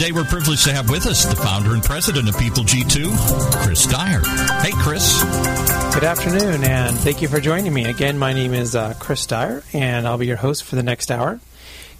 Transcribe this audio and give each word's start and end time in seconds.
Today, 0.00 0.12
we're 0.12 0.24
privileged 0.24 0.64
to 0.64 0.72
have 0.72 0.88
with 0.88 1.04
us 1.04 1.26
the 1.26 1.36
founder 1.36 1.74
and 1.74 1.82
president 1.82 2.26
of 2.26 2.38
People 2.38 2.64
G2, 2.64 3.62
Chris 3.62 3.84
Dyer. 3.84 4.22
Hey, 4.62 4.70
Chris. 4.72 5.22
Good 5.92 6.04
afternoon, 6.04 6.64
and 6.64 6.96
thank 6.96 7.20
you 7.20 7.28
for 7.28 7.38
joining 7.38 7.74
me. 7.74 7.84
Again, 7.84 8.18
my 8.18 8.32
name 8.32 8.54
is 8.54 8.74
uh, 8.74 8.94
Chris 8.98 9.26
Dyer, 9.26 9.62
and 9.74 10.08
I'll 10.08 10.16
be 10.16 10.26
your 10.26 10.38
host 10.38 10.64
for 10.64 10.74
the 10.74 10.82
next 10.82 11.10
hour. 11.10 11.32
In 11.32 11.40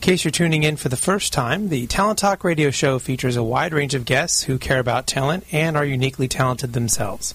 case 0.01 0.25
you're 0.25 0.31
tuning 0.31 0.63
in 0.63 0.77
for 0.77 0.89
the 0.89 0.97
first 0.97 1.35
time, 1.35 1.69
the 1.69 1.87
Talent 1.89 2.19
Talk 2.19 2.43
radio 2.43 2.71
show 2.71 2.99
features 2.99 3.37
a 3.37 3.43
wide 3.43 3.75
range 3.75 3.95
of 3.95 4.07
guests 4.07 4.45
who 4.45 4.57
care 4.57 4.79
about 4.79 5.07
talent 5.07 5.45
and 5.53 5.77
are 5.77 5.85
uniquely 5.85 6.27
talented 6.27 6.73
themselves. 6.73 7.35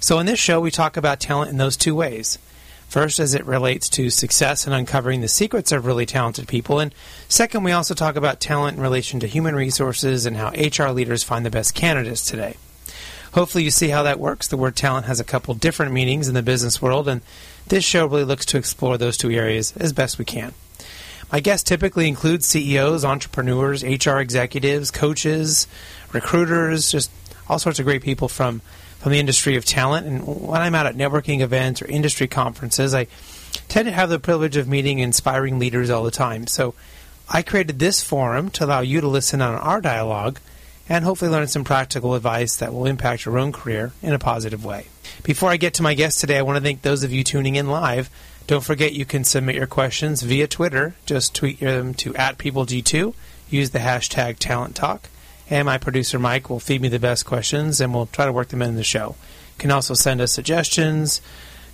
So, 0.00 0.18
in 0.18 0.26
this 0.26 0.38
show, 0.38 0.60
we 0.60 0.70
talk 0.70 0.98
about 0.98 1.18
talent 1.18 1.50
in 1.50 1.56
those 1.56 1.78
two 1.78 1.94
ways. 1.94 2.38
First, 2.94 3.18
as 3.18 3.34
it 3.34 3.44
relates 3.44 3.88
to 3.88 4.08
success 4.08 4.66
and 4.66 4.72
uncovering 4.72 5.20
the 5.20 5.26
secrets 5.26 5.72
of 5.72 5.84
really 5.84 6.06
talented 6.06 6.46
people. 6.46 6.78
And 6.78 6.94
second, 7.28 7.64
we 7.64 7.72
also 7.72 7.92
talk 7.92 8.14
about 8.14 8.38
talent 8.38 8.76
in 8.76 8.82
relation 8.84 9.18
to 9.18 9.26
human 9.26 9.56
resources 9.56 10.26
and 10.26 10.36
how 10.36 10.50
HR 10.50 10.92
leaders 10.92 11.24
find 11.24 11.44
the 11.44 11.50
best 11.50 11.74
candidates 11.74 12.24
today. 12.24 12.56
Hopefully, 13.32 13.64
you 13.64 13.72
see 13.72 13.88
how 13.88 14.04
that 14.04 14.20
works. 14.20 14.46
The 14.46 14.56
word 14.56 14.76
talent 14.76 15.06
has 15.06 15.18
a 15.18 15.24
couple 15.24 15.54
different 15.54 15.90
meanings 15.90 16.28
in 16.28 16.34
the 16.34 16.42
business 16.42 16.80
world, 16.80 17.08
and 17.08 17.20
this 17.66 17.82
show 17.84 18.06
really 18.06 18.22
looks 18.22 18.46
to 18.46 18.58
explore 18.58 18.96
those 18.96 19.16
two 19.16 19.32
areas 19.32 19.76
as 19.76 19.92
best 19.92 20.20
we 20.20 20.24
can. 20.24 20.54
My 21.32 21.40
guests 21.40 21.68
typically 21.68 22.06
include 22.06 22.44
CEOs, 22.44 23.04
entrepreneurs, 23.04 23.82
HR 23.82 24.18
executives, 24.18 24.92
coaches, 24.92 25.66
recruiters, 26.12 26.92
just 26.92 27.10
all 27.48 27.58
sorts 27.58 27.80
of 27.80 27.86
great 27.86 28.02
people 28.02 28.28
from, 28.28 28.62
from 29.04 29.12
the 29.12 29.20
industry 29.20 29.56
of 29.56 29.66
talent. 29.66 30.06
And 30.06 30.26
when 30.26 30.62
I'm 30.62 30.74
out 30.74 30.86
at 30.86 30.96
networking 30.96 31.40
events 31.40 31.82
or 31.82 31.86
industry 31.86 32.26
conferences, 32.26 32.94
I 32.94 33.06
tend 33.68 33.84
to 33.84 33.92
have 33.92 34.08
the 34.08 34.18
privilege 34.18 34.56
of 34.56 34.66
meeting 34.66 34.98
inspiring 34.98 35.58
leaders 35.58 35.90
all 35.90 36.04
the 36.04 36.10
time. 36.10 36.46
So 36.46 36.74
I 37.28 37.42
created 37.42 37.78
this 37.78 38.02
forum 38.02 38.48
to 38.52 38.64
allow 38.64 38.80
you 38.80 39.02
to 39.02 39.06
listen 39.06 39.42
on 39.42 39.56
our 39.56 39.82
dialogue 39.82 40.40
and 40.88 41.04
hopefully 41.04 41.30
learn 41.30 41.48
some 41.48 41.64
practical 41.64 42.14
advice 42.14 42.56
that 42.56 42.72
will 42.72 42.86
impact 42.86 43.26
your 43.26 43.38
own 43.38 43.52
career 43.52 43.92
in 44.02 44.14
a 44.14 44.18
positive 44.18 44.64
way. 44.64 44.86
Before 45.22 45.50
I 45.50 45.58
get 45.58 45.74
to 45.74 45.82
my 45.82 45.92
guest 45.92 46.18
today, 46.20 46.38
I 46.38 46.42
want 46.42 46.56
to 46.56 46.62
thank 46.62 46.80
those 46.80 47.02
of 47.04 47.12
you 47.12 47.24
tuning 47.24 47.56
in 47.56 47.68
live 47.68 48.08
don't 48.46 48.64
forget 48.64 48.92
you 48.92 49.04
can 49.04 49.24
submit 49.24 49.56
your 49.56 49.66
questions 49.66 50.22
via 50.22 50.46
Twitter. 50.46 50.94
Just 51.06 51.34
tweet 51.34 51.60
them 51.60 51.94
to 51.94 52.14
at 52.14 52.38
PeopleG2. 52.38 53.14
Use 53.48 53.70
the 53.70 53.78
hashtag 53.78 54.38
Talent 54.38 54.74
Talk. 54.74 55.08
And 55.50 55.66
my 55.66 55.78
producer 55.78 56.18
Mike 56.18 56.48
will 56.48 56.60
feed 56.60 56.80
me 56.80 56.88
the 56.88 56.98
best 56.98 57.26
questions 57.26 57.80
and 57.80 57.94
we'll 57.94 58.06
try 58.06 58.24
to 58.24 58.32
work 58.32 58.48
them 58.48 58.62
in 58.62 58.76
the 58.76 58.84
show. 58.84 59.16
You 59.56 59.58
can 59.58 59.70
also 59.70 59.94
send 59.94 60.20
us 60.20 60.32
suggestions, 60.32 61.20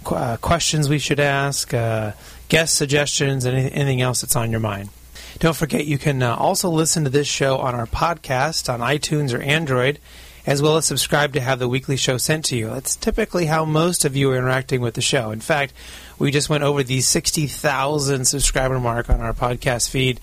qu- 0.05 0.17
uh, 0.17 0.37
questions 0.39 0.89
we 0.89 0.99
should 0.99 1.21
ask, 1.21 1.73
uh, 1.73 2.13
guest 2.49 2.75
suggestions, 2.75 3.45
and 3.45 3.57
anything 3.57 4.01
else 4.01 4.23
that's 4.23 4.37
on 4.37 4.51
your 4.51 4.61
mind. 4.61 4.91
Don't 5.39 5.57
forget 5.57 5.87
you 5.87 5.99
can 5.99 6.23
uh, 6.23 6.35
also 6.35 6.69
listen 6.69 7.05
to 7.05 7.11
this 7.11 7.29
show 7.29 7.59
on 7.59 7.75
our 7.75 7.87
podcast 7.87 8.73
on 8.73 8.81
iTunes 8.81 9.33
or 9.33 9.41
Android 9.41 10.01
as 10.47 10.63
well 10.63 10.77
as 10.77 10.87
subscribe 10.87 11.33
to 11.35 11.41
have 11.41 11.59
the 11.59 11.69
weekly 11.69 11.97
show 11.97 12.17
sent 12.17 12.47
to 12.47 12.57
you. 12.57 12.69
That's 12.69 12.97
typically 12.97 13.47
how 13.47 13.65
most 13.65 14.05
of 14.05 14.17
you 14.17 14.31
are 14.31 14.37
interacting 14.37 14.81
with 14.81 14.95
the 14.95 15.01
show. 15.01 15.31
In 15.31 15.41
fact, 15.41 15.73
we 16.19 16.31
just 16.31 16.49
went 16.49 16.65
over 16.65 16.83
the 16.83 17.01
60,000 17.01 18.25
subscriber 18.25 18.81
mark 18.81 19.11
on 19.11 19.21
our 19.21 19.33
podcast 19.33 19.91
feed 19.91 20.21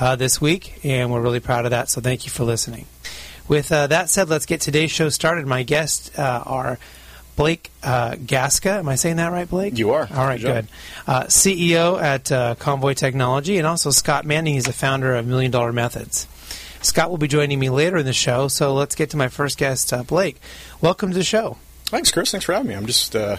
uh, 0.00 0.16
this 0.16 0.40
week, 0.40 0.80
and 0.82 1.12
we're 1.12 1.20
really 1.20 1.40
proud 1.40 1.66
of 1.66 1.72
that, 1.72 1.90
so 1.90 2.00
thank 2.00 2.24
you 2.24 2.30
for 2.30 2.44
listening. 2.44 2.86
With 3.46 3.70
uh, 3.70 3.88
that 3.88 4.08
said, 4.08 4.30
let's 4.30 4.46
get 4.46 4.62
today's 4.62 4.90
show 4.90 5.10
started. 5.10 5.46
My 5.46 5.62
guests 5.62 6.18
uh, 6.18 6.42
are 6.46 6.78
Blake 7.36 7.70
uh, 7.82 8.12
Gasca. 8.12 8.78
Am 8.78 8.88
I 8.88 8.94
saying 8.94 9.16
that 9.16 9.30
right, 9.30 9.48
Blake? 9.48 9.78
You 9.78 9.90
are. 9.90 10.08
All 10.10 10.26
right, 10.26 10.40
good. 10.40 10.68
Uh, 11.06 11.24
CEO 11.24 12.00
at 12.00 12.32
uh, 12.32 12.54
Convoy 12.54 12.94
Technology, 12.94 13.58
and 13.58 13.66
also 13.66 13.90
Scott 13.90 14.24
Manning. 14.24 14.54
He's 14.54 14.64
the 14.64 14.72
founder 14.72 15.14
of 15.14 15.26
Million 15.26 15.50
Dollar 15.50 15.72
Methods. 15.72 16.26
Scott 16.80 17.10
will 17.10 17.18
be 17.18 17.28
joining 17.28 17.58
me 17.58 17.68
later 17.68 17.98
in 17.98 18.06
the 18.06 18.14
show, 18.14 18.48
so 18.48 18.72
let's 18.72 18.94
get 18.94 19.10
to 19.10 19.18
my 19.18 19.28
first 19.28 19.58
guest, 19.58 19.92
uh, 19.92 20.02
Blake. 20.02 20.40
Welcome 20.80 21.10
to 21.10 21.18
the 21.18 21.24
show. 21.24 21.58
Thanks, 21.84 22.10
Chris. 22.10 22.30
Thanks 22.30 22.46
for 22.46 22.54
having 22.54 22.68
me. 22.68 22.74
I'm 22.74 22.86
just, 22.86 23.14
uh, 23.14 23.36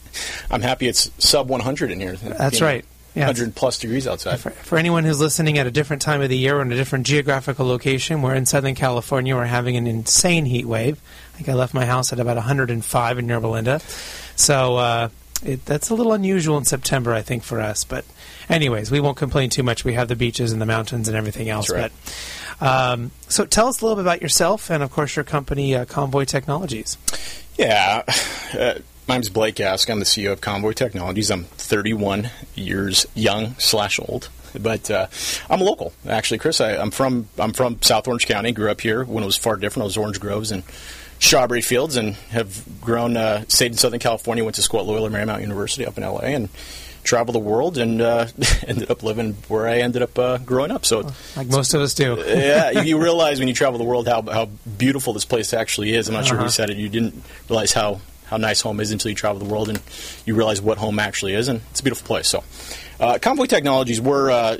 I'm 0.50 0.60
happy 0.60 0.88
it's 0.88 1.10
sub 1.16 1.48
100 1.48 1.90
in 1.90 2.00
here. 2.00 2.16
That's 2.16 2.56
you 2.56 2.60
know, 2.60 2.66
right. 2.66 2.84
Yeah, 3.14 3.26
100 3.26 3.54
plus 3.54 3.78
degrees 3.78 4.06
outside. 4.06 4.40
For, 4.40 4.50
for, 4.50 4.78
anyone 4.78 5.04
who's 5.04 5.20
listening 5.20 5.58
at 5.58 5.66
a 5.66 5.70
different 5.70 6.00
time 6.00 6.22
of 6.22 6.30
the 6.30 6.36
year 6.36 6.56
or 6.56 6.62
in 6.62 6.72
a 6.72 6.76
different 6.76 7.06
geographical 7.06 7.66
location, 7.66 8.22
we're 8.22 8.34
in 8.34 8.46
Southern 8.46 8.74
California. 8.74 9.36
We're 9.36 9.44
having 9.44 9.76
an 9.76 9.86
insane 9.86 10.46
heat 10.46 10.64
wave. 10.64 10.98
I 11.34 11.36
think 11.36 11.48
I 11.50 11.52
left 11.52 11.74
my 11.74 11.84
house 11.84 12.12
at 12.12 12.20
about 12.20 12.36
105 12.36 13.18
in 13.18 13.28
Yorba 13.28 13.46
Linda. 13.46 13.80
So 14.34 14.76
uh, 14.76 15.08
it, 15.44 15.64
that's 15.66 15.90
a 15.90 15.94
little 15.94 16.12
unusual 16.12 16.56
in 16.56 16.64
September, 16.64 17.12
I 17.12 17.20
think, 17.20 17.42
for 17.42 17.60
us. 17.60 17.84
But, 17.84 18.06
anyways, 18.48 18.90
we 18.90 19.00
won't 19.00 19.18
complain 19.18 19.50
too 19.50 19.62
much. 19.62 19.84
We 19.84 19.92
have 19.92 20.08
the 20.08 20.16
beaches 20.16 20.52
and 20.52 20.60
the 20.60 20.66
mountains 20.66 21.08
and 21.08 21.16
everything 21.16 21.50
else. 21.50 21.70
Right. 21.70 21.92
But 22.58 22.66
um, 22.66 23.10
so 23.28 23.44
tell 23.44 23.68
us 23.68 23.80
a 23.80 23.84
little 23.84 23.96
bit 23.96 24.02
about 24.02 24.22
yourself 24.22 24.70
and, 24.70 24.82
of 24.82 24.90
course, 24.90 25.16
your 25.16 25.24
company, 25.24 25.74
uh, 25.74 25.84
Convoy 25.84 26.24
Technologies. 26.24 26.96
Yeah. 27.58 28.04
Uh, 28.52 28.74
my 29.12 29.16
name's 29.16 29.28
Blake 29.28 29.56
Gasca. 29.56 29.90
I'm 29.90 29.98
the 29.98 30.06
CEO 30.06 30.32
of 30.32 30.40
Convoy 30.40 30.72
Technologies. 30.72 31.30
I'm 31.30 31.44
31 31.44 32.30
years 32.54 33.04
young 33.14 33.54
slash 33.58 34.00
old, 34.00 34.30
but 34.58 34.90
uh, 34.90 35.08
I'm 35.50 35.60
a 35.60 35.64
local. 35.64 35.92
Actually, 36.08 36.38
Chris, 36.38 36.62
I, 36.62 36.76
am 36.76 36.90
from 36.90 37.28
I'm 37.38 37.52
from 37.52 37.82
South 37.82 38.08
Orange 38.08 38.26
County. 38.26 38.52
Grew 38.52 38.70
up 38.70 38.80
here 38.80 39.04
when 39.04 39.22
it 39.22 39.26
was 39.26 39.36
far 39.36 39.56
different. 39.56 39.84
It 39.84 39.88
was 39.88 39.96
orange 39.98 40.18
groves 40.18 40.50
and 40.50 40.62
strawberry 41.18 41.60
fields, 41.60 41.96
and 41.96 42.14
have 42.30 42.64
grown. 42.80 43.18
Uh, 43.18 43.44
stayed 43.48 43.72
in 43.72 43.76
Southern 43.76 44.00
California. 44.00 44.44
Went 44.44 44.54
to 44.54 44.62
school 44.62 44.80
at 44.80 44.86
Loyola 44.86 45.10
Marymount 45.10 45.42
University 45.42 45.84
up 45.84 45.98
in 45.98 46.04
LA, 46.04 46.20
and 46.20 46.48
travel 47.04 47.34
the 47.34 47.38
world 47.38 47.76
and 47.76 48.00
uh, 48.00 48.28
ended 48.66 48.90
up 48.90 49.02
living 49.02 49.34
where 49.48 49.68
I 49.68 49.80
ended 49.80 50.00
up 50.00 50.18
uh, 50.18 50.38
growing 50.38 50.70
up. 50.70 50.86
So, 50.86 51.12
like 51.36 51.48
most 51.48 51.74
of 51.74 51.82
us 51.82 51.92
do. 51.92 52.16
yeah, 52.26 52.80
you 52.80 52.98
realize 52.98 53.40
when 53.40 53.48
you 53.48 53.52
travel 53.52 53.76
the 53.76 53.84
world 53.84 54.08
how 54.08 54.22
how 54.22 54.46
beautiful 54.78 55.12
this 55.12 55.26
place 55.26 55.52
actually 55.52 55.92
is. 55.92 56.08
I'm 56.08 56.14
not 56.14 56.20
uh-huh. 56.20 56.28
sure 56.28 56.36
who 56.38 56.44
uh-huh. 56.44 56.50
said 56.50 56.70
it. 56.70 56.78
You 56.78 56.88
didn't 56.88 57.22
realize 57.50 57.74
how 57.74 58.00
how 58.32 58.38
nice 58.38 58.62
home 58.62 58.80
is 58.80 58.90
until 58.92 59.10
you 59.10 59.14
travel 59.14 59.38
the 59.38 59.44
world 59.44 59.68
and 59.68 59.78
you 60.24 60.34
realize 60.34 60.62
what 60.62 60.78
home 60.78 60.98
actually 60.98 61.34
is, 61.34 61.48
and 61.48 61.60
it's 61.70 61.80
a 61.80 61.82
beautiful 61.82 62.06
place. 62.06 62.28
So, 62.28 62.42
uh, 62.98 63.18
Convoy 63.20 63.44
Technologies, 63.44 64.00
we're 64.00 64.30
uh, 64.30 64.56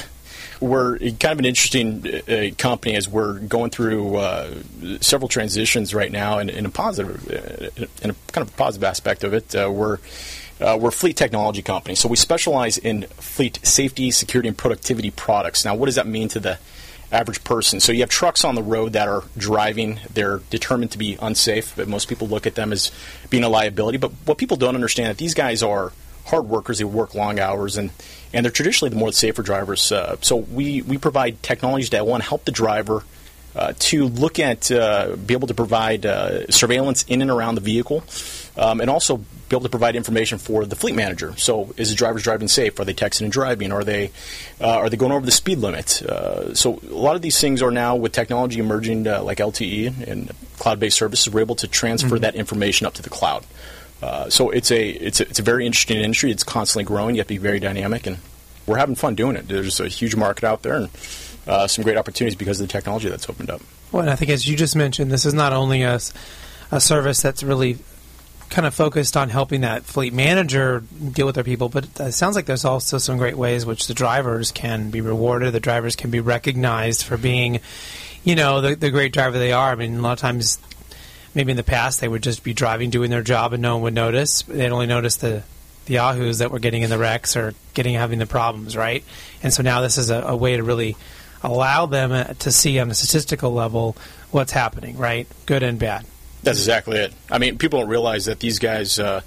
we're 0.60 0.98
kind 0.98 1.32
of 1.32 1.38
an 1.38 1.46
interesting 1.46 2.06
uh, 2.28 2.50
company 2.58 2.96
as 2.96 3.08
we're 3.08 3.38
going 3.38 3.70
through 3.70 4.16
uh, 4.16 4.54
several 5.00 5.28
transitions 5.28 5.94
right 5.94 6.12
now, 6.12 6.40
in, 6.40 6.50
in 6.50 6.66
a 6.66 6.68
positive, 6.68 7.26
uh, 7.30 7.86
in 8.02 8.10
a 8.10 8.14
kind 8.32 8.46
of 8.46 8.54
positive 8.58 8.84
aspect 8.84 9.24
of 9.24 9.32
it. 9.32 9.54
Uh, 9.54 9.70
we're 9.72 9.96
uh, 10.60 10.76
we're 10.78 10.90
a 10.90 10.92
fleet 10.92 11.16
technology 11.16 11.62
company, 11.62 11.94
so 11.94 12.06
we 12.06 12.16
specialize 12.16 12.76
in 12.76 13.04
fleet 13.16 13.60
safety, 13.62 14.10
security, 14.10 14.46
and 14.46 14.58
productivity 14.58 15.10
products. 15.10 15.64
Now, 15.64 15.74
what 15.74 15.86
does 15.86 15.94
that 15.94 16.06
mean 16.06 16.28
to 16.28 16.38
the 16.38 16.58
average 17.12 17.42
person? 17.44 17.80
So 17.80 17.92
you 17.92 18.00
have 18.00 18.10
trucks 18.10 18.44
on 18.44 18.54
the 18.54 18.62
road 18.62 18.92
that 18.94 19.08
are 19.08 19.24
driving; 19.36 20.00
they're 20.12 20.38
determined 20.50 20.92
to 20.92 20.98
be 20.98 21.18
unsafe, 21.20 21.74
but 21.76 21.88
most 21.88 22.08
people 22.08 22.28
look 22.28 22.46
at 22.46 22.54
them 22.54 22.72
as 22.72 22.90
being 23.28 23.44
a 23.44 23.48
liability. 23.48 23.98
But 23.98 24.12
what 24.24 24.38
people 24.38 24.56
don't 24.56 24.74
understand 24.74 25.08
that 25.08 25.18
these 25.18 25.34
guys 25.34 25.62
are 25.62 25.92
hard 26.26 26.46
workers; 26.46 26.78
they 26.78 26.84
work 26.84 27.14
long 27.14 27.38
hours, 27.38 27.76
and 27.76 27.90
and 28.32 28.44
they're 28.44 28.52
traditionally 28.52 28.90
the 28.90 28.96
more 28.96 29.12
safer 29.12 29.42
drivers. 29.42 29.90
Uh, 29.92 30.16
so 30.20 30.36
we 30.36 30.82
we 30.82 30.98
provide 30.98 31.42
technologies 31.42 31.90
that 31.90 32.06
one 32.06 32.20
help 32.20 32.44
the 32.44 32.52
driver. 32.52 33.04
Uh, 33.52 33.72
to 33.80 34.04
look 34.06 34.38
at, 34.38 34.70
uh, 34.70 35.16
be 35.16 35.34
able 35.34 35.48
to 35.48 35.54
provide 35.54 36.06
uh, 36.06 36.46
surveillance 36.52 37.04
in 37.08 37.20
and 37.20 37.32
around 37.32 37.56
the 37.56 37.60
vehicle, 37.60 38.04
um, 38.56 38.80
and 38.80 38.90
also 38.90 39.16
be 39.16 39.56
able 39.56 39.62
to 39.62 39.68
provide 39.68 39.96
information 39.96 40.38
for 40.38 40.64
the 40.64 40.76
fleet 40.76 40.94
manager. 40.94 41.34
So, 41.36 41.74
is 41.76 41.90
the 41.90 41.96
driver 41.96 42.18
driving 42.18 42.48
safe? 42.48 42.78
Are 42.78 42.84
they 42.84 42.94
texting 42.94 43.22
and 43.22 43.32
driving? 43.32 43.72
Are 43.72 43.84
they 43.84 44.10
uh, 44.60 44.78
are 44.78 44.90
they 44.90 44.96
going 44.96 45.12
over 45.12 45.24
the 45.24 45.32
speed 45.32 45.58
limit? 45.58 46.02
Uh, 46.02 46.54
so, 46.54 46.80
a 46.88 46.94
lot 46.94 47.16
of 47.16 47.22
these 47.22 47.40
things 47.40 47.62
are 47.62 47.70
now 47.70 47.96
with 47.96 48.12
technology 48.12 48.60
emerging 48.60 49.06
uh, 49.06 49.22
like 49.22 49.38
LTE 49.38 50.06
and 50.06 50.30
cloud-based 50.58 50.96
services. 50.96 51.32
We're 51.32 51.40
able 51.40 51.56
to 51.56 51.68
transfer 51.68 52.10
mm-hmm. 52.10 52.22
that 52.22 52.34
information 52.34 52.86
up 52.86 52.94
to 52.94 53.02
the 53.02 53.10
cloud. 53.10 53.44
Uh, 54.02 54.30
so, 54.30 54.50
it's 54.50 54.70
a 54.70 54.88
it's 54.88 55.20
a, 55.20 55.28
it's 55.28 55.38
a 55.38 55.42
very 55.42 55.66
interesting 55.66 55.98
industry. 55.98 56.30
It's 56.30 56.44
constantly 56.44 56.84
growing. 56.84 57.16
You 57.16 57.20
have 57.20 57.28
to 57.28 57.34
be 57.34 57.38
very 57.38 57.60
dynamic, 57.60 58.06
and 58.06 58.18
we're 58.66 58.78
having 58.78 58.94
fun 58.94 59.14
doing 59.14 59.36
it. 59.36 59.48
There's 59.48 59.80
a 59.80 59.88
huge 59.88 60.16
market 60.16 60.44
out 60.44 60.62
there, 60.62 60.74
and 60.74 60.90
uh, 61.46 61.66
some 61.66 61.82
great 61.82 61.96
opportunities 61.96 62.36
because 62.36 62.60
of 62.60 62.68
the 62.68 62.72
technology 62.72 63.08
that's 63.08 63.28
opened 63.28 63.50
up. 63.50 63.60
Well, 63.90 64.02
and 64.02 64.10
I 64.10 64.14
think 64.14 64.30
as 64.30 64.46
you 64.46 64.56
just 64.56 64.76
mentioned, 64.76 65.10
this 65.10 65.26
is 65.26 65.34
not 65.34 65.52
only 65.52 65.82
a 65.82 65.98
a 66.72 66.80
service 66.80 67.20
that's 67.20 67.42
really 67.42 67.78
kind 68.50 68.66
of 68.66 68.74
focused 68.74 69.16
on 69.16 69.30
helping 69.30 69.60
that 69.60 69.84
fleet 69.84 70.12
manager 70.12 70.82
deal 71.12 71.26
with 71.26 71.36
their 71.36 71.44
people, 71.44 71.68
but 71.68 71.86
it 72.00 72.12
sounds 72.12 72.34
like 72.34 72.46
there's 72.46 72.64
also 72.64 72.98
some 72.98 73.16
great 73.16 73.36
ways 73.36 73.64
which 73.64 73.86
the 73.86 73.94
drivers 73.94 74.50
can 74.50 74.90
be 74.90 75.00
rewarded. 75.00 75.52
The 75.52 75.60
drivers 75.60 75.94
can 75.94 76.10
be 76.10 76.20
recognized 76.20 77.04
for 77.04 77.16
being, 77.16 77.60
you 78.24 78.34
know, 78.34 78.60
the, 78.60 78.74
the 78.74 78.90
great 78.90 79.12
driver 79.12 79.38
they 79.38 79.52
are. 79.52 79.70
I 79.70 79.76
mean, 79.76 79.96
a 79.96 80.02
lot 80.02 80.12
of 80.14 80.18
times 80.18 80.58
maybe 81.34 81.52
in 81.52 81.56
the 81.56 81.62
past 81.62 82.00
they 82.00 82.08
would 82.08 82.22
just 82.22 82.42
be 82.42 82.52
driving, 82.52 82.90
doing 82.90 83.10
their 83.10 83.22
job, 83.22 83.52
and 83.52 83.62
no 83.62 83.76
one 83.76 83.82
would 83.84 83.94
notice. 83.94 84.42
They'd 84.42 84.72
only 84.72 84.86
notice 84.86 85.16
the 85.16 85.44
the 85.86 85.94
yahoos 85.94 86.38
that 86.38 86.50
were 86.50 86.58
getting 86.58 86.82
in 86.82 86.90
the 86.90 86.98
wrecks 86.98 87.36
or 87.36 87.54
getting 87.74 87.94
having 87.94 88.18
the 88.18 88.26
problems, 88.26 88.76
right? 88.76 89.02
And 89.42 89.52
so 89.52 89.62
now 89.62 89.80
this 89.80 89.96
is 89.96 90.10
a, 90.10 90.20
a 90.20 90.36
way 90.36 90.56
to 90.56 90.62
really 90.62 90.96
allow 91.42 91.86
them 91.86 92.12
uh, 92.12 92.24
to 92.24 92.52
see 92.52 92.78
on 92.78 92.90
a 92.90 92.94
statistical 92.94 93.52
level 93.52 93.96
what's 94.30 94.52
happening, 94.52 94.98
right? 94.98 95.26
Good 95.46 95.62
and 95.62 95.78
bad. 95.78 96.04
That's 96.42 96.58
exactly 96.58 96.98
it. 96.98 97.12
I 97.30 97.38
mean, 97.38 97.58
people 97.58 97.80
don't 97.80 97.88
realize 97.88 98.26
that 98.26 98.40
these 98.40 98.58
guys. 98.58 98.98
Uh, 98.98 99.22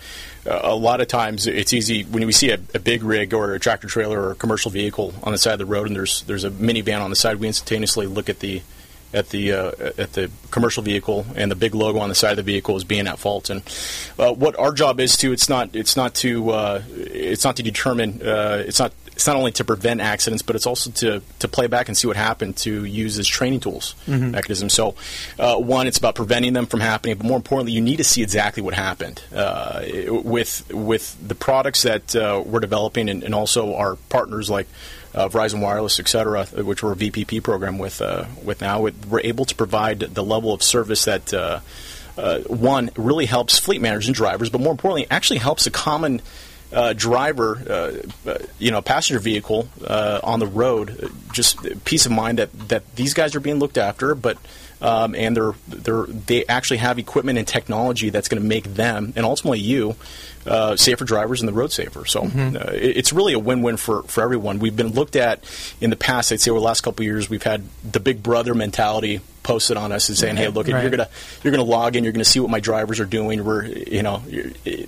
a 0.46 0.76
lot 0.76 1.00
of 1.00 1.08
times, 1.08 1.48
it's 1.48 1.72
easy 1.72 2.04
when 2.04 2.26
we 2.26 2.34
see 2.34 2.52
a, 2.52 2.60
a, 2.74 2.80
big 2.80 3.02
rig 3.02 3.34
or 3.34 3.54
a 3.54 3.60
tractor 3.62 3.88
trailer 3.88 4.20
or 4.20 4.32
a 4.32 4.36
commercial 4.36 4.70
vehicle 4.72 5.14
on 5.24 5.32
the 5.32 5.38
side 5.38 5.54
of 5.54 5.60
the 5.60 5.66
road, 5.66 5.88
and 5.88 5.96
there's 5.96 6.24
there's 6.24 6.44
a 6.44 6.52
minivan 6.52 7.02
on 7.02 7.10
the 7.10 7.16
side. 7.16 7.38
We 7.38 7.48
instantaneously 7.48 8.08
look 8.08 8.28
at 8.28 8.40
the 8.40 8.62
at 9.14 9.30
the 9.30 9.52
uh, 9.54 9.72
at 9.98 10.14
the 10.14 10.30
commercial 10.52 10.84
vehicle, 10.84 11.26
and 11.36 11.52
the 11.52 11.56
big 11.56 11.76
logo 11.76 12.00
on 12.00 12.10
the 12.10 12.16
side 12.16 12.32
of 12.32 12.38
the 12.38 12.44
vehicle 12.44 12.76
is 12.76 12.84
being 12.84 13.08
at 13.08 13.20
fault. 13.20 13.50
And 13.50 13.62
uh, 14.18 14.34
what 14.34 14.58
our 14.58 14.74
job 14.74 15.00
is 15.00 15.16
to 15.18 15.32
it's 15.32 15.48
not 15.48 15.76
it's 15.76 15.96
not 15.96 16.16
to 16.16 16.50
uh, 16.50 16.82
it's 16.90 17.44
not 17.44 17.56
to 17.58 17.64
determine 17.64 18.22
uh, 18.22 18.64
it's 18.66 18.80
not 18.80 18.92
it's 19.16 19.28
not 19.28 19.36
only 19.36 19.52
to 19.54 19.64
prevent 19.64 20.02
accidents, 20.02 20.42
but 20.42 20.56
it's 20.56 20.66
also 20.66 20.92
to, 20.92 21.22
to 21.40 21.48
play 21.48 21.68
back 21.68 21.88
and 21.88 21.98
see 21.98 22.08
what 22.08 22.16
happened 22.16 22.58
to 22.58 22.84
use 22.84 23.20
as 23.20 23.28
training 23.28 23.60
tools 23.60 23.96
mm-hmm. 24.08 24.32
mechanism. 24.32 24.70
So, 24.70 24.96
uh, 25.40 25.58
one, 25.58 25.88
it's 25.88 25.98
about 25.98 26.16
preventing 26.16 26.54
them 26.54 26.66
from 26.66 26.80
happening, 26.80 27.18
but 27.18 27.26
more 27.26 27.38
importantly, 27.38 27.74
you 27.74 27.82
need 27.82 27.98
to 27.98 28.04
see 28.04 28.24
exactly 28.24 28.64
what 28.64 28.74
happened 28.74 29.22
uh, 29.34 29.84
with 30.08 30.72
with 30.74 31.16
the 31.26 31.36
products 31.36 31.84
that 31.84 32.16
uh, 32.16 32.44
we're 32.46 32.60
developing, 32.60 33.10
and, 33.10 33.24
and, 33.24 33.34
also 33.34 33.76
our 33.76 33.96
partners 34.10 34.50
like. 34.50 34.68
Uh, 35.16 35.30
Verizon 35.30 35.62
Wireless, 35.62 36.00
et 36.00 36.08
cetera, 36.08 36.48
which 36.48 36.82
we're 36.82 36.94
a 36.94 36.96
VPP 36.96 37.44
program 37.44 37.78
with 37.78 38.02
uh, 38.02 38.26
with 38.44 38.62
now, 38.62 38.82
we're 38.82 39.22
able 39.24 39.46
to 39.46 39.54
provide 39.54 40.00
the 40.00 40.24
level 40.24 40.52
of 40.52 40.64
service 40.64 41.06
that 41.06 41.32
uh, 41.32 41.60
one 42.48 42.90
really 42.96 43.28
helps 43.28 43.60
fleet 43.60 43.80
managers 43.80 44.08
and 44.08 44.16
drivers, 44.16 44.50
but 44.50 44.60
more 44.60 44.72
importantly, 44.72 45.06
actually 45.12 45.38
helps 45.38 45.68
a 45.68 45.72
common 45.72 46.20
uh, 46.74 46.94
driver, 46.94 47.62
uh, 47.70 48.30
uh, 48.30 48.38
you 48.60 48.72
know, 48.72 48.82
passenger 48.82 49.20
vehicle 49.20 49.68
uh, 49.86 50.20
on 50.24 50.40
the 50.40 50.48
road, 50.48 51.12
just 51.32 51.60
peace 51.86 52.06
of 52.06 52.12
mind 52.12 52.40
that, 52.40 52.52
that 52.70 52.96
these 52.96 53.14
guys 53.14 53.36
are 53.36 53.40
being 53.40 53.60
looked 53.60 53.78
after, 53.78 54.16
but 54.16 54.38
um, 54.82 55.16
and 55.16 55.36
they're 55.36 55.54
they're 55.70 56.06
they 56.06 56.46
actually 56.46 56.78
have 56.78 57.00
equipment 57.00 57.40
and 57.40 57.48
technology 57.48 58.10
that's 58.10 58.28
going 58.28 58.42
to 58.42 58.48
make 58.48 58.66
them 58.66 59.14
and 59.16 59.26
ultimately 59.26 59.60
you 59.60 59.96
uh, 60.46 60.76
safer 60.76 61.06
drivers 61.06 61.42
and 61.42 61.48
the 61.48 61.54
road 61.54 61.72
safer. 61.72 62.06
So 62.06 62.24
mm-hmm. 62.24 62.56
uh, 62.56 62.72
it, 62.74 62.98
it's 62.98 63.14
really 63.14 63.34
a 63.34 63.40
win-win 63.40 63.78
for, 63.78 64.04
for 64.04 64.22
everyone. 64.24 64.60
We've 64.60 64.76
been 64.76 64.94
looked 64.94 65.16
at 65.16 65.44
in 65.82 65.90
the 65.90 65.96
past. 65.96 66.32
I'd 66.32 66.42
say 66.42 66.52
over 66.52 66.60
the 66.60 66.66
last 66.66 66.82
couple 66.82 67.04
of 67.04 67.06
years, 67.06 67.30
we've 67.30 67.44
had 67.44 67.64
the 67.90 68.00
big 68.00 68.22
brother 68.24 68.54
mentality 68.54 69.22
posted 69.44 69.78
on 69.78 69.92
us 69.92 70.10
and 70.10 70.18
saying, 70.18 70.38
"Hey, 70.38 70.48
look, 70.48 70.68
right. 70.68 70.82
you're 70.82 70.90
gonna 70.90 71.10
you're 71.44 71.52
gonna 71.52 71.64
log 71.64 71.96
in, 71.96 72.04
you're 72.04 72.14
gonna 72.14 72.26
see 72.26 72.40
what 72.40 72.50
my 72.50 72.60
drivers 72.60 73.00
are 73.00 73.06
doing." 73.06 73.44
We're 73.44 73.66
you 73.66 74.02
know, 74.02 74.24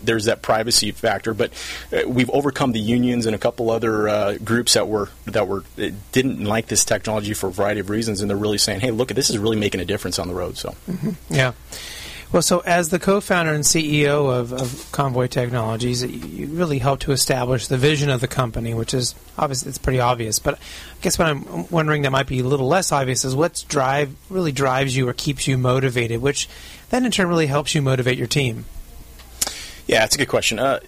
there's 0.02 0.25
that 0.25 0.42
privacy 0.42 0.92
factor, 0.92 1.34
but 1.34 1.52
uh, 1.92 2.07
we've 2.07 2.30
overcome 2.30 2.72
the 2.72 2.80
unions 2.80 3.25
and 3.25 3.36
a 3.36 3.40
couple 3.40 3.69
other 3.69 4.07
uh, 4.07 4.38
groups 4.44 4.74
that 4.74 4.88
were 4.88 5.10
that 5.25 5.48
were 5.48 5.63
uh, 5.78 5.90
didn't 6.12 6.44
like 6.44 6.68
this 6.68 6.86
technology 6.86 7.34
for 7.34 7.48
a 7.48 7.52
variety 7.52 7.81
of 7.81 7.90
reasons, 7.90 8.22
and 8.22 8.30
they're 8.30 8.38
really 8.38 8.57
saying, 8.57 8.80
"Hey, 8.80 8.92
look, 8.92 9.10
this 9.10 9.30
is 9.30 9.38
really 9.38 9.57
making 9.57 9.81
a 9.81 9.86
difference 9.86 10.18
on 10.18 10.28
the 10.28 10.34
road." 10.34 10.57
So, 10.57 10.69
mm-hmm. 10.90 11.12
yeah. 11.34 11.52
Well, 12.31 12.42
so 12.42 12.60
as 12.60 12.89
the 12.89 13.00
co-founder 13.00 13.54
and 13.54 13.63
CEO 13.63 14.30
of, 14.30 14.51
of 14.51 14.92
Convoy 14.92 15.27
Technologies, 15.27 16.04
you 16.04 16.48
really 16.48 16.80
helped 16.80 17.04
to 17.04 17.12
establish 17.12 17.68
the 17.68 17.77
vision 17.77 18.10
of 18.10 18.19
the 18.19 18.27
company, 18.27 18.74
which 18.74 18.94
is 18.94 19.16
obviously 19.38 19.69
it's 19.69 19.77
pretty 19.77 20.00
obvious. 20.00 20.39
But 20.39 20.56
I 20.56 21.01
guess 21.01 21.18
what 21.18 21.30
I'm 21.30 21.69
wondering 21.69 22.01
that 22.01 22.12
might 22.12 22.27
be 22.27 22.39
a 22.39 22.44
little 22.44 22.68
less 22.68 22.92
obvious 22.92 23.24
is 23.24 23.36
what's 23.36 23.63
drive 23.63 24.13
really 24.30 24.51
drives 24.51 24.98
you 24.98 25.07
or 25.07 25.13
keeps 25.13 25.48
you 25.48 25.57
motivated, 25.57 26.22
which 26.22 26.50
then 26.89 27.06
in 27.06 27.12
turn 27.12 27.27
really 27.27 27.48
helps 27.48 27.74
you 27.74 27.81
motivate 27.81 28.18
your 28.18 28.28
team. 28.28 28.66
Yeah, 29.88 30.00
that's 30.00 30.16
a 30.16 30.18
good 30.18 30.28
question. 30.28 30.60
Uh, 30.60 30.80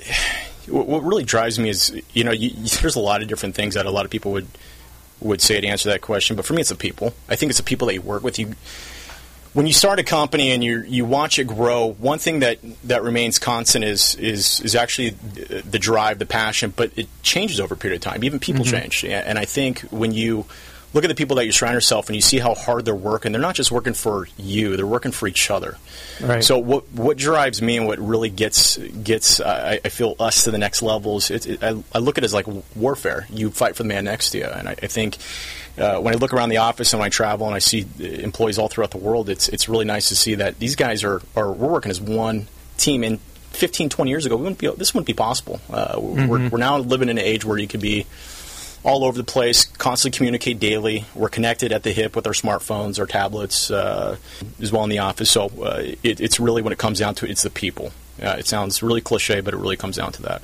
what 0.68 1.04
really 1.04 1.24
drives 1.24 1.58
me 1.58 1.70
is 1.70 2.02
you 2.14 2.24
know 2.24 2.32
you, 2.32 2.50
there's 2.82 2.96
a 2.96 3.00
lot 3.00 3.22
of 3.22 3.28
different 3.28 3.56
things 3.56 3.76
that 3.76 3.86
a 3.86 3.92
lot 3.92 4.06
of 4.06 4.12
people 4.12 4.34
would 4.34 4.48
would 5.20 5.42
say 5.42 5.60
to 5.60 5.68
answer 5.68 5.90
that 5.90 6.02
question, 6.02 6.36
but 6.36 6.46
for 6.46 6.54
me, 6.54 6.62
it's 6.62 6.70
the 6.70 6.76
people. 6.76 7.14
I 7.30 7.36
think 7.36 7.50
it's 7.50 7.58
the 7.58 7.64
people 7.64 7.88
that 7.88 7.94
you 7.94 8.02
work 8.02 8.24
with. 8.24 8.38
You 8.38 8.56
when 9.58 9.66
you 9.66 9.74
start 9.74 9.98
a 9.98 10.04
company 10.04 10.52
and 10.52 10.64
you 10.64 10.84
you 10.84 11.04
watch 11.04 11.40
it 11.40 11.46
grow, 11.46 11.94
one 11.94 12.20
thing 12.20 12.42
that, 12.42 12.60
that 12.84 13.02
remains 13.02 13.40
constant 13.40 13.84
is 13.84 14.14
is 14.14 14.60
is 14.62 14.76
actually 14.76 15.10
the 15.10 15.80
drive, 15.80 16.20
the 16.20 16.28
passion, 16.28 16.72
but 16.76 16.92
it 16.96 17.08
changes 17.24 17.60
over 17.60 17.74
a 17.74 17.78
period 17.78 17.96
of 17.96 18.04
time. 18.04 18.24
Even 18.24 18.40
people 18.40 18.64
mm-hmm. 18.64 18.78
change, 18.78 19.04
and 19.04 19.40
I 19.40 19.46
think 19.46 19.80
when 19.90 20.12
you 20.12 20.46
look 20.94 21.04
at 21.04 21.08
the 21.08 21.16
people 21.16 21.38
that 21.38 21.48
you 21.48 21.52
surround 21.52 21.74
yourself 21.74 22.06
and 22.06 22.16
you 22.16 22.22
see 22.22 22.38
how 22.38 22.54
hard 22.54 22.86
they're 22.86 22.94
working, 22.94 23.32
they're 23.32 23.42
not 23.42 23.56
just 23.56 23.72
working 23.72 23.96
for 23.96 24.28
you; 24.38 24.78
they're 24.78 24.86
working 24.86 25.12
for 25.12 25.28
each 25.28 25.50
other. 25.50 25.76
Right. 26.22 26.44
So 26.44 26.60
what 26.60 26.88
what 26.94 27.18
drives 27.18 27.60
me 27.60 27.78
and 27.78 27.88
what 27.88 27.98
really 27.98 28.30
gets 28.30 28.78
gets 28.78 29.40
uh, 29.40 29.80
I, 29.84 29.88
I, 29.88 29.90
feel 29.90 30.16
us 30.20 30.44
to 30.44 30.52
the 30.52 30.60
next 30.60 30.84
levels. 30.84 31.32
It, 31.32 31.48
it, 31.48 31.64
I, 31.64 31.84
I, 31.96 31.98
look 31.98 32.20
at 32.20 32.24
it 32.24 32.26
as 32.26 32.34
like 32.36 32.46
warfare. 32.76 33.26
You 33.32 33.50
fight 33.50 33.76
for 33.76 33.82
the 33.82 33.90
man 33.90 34.06
next 34.06 34.30
to 34.32 34.38
you, 34.38 34.46
and 34.46 34.70
I, 34.70 34.76
I 34.84 34.86
think 34.86 35.18
uh, 35.78 36.00
when 36.00 36.14
I 36.14 36.18
look 36.18 36.34
around 36.34 36.50
the 36.50 36.58
office 36.58 36.94
and 36.94 37.00
when 37.00 37.08
I 37.08 37.10
travel 37.10 37.46
and 37.46 37.56
I 37.56 37.60
see 37.60 37.86
employees 38.00 38.58
all 38.58 38.68
throughout 38.68 38.92
the 38.92 38.98
world, 38.98 39.30
it's 39.30 39.48
it's 39.50 39.70
really 39.70 39.86
nice 39.86 40.10
to 40.10 40.16
see 40.16 40.36
that 40.36 40.60
these 40.60 40.76
guys 40.76 41.04
are, 41.04 41.22
are 41.36 41.52
we're 41.52 41.68
working 41.68 41.92
as 41.92 42.02
one 42.02 42.48
team. 42.78 43.04
And 43.04 43.20
15, 43.52 43.90
20 43.90 44.12
years 44.12 44.26
ago, 44.26 44.36
we 44.36 44.44
wouldn't 44.44 44.60
be, 44.60 44.68
this 44.78 44.94
wouldn't 44.94 45.08
be 45.08 45.14
possible. 45.14 45.60
Uh, 45.70 45.96
mm-hmm. 45.96 46.28
we're, 46.28 46.50
we're 46.50 46.58
now 46.60 46.78
living 46.78 47.10
in 47.10 47.18
an 47.18 47.24
age 47.24 47.44
where 47.44 47.58
you 47.58 47.68
could 47.68 47.82
be 47.82 48.06
all 48.84 49.04
over 49.04 49.18
the 49.18 49.24
place, 49.24 49.66
constantly 49.66 50.16
communicate 50.16 50.60
daily. 50.60 51.06
We're 51.16 51.30
connected 51.30 51.72
at 51.72 51.84
the 51.84 51.92
hip 51.92 52.16
with 52.16 52.28
our 52.28 52.34
smartphones, 52.34 53.00
our 53.00 53.06
tablets, 53.06 53.72
uh, 53.72 54.18
as 54.62 54.72
well 54.72 54.84
in 54.84 54.90
the 54.90 55.00
office. 55.00 55.32
So 55.32 55.48
uh, 55.62 55.82
it, 56.04 56.22
it's 56.22 56.40
really 56.40 56.62
when 56.62 56.72
it 56.72 56.80
comes 56.80 57.00
down 57.00 57.16
to 57.16 57.26
it, 57.26 57.32
it's 57.32 57.44
the 57.44 57.50
people. 57.50 57.92
Uh, 58.22 58.36
it 58.40 58.48
sounds 58.48 58.82
really 58.82 59.02
cliche, 59.02 59.42
but 59.42 59.54
it 59.54 59.58
really 59.58 59.78
comes 59.78 59.98
down 59.98 60.12
to 60.14 60.22
that. 60.24 60.42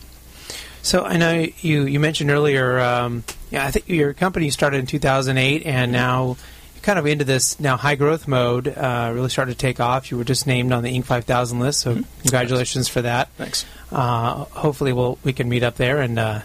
So 0.84 1.06
I 1.06 1.16
know 1.16 1.48
you, 1.62 1.86
you 1.86 2.00
mentioned 2.00 2.30
earlier, 2.30 2.78
um, 2.78 3.24
yeah, 3.50 3.66
I 3.66 3.72
think 3.72 3.88
your 3.88 4.14
company 4.14 4.50
started 4.50 4.82
in 4.82 4.86
2008, 4.86 5.66
and 5.66 5.94
now 5.94 6.36
kind 6.82 7.00
of 7.00 7.06
into 7.08 7.24
this 7.24 7.58
now 7.58 7.78
high 7.78 7.96
growth 7.96 8.28
mode. 8.28 8.68
Uh, 8.68 9.12
really 9.16 9.30
started 9.30 9.54
to 9.54 9.58
take 9.58 9.80
off. 9.80 10.12
You 10.12 10.18
were 10.18 10.26
just 10.26 10.46
named 10.46 10.74
on 10.74 10.84
the 10.84 10.90
Inc. 10.90 11.06
5000 11.06 11.60
list, 11.60 11.80
so 11.80 11.96
mm-hmm. 11.96 12.22
congratulations 12.22 12.90
for 12.90 13.02
that. 13.02 13.30
Thanks. 13.38 13.66
Uh, 13.92 14.44
hopefully, 14.44 14.92
we'll 14.92 15.18
we 15.24 15.32
can 15.32 15.48
meet 15.48 15.64
up 15.64 15.76
there 15.76 16.02
and 16.02 16.20
uh, 16.20 16.42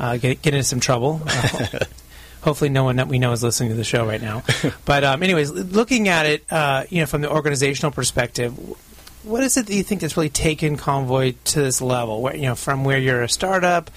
uh 0.00 0.16
get 0.16 0.42
get 0.42 0.52
into 0.52 0.64
some 0.64 0.80
trouble. 0.80 1.22
Hopefully, 2.42 2.70
no 2.70 2.84
one 2.84 2.96
that 2.96 3.08
we 3.08 3.18
know 3.18 3.32
is 3.32 3.42
listening 3.42 3.70
to 3.70 3.76
the 3.76 3.84
show 3.84 4.04
right 4.04 4.20
now. 4.20 4.42
but 4.84 5.04
um, 5.04 5.22
anyways, 5.22 5.50
looking 5.50 6.08
at 6.08 6.26
it, 6.26 6.44
uh, 6.52 6.84
you 6.90 7.00
know, 7.00 7.06
from 7.06 7.22
the 7.22 7.30
organizational 7.30 7.92
perspective, 7.92 8.58
what 9.24 9.42
is 9.42 9.56
it 9.56 9.66
that 9.66 9.74
you 9.74 9.82
think 9.82 10.00
that's 10.00 10.16
really 10.16 10.28
taken 10.28 10.76
Convoy 10.76 11.34
to 11.44 11.62
this 11.62 11.80
level? 11.80 12.22
Where 12.22 12.36
you 12.36 12.42
know, 12.42 12.54
from 12.54 12.84
where 12.84 12.98
you're 12.98 13.22
a 13.22 13.28
startup, 13.28 13.90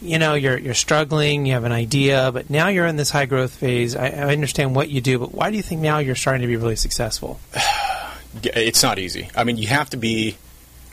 you 0.00 0.18
know, 0.18 0.34
you're 0.34 0.58
you're 0.58 0.74
struggling, 0.74 1.46
you 1.46 1.54
have 1.54 1.64
an 1.64 1.72
idea, 1.72 2.30
but 2.32 2.50
now 2.50 2.68
you're 2.68 2.86
in 2.86 2.96
this 2.96 3.10
high 3.10 3.26
growth 3.26 3.52
phase. 3.52 3.96
I, 3.96 4.08
I 4.08 4.32
understand 4.32 4.74
what 4.74 4.88
you 4.88 5.00
do, 5.00 5.18
but 5.18 5.34
why 5.34 5.50
do 5.50 5.56
you 5.56 5.62
think 5.62 5.80
now 5.80 5.98
you're 5.98 6.14
starting 6.14 6.42
to 6.42 6.46
be 6.46 6.56
really 6.56 6.76
successful? 6.76 7.40
It's 8.42 8.82
not 8.82 8.98
easy. 8.98 9.30
I 9.34 9.42
mean, 9.42 9.56
you 9.56 9.68
have 9.68 9.88
to 9.90 9.96
be 9.96 10.36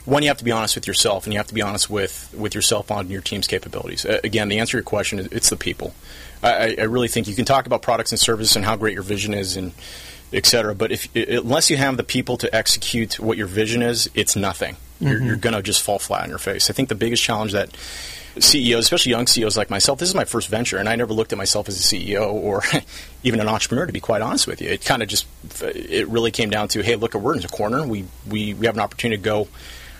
one. 0.06 0.22
You 0.22 0.28
have 0.30 0.38
to 0.38 0.44
be 0.44 0.50
honest 0.50 0.74
with 0.74 0.86
yourself, 0.86 1.24
and 1.24 1.34
you 1.34 1.38
have 1.38 1.46
to 1.48 1.54
be 1.54 1.60
honest 1.60 1.90
with 1.90 2.34
with 2.36 2.54
yourself 2.54 2.90
on 2.90 3.10
your 3.10 3.20
team's 3.20 3.46
capabilities. 3.46 4.06
Uh, 4.06 4.20
again, 4.24 4.48
the 4.48 4.58
answer 4.58 4.72
to 4.72 4.76
your 4.78 4.82
question 4.82 5.18
is 5.18 5.26
it's 5.26 5.50
the 5.50 5.56
people. 5.56 5.94
I, 6.42 6.76
I 6.78 6.84
really 6.84 7.08
think 7.08 7.28
you 7.28 7.34
can 7.34 7.44
talk 7.44 7.66
about 7.66 7.82
products 7.82 8.10
and 8.10 8.18
services 8.18 8.56
and 8.56 8.64
how 8.64 8.74
great 8.74 8.94
your 8.94 9.02
vision 9.02 9.34
is 9.34 9.56
and 9.56 9.72
etc. 10.32 10.74
But 10.74 10.92
if 10.92 11.14
unless 11.14 11.70
you 11.70 11.76
have 11.76 11.96
the 11.96 12.04
people 12.04 12.36
to 12.38 12.54
execute 12.54 13.18
what 13.18 13.38
your 13.38 13.46
vision 13.46 13.82
is, 13.82 14.10
it's 14.14 14.36
nothing. 14.36 14.74
Mm-hmm. 14.74 15.06
You're, 15.06 15.22
you're 15.22 15.36
going 15.36 15.54
to 15.54 15.62
just 15.62 15.82
fall 15.82 15.98
flat 15.98 16.22
on 16.22 16.30
your 16.30 16.38
face. 16.38 16.70
I 16.70 16.72
think 16.72 16.88
the 16.88 16.94
biggest 16.94 17.22
challenge 17.22 17.52
that 17.52 17.70
CEOs, 18.38 18.84
especially 18.84 19.10
young 19.10 19.26
CEOs 19.26 19.56
like 19.56 19.70
myself, 19.70 19.98
this 19.98 20.08
is 20.08 20.14
my 20.14 20.24
first 20.24 20.48
venture, 20.48 20.78
and 20.78 20.88
I 20.88 20.96
never 20.96 21.12
looked 21.12 21.32
at 21.32 21.38
myself 21.38 21.68
as 21.68 21.78
a 21.80 21.82
CEO 21.82 22.32
or 22.32 22.62
even 23.22 23.40
an 23.40 23.48
entrepreneur. 23.48 23.86
To 23.86 23.92
be 23.92 24.00
quite 24.00 24.22
honest 24.22 24.46
with 24.46 24.60
you, 24.60 24.70
it 24.70 24.84
kind 24.84 25.02
of 25.02 25.08
just 25.08 25.26
it 25.62 26.08
really 26.08 26.30
came 26.30 26.50
down 26.50 26.68
to, 26.68 26.82
hey, 26.82 26.96
look, 26.96 27.14
we're 27.14 27.36
in 27.36 27.44
a 27.44 27.48
corner. 27.48 27.86
We 27.86 28.04
we 28.28 28.54
we 28.54 28.66
have 28.66 28.74
an 28.74 28.80
opportunity 28.80 29.20
to 29.20 29.24
go 29.24 29.48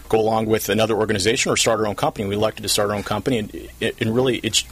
go 0.09 0.21
along 0.21 0.47
with 0.47 0.69
another 0.69 0.95
organization 0.95 1.51
or 1.51 1.57
start 1.57 1.81
our 1.81 1.87
own 1.87 1.97
company. 1.97 2.29
We 2.29 2.37
elected 2.37 2.63
to 2.63 2.69
start 2.69 2.91
our 2.91 2.97
own 2.97 3.03
company, 3.03 3.39
and, 3.39 3.93
and 4.01 4.15
really, 4.15 4.39
it's 4.39 4.65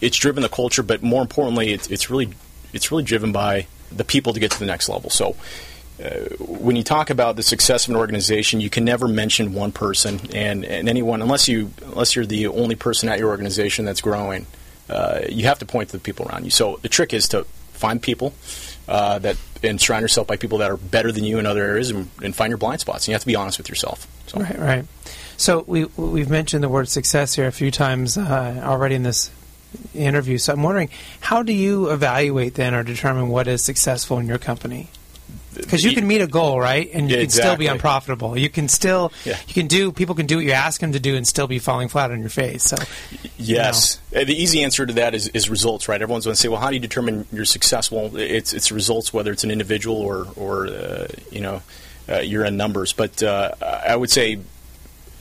it's 0.00 0.16
driven 0.16 0.42
the 0.42 0.48
culture, 0.48 0.82
but 0.82 1.02
more 1.02 1.22
importantly, 1.22 1.72
it's, 1.72 1.88
it's 1.88 2.10
really 2.10 2.30
it's 2.72 2.90
really 2.90 3.04
driven 3.04 3.32
by 3.32 3.66
the 3.90 4.04
people 4.04 4.32
to 4.32 4.40
get 4.40 4.50
to 4.52 4.58
the 4.58 4.66
next 4.66 4.88
level. 4.88 5.10
So. 5.10 5.36
Uh, 5.98 6.28
when 6.38 6.76
you 6.76 6.82
talk 6.82 7.08
about 7.08 7.36
the 7.36 7.42
success 7.42 7.86
of 7.86 7.94
an 7.94 7.96
organization, 7.96 8.60
you 8.60 8.68
can 8.68 8.84
never 8.84 9.08
mention 9.08 9.54
one 9.54 9.72
person 9.72 10.20
and, 10.34 10.62
and 10.62 10.90
anyone 10.90 11.22
unless 11.22 11.48
you 11.48 11.72
unless 11.86 12.14
you're 12.14 12.26
the 12.26 12.48
only 12.48 12.74
person 12.74 13.08
at 13.08 13.18
your 13.18 13.30
organization 13.30 13.86
that's 13.86 14.02
growing. 14.02 14.44
Uh, 14.90 15.22
you 15.30 15.46
have 15.46 15.58
to 15.58 15.64
point 15.64 15.88
to 15.88 15.96
the 15.96 16.02
people 16.02 16.28
around 16.28 16.44
you. 16.44 16.50
So 16.50 16.78
the 16.82 16.90
trick 16.90 17.14
is 17.14 17.28
to 17.28 17.44
find 17.72 18.02
people 18.02 18.34
uh, 18.88 19.18
that 19.20 19.38
and 19.62 19.80
surround 19.80 20.02
yourself 20.02 20.26
by 20.26 20.36
people 20.36 20.58
that 20.58 20.70
are 20.70 20.76
better 20.76 21.10
than 21.10 21.24
you 21.24 21.38
in 21.38 21.46
other 21.46 21.64
areas 21.64 21.90
and, 21.90 22.08
and, 22.22 22.36
find 22.36 22.50
your 22.50 22.58
blind 22.58 22.80
spots. 22.80 23.04
And 23.04 23.08
you 23.08 23.14
have 23.14 23.22
to 23.22 23.26
be 23.26 23.36
honest 23.36 23.58
with 23.58 23.68
yourself. 23.68 24.06
So. 24.26 24.40
Right, 24.40 24.58
right. 24.58 24.84
So 25.36 25.64
we 25.66 25.84
we've 25.96 26.30
mentioned 26.30 26.62
the 26.62 26.68
word 26.68 26.88
success 26.88 27.34
here 27.34 27.46
a 27.46 27.52
few 27.52 27.70
times 27.70 28.16
uh, 28.16 28.60
already 28.64 28.94
in 28.94 29.02
this 29.02 29.30
interview. 29.94 30.38
So 30.38 30.52
I'm 30.52 30.62
wondering, 30.62 30.90
how 31.20 31.42
do 31.42 31.52
you 31.52 31.90
evaluate 31.90 32.54
then 32.54 32.74
or 32.74 32.82
determine 32.82 33.28
what 33.28 33.48
is 33.48 33.62
successful 33.62 34.18
in 34.18 34.26
your 34.26 34.38
company? 34.38 34.88
because 35.54 35.82
you 35.82 35.94
can 35.94 36.06
meet 36.06 36.20
a 36.20 36.26
goal, 36.26 36.60
right, 36.60 36.90
and 36.92 37.08
you 37.10 37.16
Yeah, 37.16 37.22
can 37.22 37.30
still 37.30 37.56
be 37.56 37.66
unprofitable. 37.66 38.36
You 38.36 38.50
can 38.50 38.68
still, 38.68 39.10
Yeah. 39.24 39.38
you 39.48 39.54
can 39.54 39.66
do. 39.68 39.90
People 39.90 40.14
can 40.14 40.26
do 40.26 40.36
what 40.36 40.44
you 40.44 40.52
ask 40.52 40.82
them 40.82 40.92
to 40.92 41.00
do 41.00 41.16
and 41.16 41.26
still 41.26 41.46
be 41.46 41.58
falling 41.58 41.88
flat 41.88 42.10
on 42.10 42.20
your 42.20 42.28
face. 42.28 42.62
So, 42.64 42.76
Yes, 43.38 43.98
Uh, 44.14 44.24
the 44.24 44.34
easy 44.34 44.62
answer 44.62 44.84
to 44.84 44.92
that 44.94 45.14
is, 45.14 45.28
is 45.28 45.48
results, 45.48 45.88
right? 45.88 46.00
Everyone's 46.02 46.26
going 46.26 46.34
to 46.34 46.40
say, 46.40 46.48
"Well, 46.48 46.60
how 46.60 46.68
do 46.68 46.74
you 46.74 46.80
determine 46.80 47.26
you're 47.32 47.46
successful?" 47.46 48.16
It's 48.16 48.52
it's 48.52 48.70
results, 48.70 49.14
whether 49.14 49.32
it's 49.32 49.44
an 49.44 49.50
individual 49.50 49.96
or 49.96 50.26
or 50.36 50.66
uh, 50.66 51.06
you 51.30 51.40
know 51.40 51.62
uh, 52.06 52.18
you're 52.18 52.44
in 52.44 52.58
numbers. 52.58 52.92
But 52.92 53.22
uh, 53.22 53.52
I 53.62 53.96
would 53.96 54.10
say 54.10 54.38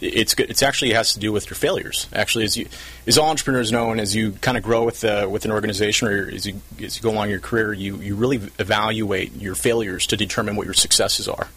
it's. 0.01 0.33
It's 0.37 0.63
actually 0.63 0.93
has 0.93 1.13
to 1.13 1.19
do 1.19 1.31
with 1.31 1.49
your 1.49 1.55
failures. 1.55 2.07
Actually, 2.13 2.45
as 2.45 2.57
you 2.57 2.67
as 3.07 3.17
all 3.17 3.29
entrepreneurs 3.29 3.71
know, 3.71 3.91
and 3.91 3.99
as 4.01 4.15
you 4.15 4.33
kind 4.33 4.57
of 4.57 4.63
grow 4.63 4.83
with 4.83 5.03
with 5.03 5.45
an 5.45 5.51
organization 5.51 6.07
or 6.07 6.29
as 6.29 6.45
you 6.45 6.61
as 6.81 6.97
you 6.97 7.01
go 7.01 7.11
along 7.11 7.29
your 7.29 7.39
career, 7.39 7.73
you 7.73 7.97
you 7.97 8.15
really 8.15 8.37
evaluate 8.59 9.35
your 9.35 9.55
failures 9.55 10.07
to 10.07 10.17
determine 10.17 10.55
what 10.55 10.65
your 10.65 10.73
successes 10.73 11.27
are. 11.27 11.47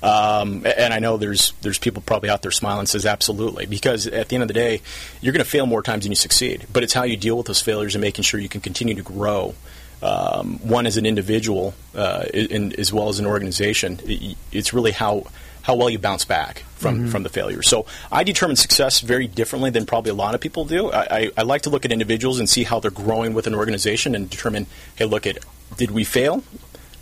Um, 0.00 0.64
and 0.64 0.94
I 0.94 1.00
know 1.00 1.16
there's 1.16 1.52
there's 1.62 1.78
people 1.78 2.02
probably 2.06 2.30
out 2.30 2.42
there 2.42 2.52
smiling 2.52 2.80
and 2.80 2.88
says 2.88 3.04
absolutely 3.04 3.66
because 3.66 4.06
at 4.06 4.28
the 4.28 4.36
end 4.36 4.42
of 4.42 4.48
the 4.48 4.54
day 4.54 4.80
you're 5.20 5.32
going 5.32 5.44
to 5.44 5.50
fail 5.50 5.66
more 5.66 5.82
times 5.82 6.04
than 6.04 6.12
you 6.12 6.16
succeed. 6.16 6.66
But 6.72 6.84
it's 6.84 6.92
how 6.92 7.02
you 7.02 7.16
deal 7.16 7.36
with 7.36 7.46
those 7.46 7.60
failures 7.60 7.94
and 7.96 8.02
making 8.02 8.22
sure 8.22 8.38
you 8.38 8.48
can 8.48 8.60
continue 8.60 8.94
to 8.94 9.02
grow. 9.02 9.54
Um, 10.00 10.60
one 10.60 10.86
as 10.86 10.96
an 10.96 11.06
individual, 11.06 11.74
uh, 11.96 12.26
in, 12.32 12.78
as 12.78 12.92
well 12.92 13.08
as 13.08 13.18
an 13.18 13.26
organization. 13.26 13.98
It- 14.04 14.36
it's 14.52 14.72
really 14.72 14.92
how 14.92 15.26
how 15.68 15.74
well 15.74 15.90
you 15.90 15.98
bounce 15.98 16.24
back 16.24 16.60
from, 16.76 17.08
from 17.08 17.24
the 17.24 17.28
failure. 17.28 17.60
So 17.60 17.84
I 18.10 18.24
determine 18.24 18.56
success 18.56 19.00
very 19.00 19.26
differently 19.26 19.68
than 19.68 19.84
probably 19.84 20.10
a 20.12 20.14
lot 20.14 20.34
of 20.34 20.40
people 20.40 20.64
do. 20.64 20.90
I, 20.90 21.02
I, 21.10 21.30
I 21.36 21.42
like 21.42 21.62
to 21.62 21.70
look 21.70 21.84
at 21.84 21.92
individuals 21.92 22.38
and 22.38 22.48
see 22.48 22.64
how 22.64 22.80
they're 22.80 22.90
growing 22.90 23.34
with 23.34 23.46
an 23.46 23.54
organization 23.54 24.14
and 24.14 24.30
determine, 24.30 24.66
hey, 24.96 25.04
look 25.04 25.26
at 25.26 25.36
did 25.76 25.90
we 25.90 26.04
fail? 26.04 26.42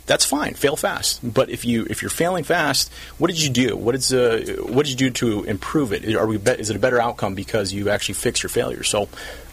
That's 0.05 0.25
fine. 0.25 0.53
Fail 0.53 0.75
fast. 0.75 1.21
But 1.23 1.49
if 1.49 1.63
you 1.63 1.87
if 1.89 2.01
you're 2.01 2.09
failing 2.09 2.43
fast, 2.43 2.91
what 3.17 3.29
did 3.29 3.41
you 3.41 3.49
do? 3.49 3.77
What 3.77 3.95
is 3.95 4.11
uh, 4.11 4.57
what 4.67 4.85
did 4.85 4.99
you 4.99 5.09
do 5.09 5.11
to 5.11 5.43
improve 5.45 5.93
it? 5.93 6.13
Are 6.13 6.27
we 6.27 6.37
be- 6.37 6.51
is 6.51 6.69
it 6.69 6.75
a 6.75 6.79
better 6.79 6.99
outcome 6.99 7.35
because 7.35 7.71
you 7.71 7.89
actually 7.89 8.15
fixed 8.15 8.43
your 8.43 8.49
failure? 8.49 8.83
So 8.83 9.07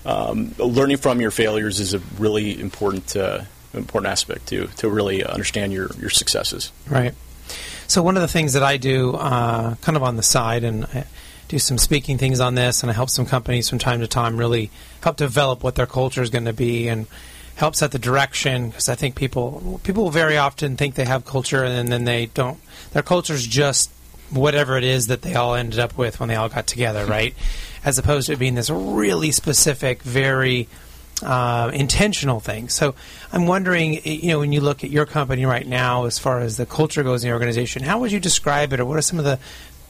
um, 0.05 0.57
learning 0.59 0.97
from 0.97 1.21
your 1.21 1.31
failures 1.31 1.79
is 1.79 1.95
a 1.95 2.01
really 2.19 2.61
important 2.61 3.15
uh, 3.15 3.43
important 3.75 4.11
aspect 4.11 4.49
to 4.49 4.67
to 4.79 4.89
really 4.89 5.23
understand 5.25 5.73
your 5.73 5.93
your 6.01 6.11
successes. 6.11 6.73
right. 6.89 7.15
So 7.87 8.03
one 8.03 8.17
of 8.17 8.23
the 8.23 8.29
things 8.29 8.55
that 8.55 8.63
I 8.63 8.77
do, 8.77 9.15
uh, 9.15 9.75
kind 9.77 9.97
of 9.97 10.03
on 10.03 10.17
the 10.17 10.23
side, 10.23 10.65
and 10.65 10.85
I 10.87 11.05
do 11.49 11.59
some 11.59 11.79
speaking 11.79 12.19
things 12.19 12.41
on 12.41 12.55
this, 12.55 12.83
and 12.83 12.91
I 12.91 12.95
help 12.95 13.11
some 13.11 13.27
companies 13.27 13.69
from 13.69 13.79
time 13.79 14.01
to 14.01 14.09
time 14.09 14.37
really 14.37 14.71
help 15.03 15.17
develop 15.17 15.63
what 15.63 15.75
their 15.75 15.87
culture 15.87 16.23
is 16.23 16.31
going 16.31 16.47
to 16.47 16.53
be 16.53 16.89
and 16.89 17.07
help 17.57 17.77
set 17.77 17.93
the 17.93 17.99
direction. 17.99 18.71
Because 18.71 18.89
I 18.89 18.95
think 18.95 19.15
people 19.15 19.81
people 19.85 20.11
very 20.11 20.37
often 20.37 20.77
think 20.77 20.95
they 20.95 21.05
have 21.05 21.25
culture, 21.25 21.65
and 21.65 21.91
then 21.91 22.05
they 22.05 22.27
don't. 22.27 22.59
Their 22.93 23.03
culture 23.03 23.35
is 23.35 23.47
just 23.47 23.91
whatever 24.31 24.77
it 24.77 24.85
is 24.85 25.09
that 25.09 25.23
they 25.23 25.35
all 25.35 25.55
ended 25.55 25.79
up 25.79 25.97
with 25.97 26.19
when 26.19 26.29
they 26.29 26.37
all 26.37 26.49
got 26.49 26.67
together, 26.67 27.05
right? 27.19 27.35
As 27.85 27.99
opposed 27.99 28.29
to 28.29 28.33
it 28.33 28.39
being 28.39 28.55
this 28.55 28.71
really 28.71 29.31
specific, 29.31 30.03
very 30.03 30.69
uh, 31.25 31.71
intentional 31.73 32.41
things. 32.41 32.75
So 32.75 32.95
I'm 33.33 33.47
wondering, 33.47 34.05
you 34.05 34.29
know, 34.29 34.39
when 34.39 34.53
you 34.53 34.61
look 34.61 34.85
at 34.85 34.91
your 34.91 35.07
company 35.07 35.45
right 35.47 35.67
now, 35.67 36.05
as 36.05 36.19
far 36.19 36.41
as 36.41 36.57
the 36.57 36.67
culture 36.67 37.03
goes 37.03 37.25
in 37.25 37.29
the 37.29 37.35
organization, 37.35 37.83
how 37.83 38.01
would 38.01 38.13
you 38.13 38.21
describe 38.21 38.73
it, 38.73 38.81
or 38.81 38.85
what 38.85 38.99
are 38.99 39.03
some 39.03 39.19
of 39.19 39.25
the, 39.25 39.39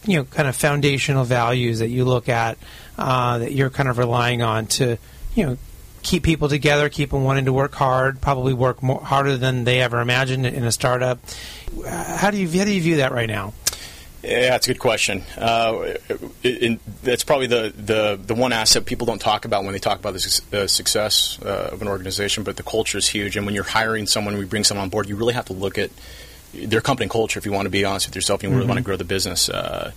you 0.06 0.16
know, 0.16 0.24
kind 0.24 0.48
of 0.48 0.56
foundational 0.56 1.24
values 1.24 1.80
that 1.80 1.88
you 1.88 2.04
look 2.04 2.28
at 2.28 2.56
uh, 2.98 3.38
that 3.38 3.52
you're 3.52 3.70
kind 3.70 3.88
of 3.88 3.98
relying 3.98 4.42
on 4.42 4.66
to, 4.66 4.96
you 5.34 5.46
know, 5.46 5.58
keep 6.02 6.22
people 6.22 6.48
together, 6.48 6.88
keep 6.88 7.10
them 7.10 7.24
wanting 7.24 7.46
to 7.46 7.52
work 7.52 7.74
hard, 7.74 8.20
probably 8.20 8.52
work 8.52 8.82
more 8.82 9.00
harder 9.00 9.36
than 9.36 9.64
they 9.64 9.80
ever 9.80 10.00
imagined 10.00 10.46
in 10.46 10.62
a 10.64 10.70
startup. 10.70 11.18
How 11.86 12.30
do 12.30 12.36
you 12.36 12.46
how 12.46 12.64
do 12.64 12.72
you 12.72 12.80
view 12.80 12.96
that 12.96 13.12
right 13.12 13.28
now? 13.28 13.54
Yeah, 14.24 14.50
that's 14.50 14.66
a 14.66 14.72
good 14.72 14.80
question. 14.80 15.22
Uh, 15.36 15.94
it, 16.42 16.80
that's 17.02 17.24
probably 17.24 17.46
the, 17.46 17.74
the, 17.76 18.18
the 18.24 18.34
one 18.34 18.54
asset 18.54 18.86
people 18.86 19.06
don't 19.06 19.20
talk 19.20 19.44
about 19.44 19.64
when 19.64 19.74
they 19.74 19.78
talk 19.78 19.98
about 19.98 20.14
the 20.14 20.42
uh, 20.52 20.66
success 20.66 21.38
uh, 21.42 21.70
of 21.72 21.82
an 21.82 21.88
organization, 21.88 22.42
but 22.42 22.56
the 22.56 22.62
culture 22.62 22.96
is 22.96 23.06
huge. 23.06 23.36
And 23.36 23.44
when 23.44 23.54
you're 23.54 23.64
hiring 23.64 24.06
someone, 24.06 24.38
we 24.38 24.46
bring 24.46 24.64
someone 24.64 24.84
on 24.84 24.88
board, 24.88 25.10
you 25.10 25.16
really 25.16 25.34
have 25.34 25.44
to 25.46 25.52
look 25.52 25.76
at 25.76 25.90
their 26.54 26.80
company 26.80 27.08
culture 27.08 27.38
if 27.38 27.44
you 27.44 27.52
want 27.52 27.66
to 27.66 27.70
be 27.70 27.84
honest 27.84 28.06
with 28.06 28.14
yourself 28.14 28.42
and 28.42 28.50
you 28.50 28.56
really 28.56 28.68
want 28.68 28.78
to 28.78 28.84
grow 28.84 28.96
the 28.96 29.04
business. 29.04 29.50
Uh, 29.50 29.92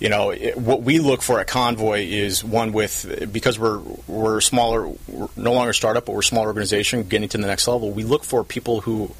you 0.00 0.08
know, 0.10 0.30
it, 0.30 0.58
what 0.58 0.82
we 0.82 0.98
look 0.98 1.22
for 1.22 1.40
at 1.40 1.46
Convoy 1.46 2.00
is 2.00 2.44
one 2.44 2.72
with 2.72 3.30
because 3.32 3.58
we're 3.58 3.78
we're 4.08 4.40
smaller, 4.40 4.88
we're 5.06 5.28
no 5.36 5.52
longer 5.52 5.70
a 5.70 5.74
startup, 5.74 6.06
but 6.06 6.12
we're 6.12 6.20
a 6.20 6.24
smaller 6.24 6.48
organization, 6.48 7.04
getting 7.04 7.28
to 7.28 7.38
the 7.38 7.46
next 7.46 7.68
level. 7.68 7.90
We 7.92 8.02
look 8.02 8.24
for 8.24 8.42
people 8.42 8.80
who 8.80 9.12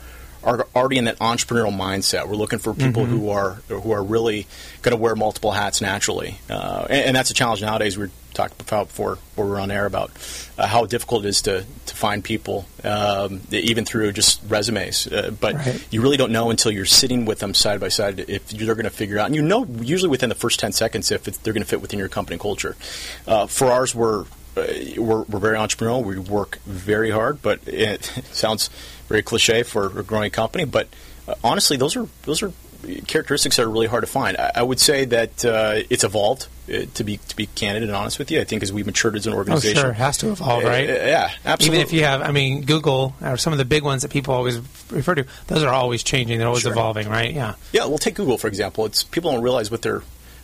are 0.44 0.66
already 0.74 0.98
in 0.98 1.04
that 1.04 1.18
entrepreneurial 1.18 1.74
mindset. 1.76 2.28
We're 2.28 2.34
looking 2.34 2.58
for 2.58 2.74
people 2.74 3.04
who 3.04 3.30
are 3.30 3.54
who 3.68 3.92
are 3.92 4.02
really 4.02 4.46
going 4.82 4.96
to 4.96 5.00
wear 5.00 5.14
multiple 5.14 5.52
hats 5.52 5.80
naturally, 5.80 6.38
uh, 6.50 6.86
and, 6.90 7.06
and 7.06 7.16
that's 7.16 7.30
a 7.30 7.34
challenge 7.34 7.62
nowadays. 7.62 7.96
We 7.96 8.06
were 8.06 8.10
talking 8.34 8.56
about 8.60 8.88
before, 8.88 9.18
we 9.36 9.44
were 9.44 9.60
on 9.60 9.70
air 9.70 9.84
about 9.84 10.10
uh, 10.56 10.66
how 10.66 10.86
difficult 10.86 11.26
it 11.26 11.28
is 11.28 11.42
to, 11.42 11.66
to 11.84 11.94
find 11.94 12.24
people, 12.24 12.64
um, 12.82 13.42
even 13.50 13.84
through 13.84 14.10
just 14.12 14.40
resumes. 14.48 15.06
Uh, 15.06 15.30
but 15.38 15.54
Right. 15.54 15.86
you 15.90 16.00
really 16.00 16.16
don't 16.16 16.32
know 16.32 16.48
until 16.48 16.72
you're 16.72 16.86
sitting 16.86 17.26
with 17.26 17.40
them 17.40 17.52
side 17.52 17.78
by 17.78 17.88
side 17.88 18.20
if 18.28 18.48
they're 18.48 18.74
going 18.74 18.84
to 18.84 18.90
figure 18.90 19.18
out. 19.18 19.26
And 19.26 19.34
you 19.34 19.42
know 19.42 19.66
usually 19.82 20.08
within 20.08 20.30
the 20.30 20.34
first 20.34 20.58
ten 20.60 20.72
seconds 20.72 21.10
if 21.10 21.24
they're 21.24 21.52
going 21.52 21.62
to 21.62 21.68
fit 21.68 21.82
within 21.82 21.98
your 21.98 22.08
company 22.08 22.38
culture. 22.38 22.74
Uh, 23.26 23.46
for 23.46 23.70
ours, 23.70 23.94
we're 23.94 24.24
we're, 24.56 25.22
we're 25.22 25.38
very 25.40 25.56
entrepreneurial. 25.56 26.04
We 26.04 26.18
work 26.18 26.58
very 26.66 27.10
hard, 27.10 27.42
but 27.42 27.60
it 27.66 28.04
sounds 28.32 28.70
very 29.08 29.22
cliche 29.22 29.62
for 29.62 29.98
a 29.98 30.02
growing 30.02 30.30
company. 30.30 30.64
But 30.64 30.88
uh, 31.28 31.34
honestly, 31.44 31.76
those 31.76 31.96
are 31.96 32.06
those 32.24 32.42
are 32.42 32.52
characteristics 33.06 33.56
that 33.56 33.62
are 33.64 33.70
really 33.70 33.86
hard 33.86 34.02
to 34.02 34.10
find. 34.10 34.36
I, 34.36 34.50
I 34.56 34.62
would 34.62 34.80
say 34.80 35.04
that 35.06 35.44
uh, 35.44 35.82
it's 35.90 36.04
evolved. 36.04 36.48
Uh, 36.72 36.82
to 36.94 37.02
be 37.02 37.16
to 37.16 37.34
be 37.34 37.46
candid 37.46 37.82
and 37.82 37.90
honest 37.92 38.20
with 38.20 38.30
you, 38.30 38.40
I 38.40 38.44
think 38.44 38.62
as 38.62 38.72
we 38.72 38.84
matured 38.84 39.16
as 39.16 39.26
an 39.26 39.32
Oh, 39.32 39.36
organization, 39.38 39.82
sure, 39.82 39.90
it 39.90 39.94
has 39.94 40.16
to 40.18 40.30
evolve, 40.30 40.64
Uh, 40.64 40.68
right? 40.68 40.88
yeah, 40.88 41.30
absolutely. 41.44 41.78
Even 41.80 41.86
if 41.88 41.92
you 41.92 42.04
have, 42.04 42.22
I 42.22 42.30
mean, 42.30 42.64
Google 42.64 43.16
or 43.20 43.36
some 43.36 43.52
of 43.52 43.58
the 43.58 43.64
big 43.64 43.82
ones 43.82 44.02
that 44.02 44.12
people 44.12 44.32
always 44.32 44.58
refer 44.88 45.16
to, 45.16 45.26
those 45.48 45.64
are 45.64 45.74
always 45.74 46.04
changing. 46.04 46.38
They're 46.38 46.46
always 46.46 46.62
Sure. 46.62 46.70
evolving, 46.70 47.08
right? 47.08 47.32
Yeah. 47.34 47.54
Yeah, 47.72 47.86
well, 47.86 47.98
take 47.98 48.14
Google 48.14 48.38
for 48.38 48.46
example. 48.46 48.86
It's 48.86 49.02
people 49.02 49.32
don't 49.32 49.42
realize 49.42 49.72
what 49.72 49.82
their 49.82 50.02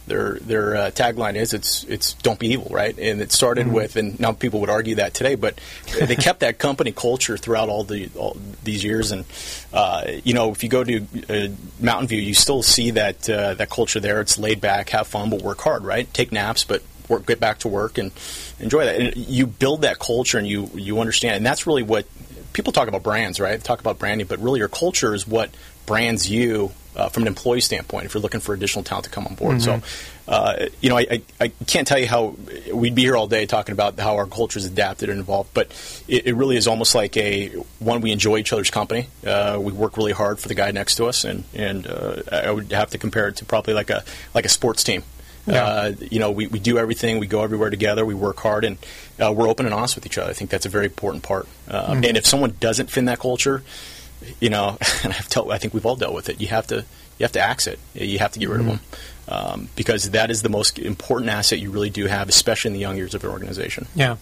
their 0.09 0.35
their 0.41 0.77
uh, 0.77 0.91
tagline 0.91 1.37
is. 1.37 1.55
It's 1.55 1.85
it's 1.85 2.15
don't 2.15 2.39
be 2.39 2.49
evil, 2.49 2.69
right? 2.71 2.99
And 2.99 3.21
it 3.21 3.33
started 3.33 3.67
Mm-hmm. 3.67 3.75
with, 3.75 3.97
and 3.97 4.21
now 4.21 4.33
people 4.33 4.61
would 4.61 4.71
argue 4.71 4.97
that 4.97 5.15
today, 5.15 5.35
but 5.35 5.61
they 5.99 6.17
kept 6.17 6.41
that 6.41 6.59
company 6.59 6.93
culture 6.93 7.37
throughout 7.37 7.69
all 7.69 7.85
the 7.85 8.11
all 8.17 8.37
these 8.65 8.83
years. 8.85 9.11
And 9.13 9.25
uh, 9.73 10.05
you 10.25 10.35
know, 10.35 10.51
if 10.51 10.63
you 10.63 10.69
go 10.69 10.85
to 10.85 11.07
uh, 11.29 11.49
Mountain 11.81 12.09
View, 12.09 12.21
you 12.21 12.35
still 12.35 12.63
see 12.63 12.93
that 12.93 13.29
uh, 13.29 13.55
that 13.55 13.71
culture 13.71 14.01
there. 14.01 14.21
It's 14.21 14.39
laid 14.39 14.61
back, 14.61 14.91
have 14.91 15.07
fun, 15.07 15.31
but 15.31 15.43
work 15.43 15.61
hard, 15.61 15.85
right? 15.85 16.13
Take 16.15 16.33
naps, 16.33 16.65
but 16.65 16.83
work, 17.09 17.27
get 17.27 17.41
back 17.41 17.59
to 17.61 17.69
work 17.69 17.99
and 17.99 18.13
enjoy 18.61 18.85
that. 18.85 19.01
And 19.01 19.17
you 19.17 19.47
build 19.47 19.83
that 19.83 19.99
culture, 19.99 20.39
and 20.39 20.47
you 20.47 20.71
you 20.75 21.01
understand, 21.01 21.37
and 21.37 21.47
that's 21.47 21.67
really 21.67 21.83
what 21.83 22.07
people 22.53 22.73
talk 22.73 22.89
about 22.89 23.03
brands, 23.03 23.39
right? 23.41 23.59
They 23.59 23.63
talk 23.63 23.81
about 23.81 23.99
branding, 23.99 24.27
but 24.27 24.39
really 24.41 24.61
your 24.61 24.69
culture 24.69 25.15
is 25.15 25.27
what 25.27 25.51
brands 25.87 26.31
you 26.31 26.73
uh, 26.99 27.09
from 27.09 27.23
an 27.23 27.29
employee 27.29 27.61
standpoint 27.61 28.05
if 28.05 28.15
you're 28.15 28.21
looking 28.21 28.41
for 28.41 28.55
additional 28.55 28.85
talent 28.85 29.05
to 29.05 29.11
come 29.11 29.27
on 29.27 29.35
board. 29.35 29.63
So, 29.63 29.81
uh, 30.27 30.67
you 30.81 30.91
know, 30.91 30.99
I, 30.99 31.07
I, 31.11 31.23
I 31.41 31.49
can't 31.67 31.87
tell 31.87 31.99
you 31.99 32.07
how 32.07 32.35
we'd 32.73 32.95
be 32.95 33.03
here 33.03 33.17
all 33.17 33.29
day 33.29 33.47
talking 33.47 33.73
about 33.73 33.99
how 33.99 34.17
our 34.17 34.27
culture 34.27 34.59
is 34.59 34.67
adapted 34.67 35.09
and 35.09 35.21
evolved, 35.21 35.51
but 35.55 35.69
it, 36.09 36.27
it 36.27 36.35
really 36.35 36.57
is 36.57 36.67
almost 36.67 36.95
like 36.95 37.17
a 37.17 37.49
one 37.79 38.01
we 38.01 38.13
enjoy 38.13 38.39
each 38.39 38.53
other's 38.53 38.71
company. 38.71 39.07
Uh, 39.27 39.59
we 39.61 39.73
work 39.73 39.97
really 39.97 40.13
hard 40.13 40.39
for 40.39 40.49
the 40.49 40.55
guy 40.55 40.71
next 40.73 40.97
to 40.97 41.07
us, 41.07 41.25
and 41.25 41.45
and 41.55 41.87
uh, 41.87 42.23
I 42.31 42.51
would 42.51 42.73
have 42.73 42.91
to 42.91 42.99
compare 42.99 43.29
it 43.29 43.37
to 43.37 43.45
probably 43.45 43.75
like 43.75 43.91
a 43.91 44.05
like 44.35 44.45
a 44.45 44.51
sports 44.51 44.85
team. 44.85 45.03
Yeah. 45.47 45.65
Uh, 45.65 45.93
you 46.11 46.19
know, 46.19 46.31
we, 46.31 46.47
we 46.47 46.59
do 46.59 46.77
everything. 46.77 47.19
We 47.21 47.27
go 47.27 47.43
everywhere 47.43 47.71
together. 47.71 48.05
We 48.05 48.15
work 48.15 48.39
hard, 48.39 48.65
and 48.65 48.77
uh, 49.19 49.33
we're 49.33 49.49
open 49.49 49.65
and 49.65 49.75
honest 49.75 49.95
with 49.95 50.05
each 50.05 50.19
other. 50.19 50.29
I 50.29 50.35
think 50.35 50.51
that's 50.51 50.67
a 50.67 50.69
very 50.69 50.85
important 50.85 51.23
part. 51.23 51.49
Um, 51.69 52.05
And 52.05 52.19
if 52.19 52.27
someone 52.27 52.55
doesn't 52.61 52.91
fit 52.91 52.99
in 52.99 53.05
that 53.07 53.19
culture, 53.19 53.63
you 54.41 54.51
know, 54.51 54.79
and 55.05 55.13
I've 55.13 55.29
dealt, 55.29 55.51
I 55.51 55.59
think 55.59 55.75
we've 55.75 55.87
all 55.87 55.97
dealt 55.97 56.15
with 56.15 56.29
it. 56.29 56.41
You 56.41 56.49
have 56.49 56.67
to 56.69 56.85
you 57.19 57.25
have 57.25 57.33
to 57.33 57.41
axe 57.41 57.67
it. 57.67 57.79
You 57.95 58.21
have 58.21 58.33
to 58.33 58.39
get 58.39 58.49
rid 58.49 58.61
of 58.61 58.67
them 58.67 58.81
um, 59.29 59.69
because 59.75 60.11
that 60.11 60.31
is 60.31 60.43
the 60.43 60.49
most 60.49 60.79
important 60.79 61.31
asset 61.31 61.59
you 61.59 61.71
really 61.71 61.91
do 61.91 62.07
have, 62.07 62.29
especially 62.29 62.69
in 62.69 62.73
the 62.75 62.81
young 62.81 62.97
years 62.97 63.15
of 63.15 63.25
an 63.25 63.31
organization. 63.31 63.89
Yeah. 63.95 64.17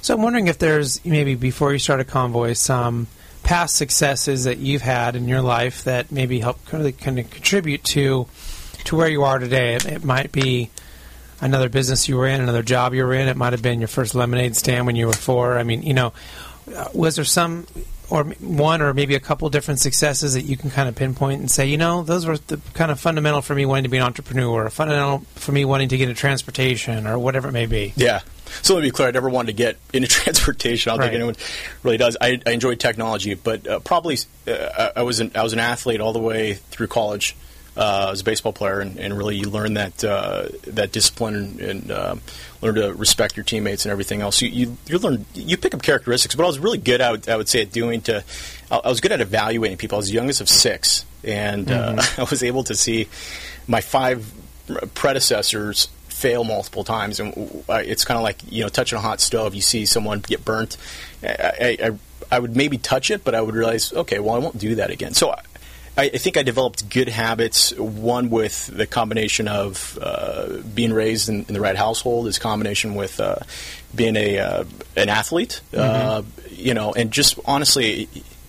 So 0.00 0.14
I'm 0.14 0.22
wondering 0.22 0.46
if 0.46 0.58
there's 0.58 1.04
maybe 1.04 1.34
before 1.34 1.72
you 1.72 1.78
started 1.78 2.06
Convoy 2.06 2.54
some 2.54 3.06
past 3.42 3.76
successes 3.76 4.44
that 4.44 4.58
you've 4.58 4.82
had 4.82 5.14
in 5.14 5.28
your 5.28 5.42
life 5.42 5.84
that 5.84 6.10
maybe 6.10 6.40
help 6.40 6.64
kind 6.66 6.86
of, 6.86 6.98
kind 6.98 7.18
of 7.18 7.30
contribute 7.30 7.84
to 7.84 8.26
to 8.84 8.96
where 8.96 9.08
you 9.08 9.24
are 9.24 9.38
today. 9.38 9.74
It, 9.74 9.86
it 9.86 10.04
might 10.04 10.32
be 10.32 10.70
another 11.40 11.68
business 11.68 12.08
you 12.08 12.16
were 12.16 12.26
in, 12.26 12.40
another 12.40 12.62
job 12.62 12.94
you 12.94 13.04
were 13.04 13.14
in. 13.14 13.28
It 13.28 13.36
might 13.36 13.52
have 13.52 13.62
been 13.62 13.80
your 13.80 13.88
first 13.88 14.14
lemonade 14.14 14.56
stand 14.56 14.86
when 14.86 14.96
you 14.96 15.06
were 15.06 15.12
four. 15.12 15.58
I 15.58 15.64
mean, 15.64 15.82
you 15.82 15.94
know, 15.94 16.12
uh, 16.74 16.86
was 16.94 17.16
there 17.16 17.24
some 17.24 17.66
or 18.10 18.24
one 18.24 18.82
or 18.82 18.94
maybe 18.94 19.14
a 19.14 19.20
couple 19.20 19.48
different 19.50 19.80
successes 19.80 20.34
that 20.34 20.42
you 20.42 20.56
can 20.56 20.70
kind 20.70 20.88
of 20.88 20.94
pinpoint 20.94 21.40
and 21.40 21.50
say, 21.50 21.66
you 21.66 21.76
know, 21.76 22.02
those 22.02 22.24
were 22.26 22.36
the 22.38 22.60
kind 22.74 22.90
of 22.90 23.00
fundamental 23.00 23.42
for 23.42 23.54
me 23.54 23.66
wanting 23.66 23.84
to 23.84 23.90
be 23.90 23.96
an 23.96 24.02
entrepreneur, 24.04 24.66
or 24.66 24.70
fundamental 24.70 25.20
for 25.34 25.52
me 25.52 25.64
wanting 25.64 25.88
to 25.88 25.96
get 25.96 26.08
into 26.08 26.20
transportation, 26.20 27.06
or 27.06 27.18
whatever 27.18 27.48
it 27.48 27.52
may 27.52 27.66
be. 27.66 27.92
Yeah. 27.96 28.20
So 28.62 28.74
let 28.74 28.82
me 28.82 28.86
be 28.88 28.92
clear. 28.92 29.08
I 29.08 29.10
never 29.10 29.28
wanted 29.28 29.48
to 29.48 29.52
get 29.54 29.76
into 29.92 30.08
transportation. 30.22 30.90
I 30.90 30.94
don't 30.94 31.00
Right. 31.00 31.06
think 31.06 31.14
anyone 31.16 31.36
really 31.82 31.96
does. 31.96 32.16
I, 32.20 32.40
I 32.46 32.50
enjoyed 32.52 32.78
technology, 32.78 33.34
but 33.34 33.66
uh, 33.66 33.80
probably 33.80 34.18
uh, 34.46 34.90
I 34.94 35.02
was 35.02 35.18
an, 35.20 35.32
I 35.34 35.42
was 35.42 35.52
an 35.52 35.58
athlete 35.58 36.00
all 36.00 36.12
the 36.12 36.20
way 36.20 36.54
through 36.54 36.86
college. 36.86 37.34
Uh, 37.76 38.06
I 38.08 38.10
was 38.10 38.22
a 38.22 38.24
baseball 38.24 38.52
player, 38.52 38.80
and, 38.80 38.98
and 38.98 39.16
really 39.16 39.36
you 39.36 39.50
learn 39.50 39.74
that 39.74 40.02
uh, 40.02 40.48
that 40.68 40.92
discipline 40.92 41.34
and, 41.34 41.60
and 41.60 41.90
uh, 41.90 42.16
learn 42.62 42.76
to 42.76 42.94
respect 42.94 43.36
your 43.36 43.44
teammates 43.44 43.84
and 43.84 43.92
everything 43.92 44.22
else. 44.22 44.40
You, 44.40 44.48
you 44.48 44.76
you 44.86 44.98
learn 44.98 45.26
you 45.34 45.56
pick 45.56 45.74
up 45.74 45.82
characteristics. 45.82 46.34
But 46.34 46.44
I 46.44 46.46
was 46.46 46.58
really 46.58 46.78
good. 46.78 47.00
I 47.00 47.12
would, 47.12 47.28
I 47.28 47.36
would 47.36 47.48
say 47.48 47.62
at 47.62 47.72
doing 47.72 48.00
to 48.02 48.24
I 48.70 48.76
I 48.76 48.88
was 48.88 49.00
good 49.00 49.12
at 49.12 49.20
evaluating 49.20 49.76
people. 49.76 49.96
I 49.96 49.98
was 49.98 50.08
the 50.08 50.14
youngest 50.14 50.40
of 50.40 50.48
six, 50.48 51.04
and 51.22 51.70
uh, 51.70 52.02
I 52.18 52.24
was 52.30 52.42
able 52.42 52.64
to 52.64 52.74
see 52.74 53.08
my 53.66 53.80
five 53.80 54.32
predecessors 54.94 55.88
fail 56.08 56.44
multiple 56.44 56.82
times, 56.82 57.20
and 57.20 57.62
it's 57.68 58.04
kind 58.04 58.16
of 58.16 58.24
like 58.24 58.40
you 58.50 58.62
know 58.62 58.68
touching 58.68 58.96
a 58.96 59.02
hot 59.02 59.20
stove. 59.20 59.54
You 59.54 59.60
see 59.60 59.84
someone 59.84 60.20
get 60.20 60.44
burnt. 60.44 60.78
I, 61.22 61.76
I, 61.82 61.90
I 62.32 62.38
would 62.38 62.56
maybe 62.56 62.78
touch 62.78 63.10
it, 63.10 63.22
but 63.22 63.34
I 63.34 63.40
would 63.40 63.54
realize, 63.54 63.92
okay, 63.92 64.18
well, 64.18 64.34
I 64.34 64.38
won't 64.38 64.58
do 64.58 64.76
that 64.76 64.90
again. 64.90 65.14
So. 65.14 65.34
I, 65.96 66.04
I 66.04 66.18
think 66.18 66.36
I 66.36 66.42
developed 66.42 66.88
good 66.88 67.08
habits. 67.08 67.72
One 67.76 68.30
with 68.30 68.66
the 68.66 68.86
combination 68.86 69.48
of 69.48 69.98
uh, 70.00 70.58
being 70.74 70.92
raised 70.92 71.28
in, 71.28 71.44
in 71.46 71.54
the 71.54 71.60
right 71.60 71.76
household, 71.76 72.26
is 72.26 72.38
combination 72.38 72.94
with 72.94 73.18
uh, 73.20 73.36
being 73.94 74.16
a 74.16 74.38
uh, 74.38 74.64
an 74.96 75.08
athlete. 75.08 75.60
Uh, 75.74 76.22
you 76.50 76.74
know, 76.74 76.92
and 76.92 77.10
just 77.10 77.38
honestly, 77.44 78.08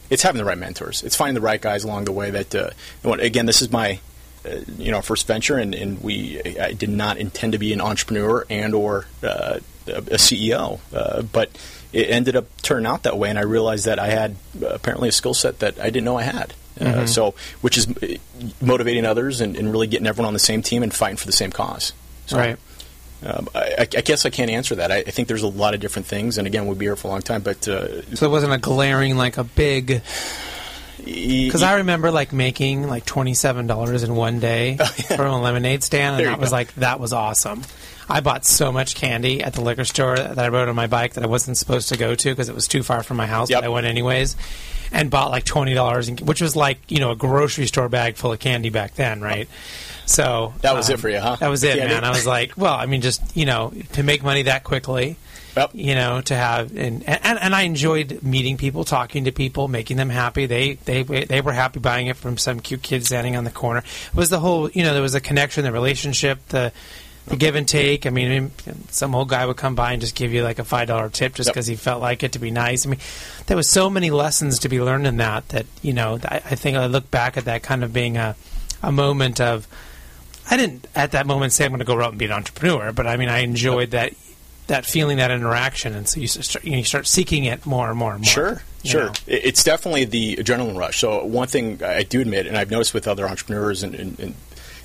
it's 0.09 0.23
having 0.23 0.39
the 0.39 0.45
right 0.45 0.57
mentors. 0.57 1.03
It's 1.03 1.15
finding 1.15 1.35
the 1.35 1.41
right 1.41 1.61
guys 1.61 1.83
along 1.83 2.05
the 2.05 2.11
way. 2.11 2.31
That 2.31 2.55
uh, 2.55 2.69
again, 3.03 3.45
this 3.45 3.61
is 3.61 3.71
my 3.71 3.99
uh, 4.45 4.59
you 4.77 4.91
know 4.91 5.01
first 5.01 5.27
venture, 5.27 5.57
and, 5.57 5.73
and 5.73 6.01
we 6.01 6.41
I 6.59 6.73
did 6.73 6.89
not 6.89 7.17
intend 7.17 7.53
to 7.53 7.59
be 7.59 7.73
an 7.73 7.81
entrepreneur 7.81 8.45
and 8.49 8.73
or 8.73 9.05
uh, 9.23 9.59
a 9.87 10.17
CEO, 10.17 10.79
uh, 10.93 11.21
but 11.21 11.49
it 11.93 12.09
ended 12.09 12.35
up 12.35 12.45
turning 12.61 12.85
out 12.85 13.03
that 13.03 13.17
way, 13.17 13.29
and 13.29 13.39
I 13.39 13.43
realized 13.43 13.85
that 13.85 13.99
I 13.99 14.07
had 14.07 14.35
apparently 14.65 15.09
a 15.09 15.13
skill 15.13 15.33
set 15.33 15.59
that 15.59 15.79
I 15.79 15.85
didn't 15.85 16.03
know 16.03 16.17
I 16.17 16.23
had. 16.23 16.53
Uh, 16.81 17.05
so, 17.05 17.33
which 17.61 17.77
is 17.77 17.87
uh, 17.87 18.15
motivating 18.61 19.05
others 19.05 19.41
and, 19.41 19.55
and 19.55 19.71
really 19.71 19.87
getting 19.87 20.07
everyone 20.07 20.27
on 20.27 20.33
the 20.33 20.39
same 20.39 20.61
team 20.61 20.83
and 20.83 20.93
fighting 20.93 21.17
for 21.17 21.25
the 21.25 21.31
same 21.31 21.51
cause. 21.51 21.93
So, 22.27 22.37
Right. 22.37 22.57
Um, 23.25 23.49
I, 23.55 23.77
I 23.81 23.85
guess 24.01 24.27
I 24.27 24.29
can't 24.29 24.51
answer 24.51 24.75
that. 24.75 24.91
I, 24.91 24.97
I 24.97 25.03
think 25.11 25.27
there's 25.27 25.41
a 25.41 25.47
lot 25.47 25.73
of 25.73 25.79
different 25.79 26.05
things, 26.05 26.37
and 26.37 26.45
again, 26.45 26.67
we'll 26.67 26.75
be 26.75 26.85
here 26.85 26.95
for 26.95 27.07
a 27.07 27.11
long 27.11 27.21
time. 27.23 27.41
But 27.41 27.67
uh, 27.67 28.03
So 28.15 28.27
it 28.27 28.29
wasn't 28.29 28.53
a 28.53 28.59
glaring 28.59 29.17
like 29.17 29.37
a 29.37 29.43
big 29.43 30.03
because 31.03 31.63
I 31.63 31.75
remember 31.77 32.11
like 32.11 32.33
making 32.33 32.87
like 32.87 33.05
twenty 33.05 33.33
seven 33.33 33.65
dollars 33.65 34.03
in 34.03 34.15
one 34.15 34.39
day 34.39 34.77
from 35.15 35.27
a 35.33 35.41
lemonade 35.41 35.83
stand, 35.83 36.17
and 36.19 36.27
Oh, 36.27 36.31
that 36.31 36.39
was 36.39 36.49
go. 36.49 36.55
like 36.57 36.73
that 36.75 36.99
was 36.99 37.13
awesome. 37.13 37.63
I 38.09 38.21
bought 38.21 38.45
so 38.45 38.71
much 38.71 38.95
candy 38.95 39.43
at 39.43 39.53
the 39.53 39.61
liquor 39.61 39.85
store 39.85 40.15
that 40.15 40.39
I 40.39 40.47
rode 40.47 40.69
on 40.69 40.75
my 40.75 40.87
bike 40.87 41.13
that 41.15 41.23
I 41.23 41.27
wasn't 41.27 41.57
supposed 41.57 41.89
to 41.89 41.97
go 41.97 42.15
to 42.15 42.29
because 42.29 42.49
it 42.49 42.55
was 42.55 42.67
too 42.67 42.83
far 42.83 43.03
from 43.03 43.17
my 43.17 43.27
house. 43.27 43.49
Yep. 43.49 43.61
But 43.61 43.65
I 43.65 43.69
went 43.69 43.85
anyways, 43.85 44.35
and 44.91 45.09
bought 45.09 45.31
like 45.31 45.43
twenty 45.43 45.73
dollars, 45.73 46.09
which 46.09 46.41
was 46.41 46.55
like 46.55 46.79
you 46.89 46.99
know 46.99 47.11
a 47.11 47.15
grocery 47.15 47.67
store 47.67 47.89
bag 47.89 48.15
full 48.15 48.31
of 48.31 48.39
candy 48.39 48.69
back 48.69 48.95
then, 48.95 49.21
right? 49.21 49.49
So 50.05 50.53
That 50.61 50.73
was 50.73 50.89
um, 50.89 50.93
it 50.95 50.99
for 50.99 51.09
you, 51.09 51.19
huh? 51.19 51.35
That 51.35 51.49
was 51.49 51.63
it, 51.63 51.77
Candy? 51.77 51.93
man. 51.93 52.05
I 52.05 52.11
was 52.11 52.25
like, 52.25 52.53
well, 52.55 52.73
I 52.73 52.85
mean, 52.85 53.01
just 53.01 53.35
you 53.35 53.45
know, 53.45 53.73
to 53.93 54.03
make 54.03 54.23
money 54.23 54.43
that 54.43 54.63
quickly 54.63 55.17
Yep. 55.57 55.71
you 55.73 55.95
know 55.95 56.21
to 56.21 56.35
have 56.35 56.77
and, 56.77 57.03
and 57.09 57.39
and 57.39 57.55
I 57.55 57.63
enjoyed 57.63 58.21
meeting 58.21 58.57
people 58.57 58.83
talking 58.83 59.25
to 59.25 59.31
people 59.31 59.67
making 59.67 59.97
them 59.97 60.09
happy 60.09 60.45
they 60.45 60.73
they 60.75 61.01
they 61.01 61.41
were 61.41 61.51
happy 61.51 61.79
buying 61.79 62.05
it 62.05 62.15
from 62.15 62.37
some 62.37 62.59
cute 62.59 62.83
kid 62.83 63.03
standing 63.07 63.35
on 63.35 63.43
the 63.43 63.49
corner 63.49 63.79
it 63.79 64.15
was 64.15 64.29
the 64.29 64.39
whole 64.39 64.69
you 64.69 64.83
know 64.83 64.93
there 64.93 65.01
was 65.01 65.15
a 65.15 65.19
connection 65.19 65.63
the 65.63 65.71
relationship 65.71 66.47
the 66.49 66.71
the 67.27 67.35
give 67.35 67.55
and 67.55 67.67
take 67.67 68.05
I 68.05 68.09
mean 68.09 68.51
some 68.89 69.13
old 69.15 69.29
guy 69.29 69.45
would 69.45 69.57
come 69.57 69.75
by 69.75 69.91
and 69.91 70.01
just 70.01 70.15
give 70.15 70.33
you 70.33 70.43
like 70.43 70.59
a 70.59 70.63
five 70.63 70.87
dollar 70.87 71.09
tip 71.09 71.35
just 71.35 71.47
Yep. 71.47 71.53
because 71.53 71.67
he 71.67 71.75
felt 71.75 72.01
like 72.01 72.23
it 72.23 72.31
to 72.33 72.39
be 72.39 72.51
nice 72.51 72.85
I 72.85 72.89
mean 72.89 72.99
there 73.47 73.57
was 73.57 73.69
so 73.69 73.89
many 73.89 74.09
lessons 74.09 74.59
to 74.59 74.69
be 74.69 74.81
learned 74.81 75.07
in 75.07 75.17
that 75.17 75.49
that 75.49 75.65
you 75.81 75.93
know 75.93 76.19
I, 76.25 76.37
I 76.37 76.55
think 76.55 76.77
I 76.77 76.85
look 76.87 77.11
back 77.11 77.37
at 77.37 77.45
that 77.45 77.63
kind 77.63 77.83
of 77.83 77.93
being 77.93 78.17
a 78.17 78.35
a 78.81 78.91
moment 78.91 79.39
of 79.41 79.67
I 80.49 80.55
didn't 80.57 80.87
at 80.95 81.11
that 81.11 81.27
moment 81.27 81.51
say 81.53 81.65
I'm 81.65 81.71
going 81.71 81.79
to 81.79 81.85
go 81.85 82.01
out 82.01 82.11
and 82.11 82.17
be 82.19 82.25
an 82.25 82.31
entrepreneur, 82.31 82.91
but 82.93 83.05
I 83.05 83.17
mean 83.17 83.29
I 83.29 83.39
enjoyed 83.39 83.91
that 83.91 84.13
that 84.67 84.85
feeling, 84.85 85.17
that 85.17 85.31
interaction, 85.31 85.95
and 85.95 86.07
so 86.07 86.19
you 86.19 86.27
start 86.27 86.63
you, 86.65 86.83
start 86.83 87.07
seeking 87.07 87.45
it 87.45 87.65
more 87.65 87.89
and 87.89 87.97
more 87.97 88.11
and 88.13 88.19
more. 88.21 88.29
Sure, 88.29 88.61
sure. 88.83 89.05
know. 89.05 89.13
It's 89.25 89.63
definitely 89.63 90.03
the 90.05 90.35
adrenaline 90.37 90.77
rush. 90.77 90.99
So 90.99 91.23
one 91.23 91.47
thing 91.47 91.81
I 91.83 92.03
do 92.03 92.19
admit, 92.19 92.47
and 92.47 92.57
I've 92.57 92.69
noticed 92.69 92.93
with 92.93 93.07
other 93.07 93.25
entrepreneurs 93.27 93.81
and, 93.83 93.95
and, 93.95 94.19
and, 94.19 94.35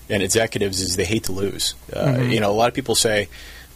and 0.08 0.22
executives, 0.22 0.80
is 0.80 0.96
they 0.96 1.04
hate 1.04 1.24
to 1.24 1.32
lose. 1.32 1.74
Uh, 1.92 2.04
Mm-hmm. 2.06 2.30
You 2.32 2.40
know, 2.40 2.50
a 2.50 2.52
lot 2.52 2.68
of 2.68 2.74
people 2.74 2.94
say, 2.94 3.28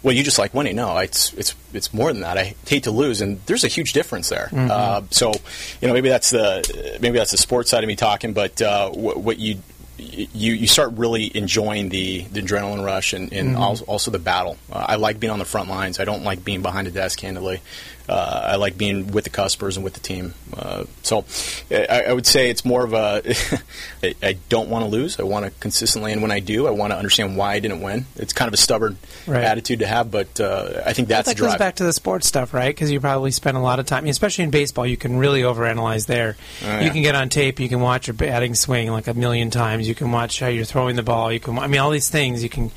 "Well, 0.02 0.14
you 0.14 0.22
just 0.22 0.38
like 0.38 0.52
winning." 0.54 0.76
No, 0.76 0.96
it's 0.98 1.32
it's 1.34 1.54
it's 1.72 1.92
more 1.94 2.12
than 2.12 2.22
that. 2.22 2.36
I 2.38 2.54
hate 2.66 2.84
to 2.84 2.90
lose, 2.90 3.20
and 3.20 3.40
there's 3.46 3.64
a 3.64 3.68
huge 3.68 3.92
difference 3.92 4.28
there. 4.28 4.48
Mm-hmm. 4.52 4.70
Uh, 4.70 5.02
so, 5.10 5.32
you 5.80 5.88
know, 5.88 5.94
maybe 5.94 6.08
that's 6.08 6.30
the 6.30 6.98
maybe 7.00 7.18
that's 7.18 7.30
the 7.30 7.36
sports 7.38 7.70
side 7.70 7.82
of 7.84 7.88
me 7.88 7.96
talking, 7.96 8.32
but 8.32 8.60
uh, 8.62 8.90
what, 8.90 9.16
what 9.18 9.38
you 9.38 9.58
you 9.98 10.52
you 10.52 10.66
start 10.66 10.92
really 10.96 11.34
enjoying 11.34 11.88
the, 11.88 12.20
the 12.24 12.42
adrenaline 12.42 12.84
rush 12.84 13.14
and, 13.14 13.32
and 13.32 13.50
Mm-hmm. 13.52 13.62
also, 13.62 13.84
also 13.86 14.10
the 14.10 14.18
battle. 14.18 14.58
Uh, 14.70 14.84
I 14.88 14.96
like 14.96 15.18
being 15.18 15.30
on 15.32 15.38
the 15.38 15.46
front 15.46 15.70
lines. 15.70 15.98
I 15.98 16.04
don't 16.04 16.22
like 16.22 16.44
being 16.44 16.60
behind 16.60 16.86
a 16.86 16.90
desk, 16.90 17.18
candidly. 17.18 17.60
Uh, 18.08 18.48
I 18.52 18.56
like 18.56 18.78
being 18.78 19.10
with 19.12 19.24
the 19.24 19.30
customers 19.30 19.76
and 19.76 19.82
with 19.84 19.94
the 19.94 20.00
team. 20.00 20.34
Uh, 20.56 20.84
so 21.02 21.24
I, 21.70 22.04
I 22.08 22.12
would 22.12 22.26
say 22.26 22.50
it's 22.50 22.64
more 22.64 22.84
of 22.84 22.92
a 22.92 23.22
I, 24.02 24.14
I 24.22 24.38
don't 24.48 24.68
want 24.68 24.84
to 24.84 24.90
lose. 24.90 25.18
I 25.18 25.24
want 25.24 25.44
to 25.44 25.50
consistently, 25.60 26.12
and 26.12 26.22
when 26.22 26.30
I 26.30 26.40
do, 26.40 26.66
I 26.66 26.70
want 26.70 26.92
to 26.92 26.96
understand 26.96 27.36
why 27.36 27.54
I 27.54 27.60
didn't 27.60 27.80
win. 27.80 28.06
It's 28.16 28.32
kind 28.32 28.48
of 28.48 28.54
a 28.54 28.58
stubborn 28.58 28.96
Right. 29.26 29.42
attitude 29.42 29.80
to 29.80 29.86
have, 29.86 30.10
but 30.12 30.38
uh, 30.40 30.82
I 30.86 30.92
think 30.92 31.08
that's 31.08 31.28
that 31.28 31.36
goes 31.36 31.56
back 31.56 31.76
to 31.76 31.84
the 31.84 31.92
sports 31.92 32.28
stuff, 32.28 32.54
right? 32.54 32.68
Because 32.74 32.92
you 32.92 33.00
probably 33.00 33.32
spend 33.32 33.56
a 33.56 33.60
lot 33.60 33.80
of 33.80 33.86
time, 33.86 34.06
especially 34.06 34.44
in 34.44 34.50
baseball. 34.50 34.86
You 34.86 34.96
can 34.96 35.16
really 35.16 35.42
overanalyze 35.42 36.06
there. 36.06 36.36
Oh, 36.62 36.66
yeah. 36.66 36.80
You 36.82 36.90
can 36.92 37.02
get 37.02 37.16
on 37.16 37.28
tape. 37.28 37.58
You 37.58 37.68
can 37.68 37.80
watch 37.80 38.06
your 38.06 38.14
batting 38.14 38.54
swing 38.54 38.90
like 38.92 39.08
a 39.08 39.14
million 39.14 39.50
times. 39.50 39.88
You 39.88 39.96
can 39.96 40.12
watch 40.12 40.38
how 40.38 40.46
you're 40.46 40.64
throwing 40.64 40.94
the 40.94 41.02
ball. 41.02 41.32
You 41.32 41.40
can, 41.40 41.58
I 41.58 41.66
mean, 41.66 41.80
all 41.80 41.90
these 41.90 42.08
things. 42.08 42.42
You 42.44 42.48
can, 42.48 42.70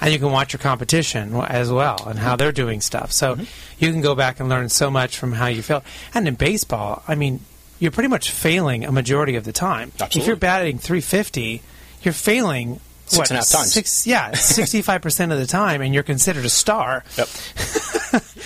and 0.00 0.12
you 0.12 0.18
can 0.18 0.30
watch 0.32 0.52
your 0.52 0.60
competition 0.60 1.34
as 1.34 1.70
well 1.70 2.04
and 2.06 2.18
how 2.18 2.36
they're 2.36 2.52
doing 2.52 2.80
stuff. 2.80 3.12
So 3.12 3.34
Mm-hmm. 3.36 3.44
you 3.78 3.92
can 3.92 4.00
go 4.00 4.14
back 4.14 4.40
and 4.40 4.48
learn 4.48 4.68
so 4.68 4.90
much 4.90 5.16
from 5.18 5.32
how 5.32 5.46
you 5.46 5.62
feel. 5.62 5.82
And 6.14 6.26
in 6.28 6.34
baseball, 6.34 7.02
I 7.08 7.14
mean, 7.14 7.40
you're 7.78 7.90
pretty 7.90 8.08
much 8.08 8.30
failing 8.30 8.84
a 8.84 8.92
majority 8.92 9.36
of 9.36 9.44
the 9.44 9.52
time. 9.52 9.92
If 10.00 10.26
you're 10.26 10.36
batting 10.36 10.78
350, 10.78 11.62
you're 12.02 12.14
failing. 12.14 12.80
Six 13.06 13.18
what, 13.18 13.30
and 13.30 13.36
a 13.36 13.40
half 13.40 13.48
times. 13.48 13.72
Six, 13.72 14.06
yeah, 14.06 14.32
sixty-five 14.34 15.02
percent 15.02 15.32
of 15.32 15.38
the 15.38 15.46
time, 15.46 15.82
and 15.82 15.92
you're 15.92 16.02
considered 16.04 16.46
a 16.46 16.48
star. 16.48 17.04
Yep. 17.18 17.28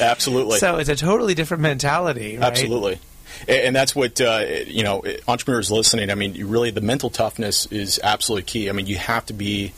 Absolutely. 0.01 0.59
So 0.61 0.77
it's 0.77 0.89
a 0.89 0.97
totally 0.97 1.35
different 1.35 1.63
mentality, 1.63 2.37
right? 2.39 2.47
Absolutely. 2.47 2.99
And 3.47 3.77
that's 3.77 3.95
what 3.95 4.21
uh, 4.21 4.45
you 4.67 4.83
know. 4.83 5.03
Entrepreneurs 5.29 5.71
listening. 5.71 6.11
I 6.11 6.15
mean, 6.15 6.47
really 6.47 6.71
the 6.71 6.81
mental 6.81 7.11
toughness 7.11 7.67
is 7.67 8.01
absolutely 8.03 8.45
key. 8.45 8.69
I 8.69 8.73
mean, 8.73 8.87
you 8.87 8.97
have 8.97 9.27
to 9.27 9.35
be 9.35 9.73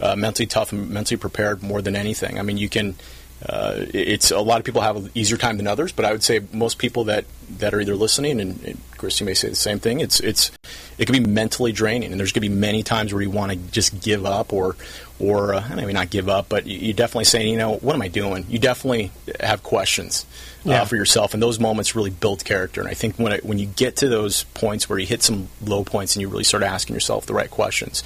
uh, 0.00 0.16
mentally 0.16 0.46
tough 0.46 0.72
and 0.72 0.90
mentally 0.90 1.18
prepared 1.18 1.62
more 1.62 1.82
than 1.82 1.94
anything. 1.96 2.38
I 2.38 2.42
mean, 2.42 2.58
you 2.58 2.68
can. 2.68 2.94
Uh, 3.42 3.86
it's 3.94 4.30
a 4.30 4.38
lot 4.38 4.58
of 4.58 4.66
people 4.66 4.82
have 4.82 4.96
an 4.96 5.10
easier 5.14 5.38
time 5.38 5.56
than 5.56 5.66
others, 5.66 5.92
but 5.92 6.04
I 6.04 6.12
would 6.12 6.22
say 6.22 6.40
most 6.52 6.76
people 6.76 7.04
that, 7.04 7.24
that 7.56 7.72
are 7.72 7.80
either 7.80 7.96
listening 7.96 8.38
and, 8.38 8.62
and 8.64 8.78
Chris, 8.98 9.18
you 9.18 9.24
may 9.24 9.32
say 9.32 9.48
the 9.48 9.54
same 9.56 9.78
thing. 9.78 10.00
It's 10.00 10.20
it's 10.20 10.50
it 10.98 11.06
can 11.06 11.14
be 11.24 11.26
mentally 11.26 11.72
draining, 11.72 12.10
and 12.12 12.20
there's 12.20 12.32
going 12.32 12.42
to 12.42 12.50
be 12.50 12.54
many 12.54 12.82
times 12.82 13.14
where 13.14 13.22
you 13.22 13.30
want 13.30 13.52
to 13.52 13.56
just 13.56 13.98
give 14.02 14.26
up, 14.26 14.52
or 14.52 14.76
or 15.18 15.54
uh, 15.54 15.64
maybe 15.74 15.94
not 15.94 16.10
give 16.10 16.28
up, 16.28 16.50
but 16.50 16.66
you, 16.66 16.78
you 16.88 16.92
definitely 16.92 17.24
saying, 17.24 17.48
you 17.48 17.56
know, 17.56 17.76
what 17.76 17.94
am 17.94 18.02
I 18.02 18.08
doing? 18.08 18.44
You 18.50 18.58
definitely 18.58 19.10
have 19.40 19.62
questions 19.62 20.26
Yeah. 20.64 20.82
uh, 20.82 20.84
for 20.84 20.96
yourself, 20.96 21.32
and 21.32 21.42
those 21.42 21.58
moments 21.58 21.96
really 21.96 22.10
build 22.10 22.44
character. 22.44 22.82
And 22.82 22.90
I 22.90 22.94
think 22.94 23.16
when 23.16 23.32
it, 23.32 23.42
when 23.42 23.58
you 23.58 23.64
get 23.66 23.96
to 23.96 24.08
those 24.08 24.44
points 24.52 24.86
where 24.86 24.98
you 24.98 25.06
hit 25.06 25.22
some 25.22 25.48
low 25.64 25.82
points 25.82 26.14
and 26.14 26.20
you 26.20 26.28
really 26.28 26.44
start 26.44 26.62
asking 26.62 26.92
yourself 26.94 27.24
the 27.24 27.32
right 27.34 27.50
questions, 27.50 28.02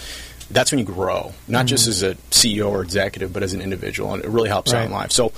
that's 0.51 0.73
when 0.73 0.79
you 0.79 0.85
grow, 0.85 1.33
not 1.49 1.67
just 1.67 1.85
mm-hmm. 1.85 1.91
as 1.91 2.03
a 2.03 2.15
CEO 2.31 2.71
or 2.71 2.83
executive, 2.83 3.33
but 3.33 3.43
as 3.43 3.55
an 3.55 3.61
individual, 3.61 4.13
and 4.15 4.25
it 4.25 4.29
really 4.29 4.49
helps 4.49 4.73
out 4.73 4.85
in 4.85 4.93
life. 4.93 5.13
So 5.13 5.33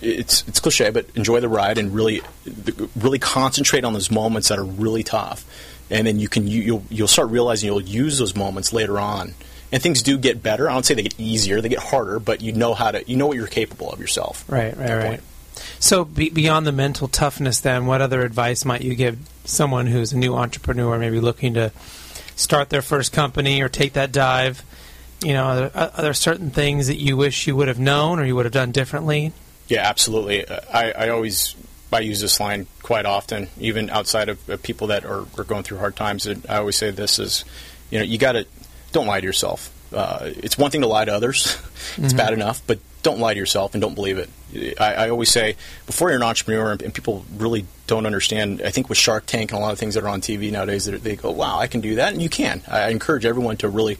it's 0.00 0.46
it's 0.48 0.60
cliche, 0.60 0.90
but 0.90 1.06
enjoy 1.14 1.40
the 1.40 1.48
ride 1.48 1.78
and 1.78 1.94
really 1.94 2.22
really 2.96 3.18
concentrate 3.18 3.84
on 3.84 3.92
those 3.92 4.10
moments 4.10 4.48
that 4.48 4.58
are 4.58 4.64
really 4.64 5.02
tough, 5.02 5.44
and 5.90 6.06
then 6.06 6.18
you 6.18 6.28
can 6.28 6.46
you, 6.46 6.62
you'll 6.62 6.84
you'll 6.90 7.08
start 7.08 7.30
realizing 7.30 7.68
you'll 7.68 7.80
use 7.80 8.18
those 8.18 8.36
moments 8.36 8.72
later 8.72 8.98
on. 8.98 9.34
And 9.70 9.82
things 9.82 10.02
do 10.02 10.18
get 10.18 10.42
better. 10.42 10.68
I 10.68 10.74
don't 10.74 10.84
say 10.84 10.92
they 10.92 11.02
get 11.02 11.18
easier; 11.18 11.62
they 11.62 11.70
get 11.70 11.78
harder. 11.78 12.18
But 12.18 12.42
you 12.42 12.52
know 12.52 12.74
how 12.74 12.90
to, 12.90 13.08
you 13.08 13.16
know 13.16 13.26
what 13.26 13.38
you're 13.38 13.46
capable 13.46 13.90
of 13.90 14.00
yourself. 14.00 14.44
Right, 14.46 14.76
right, 14.76 14.90
right. 14.90 15.06
point. 15.08 15.22
So 15.80 16.04
be, 16.04 16.28
beyond 16.28 16.66
the 16.66 16.72
mental 16.72 17.08
toughness, 17.08 17.60
then, 17.60 17.86
what 17.86 18.02
other 18.02 18.22
advice 18.22 18.66
might 18.66 18.82
you 18.82 18.94
give 18.94 19.18
someone 19.44 19.86
who's 19.86 20.12
a 20.12 20.18
new 20.18 20.34
entrepreneur, 20.34 20.98
maybe 20.98 21.20
looking 21.20 21.54
to 21.54 21.72
start 22.36 22.70
their 22.70 22.82
first 22.82 23.12
company 23.12 23.62
or 23.62 23.68
take 23.68 23.94
that 23.94 24.12
dive? 24.12 24.64
You 25.22 25.34
know, 25.34 25.44
are 25.44 25.56
there, 25.56 25.76
are 25.76 26.02
there 26.02 26.14
certain 26.14 26.50
things 26.50 26.88
that 26.88 26.96
you 26.96 27.16
wish 27.16 27.46
you 27.46 27.54
would 27.56 27.68
have 27.68 27.78
known 27.78 28.18
or 28.18 28.24
you 28.24 28.34
would 28.34 28.44
have 28.44 28.52
done 28.52 28.72
differently? 28.72 29.32
Yeah, 29.68 29.88
absolutely. 29.88 30.44
Uh, 30.44 30.60
I, 30.72 30.92
I 30.92 31.08
always 31.10 31.54
I 31.92 32.00
use 32.00 32.20
this 32.20 32.40
line 32.40 32.66
quite 32.82 33.06
often, 33.06 33.48
even 33.58 33.90
outside 33.90 34.28
of, 34.28 34.48
of 34.48 34.62
people 34.62 34.88
that 34.88 35.04
are, 35.04 35.26
are, 35.38 35.44
going 35.44 35.62
through 35.62 35.78
hard 35.78 35.94
times. 35.94 36.26
And 36.26 36.44
I 36.48 36.56
always 36.56 36.76
say 36.76 36.90
this 36.90 37.18
is, 37.18 37.44
you 37.90 37.98
know, 37.98 38.04
you 38.04 38.18
got 38.18 38.32
to 38.32 38.46
don't 38.92 39.06
lie 39.06 39.20
to 39.20 39.26
yourself. 39.26 39.70
Uh, 39.92 40.18
it's 40.22 40.56
one 40.56 40.70
thing 40.70 40.80
to 40.80 40.86
lie 40.86 41.04
to 41.04 41.14
others; 41.14 41.44
it's 41.96 41.96
mm-hmm. 41.96 42.16
bad 42.16 42.32
enough, 42.32 42.62
but 42.66 42.78
don't 43.02 43.18
lie 43.18 43.34
to 43.34 43.38
yourself 43.38 43.74
and 43.74 43.80
don't 43.80 43.94
believe 43.94 44.18
it. 44.18 44.30
I, 44.80 44.94
I 44.94 45.10
always 45.10 45.30
say 45.30 45.56
before 45.86 46.10
you're 46.10 46.18
an 46.18 46.22
entrepreneur, 46.22 46.72
and, 46.72 46.94
people 46.94 47.24
really 47.36 47.66
don't 47.86 48.06
understand. 48.06 48.62
I 48.64 48.70
think 48.70 48.88
with 48.88 48.98
Shark 48.98 49.26
Tank 49.26 49.50
and 49.50 49.58
a 49.58 49.62
lot 49.62 49.72
of 49.72 49.78
things 49.78 49.94
that 49.94 50.04
are 50.04 50.08
on 50.08 50.20
TV 50.20 50.52
nowadays, 50.52 50.84
that 50.84 51.02
they 51.02 51.16
go, 51.16 51.30
"Wow, 51.30 51.58
I 51.58 51.66
can 51.66 51.80
do 51.80 51.96
that," 51.96 52.12
and 52.12 52.22
you 52.22 52.28
can. 52.28 52.62
I 52.68 52.90
encourage 52.90 53.24
everyone 53.24 53.56
to 53.58 53.68
really 53.68 53.98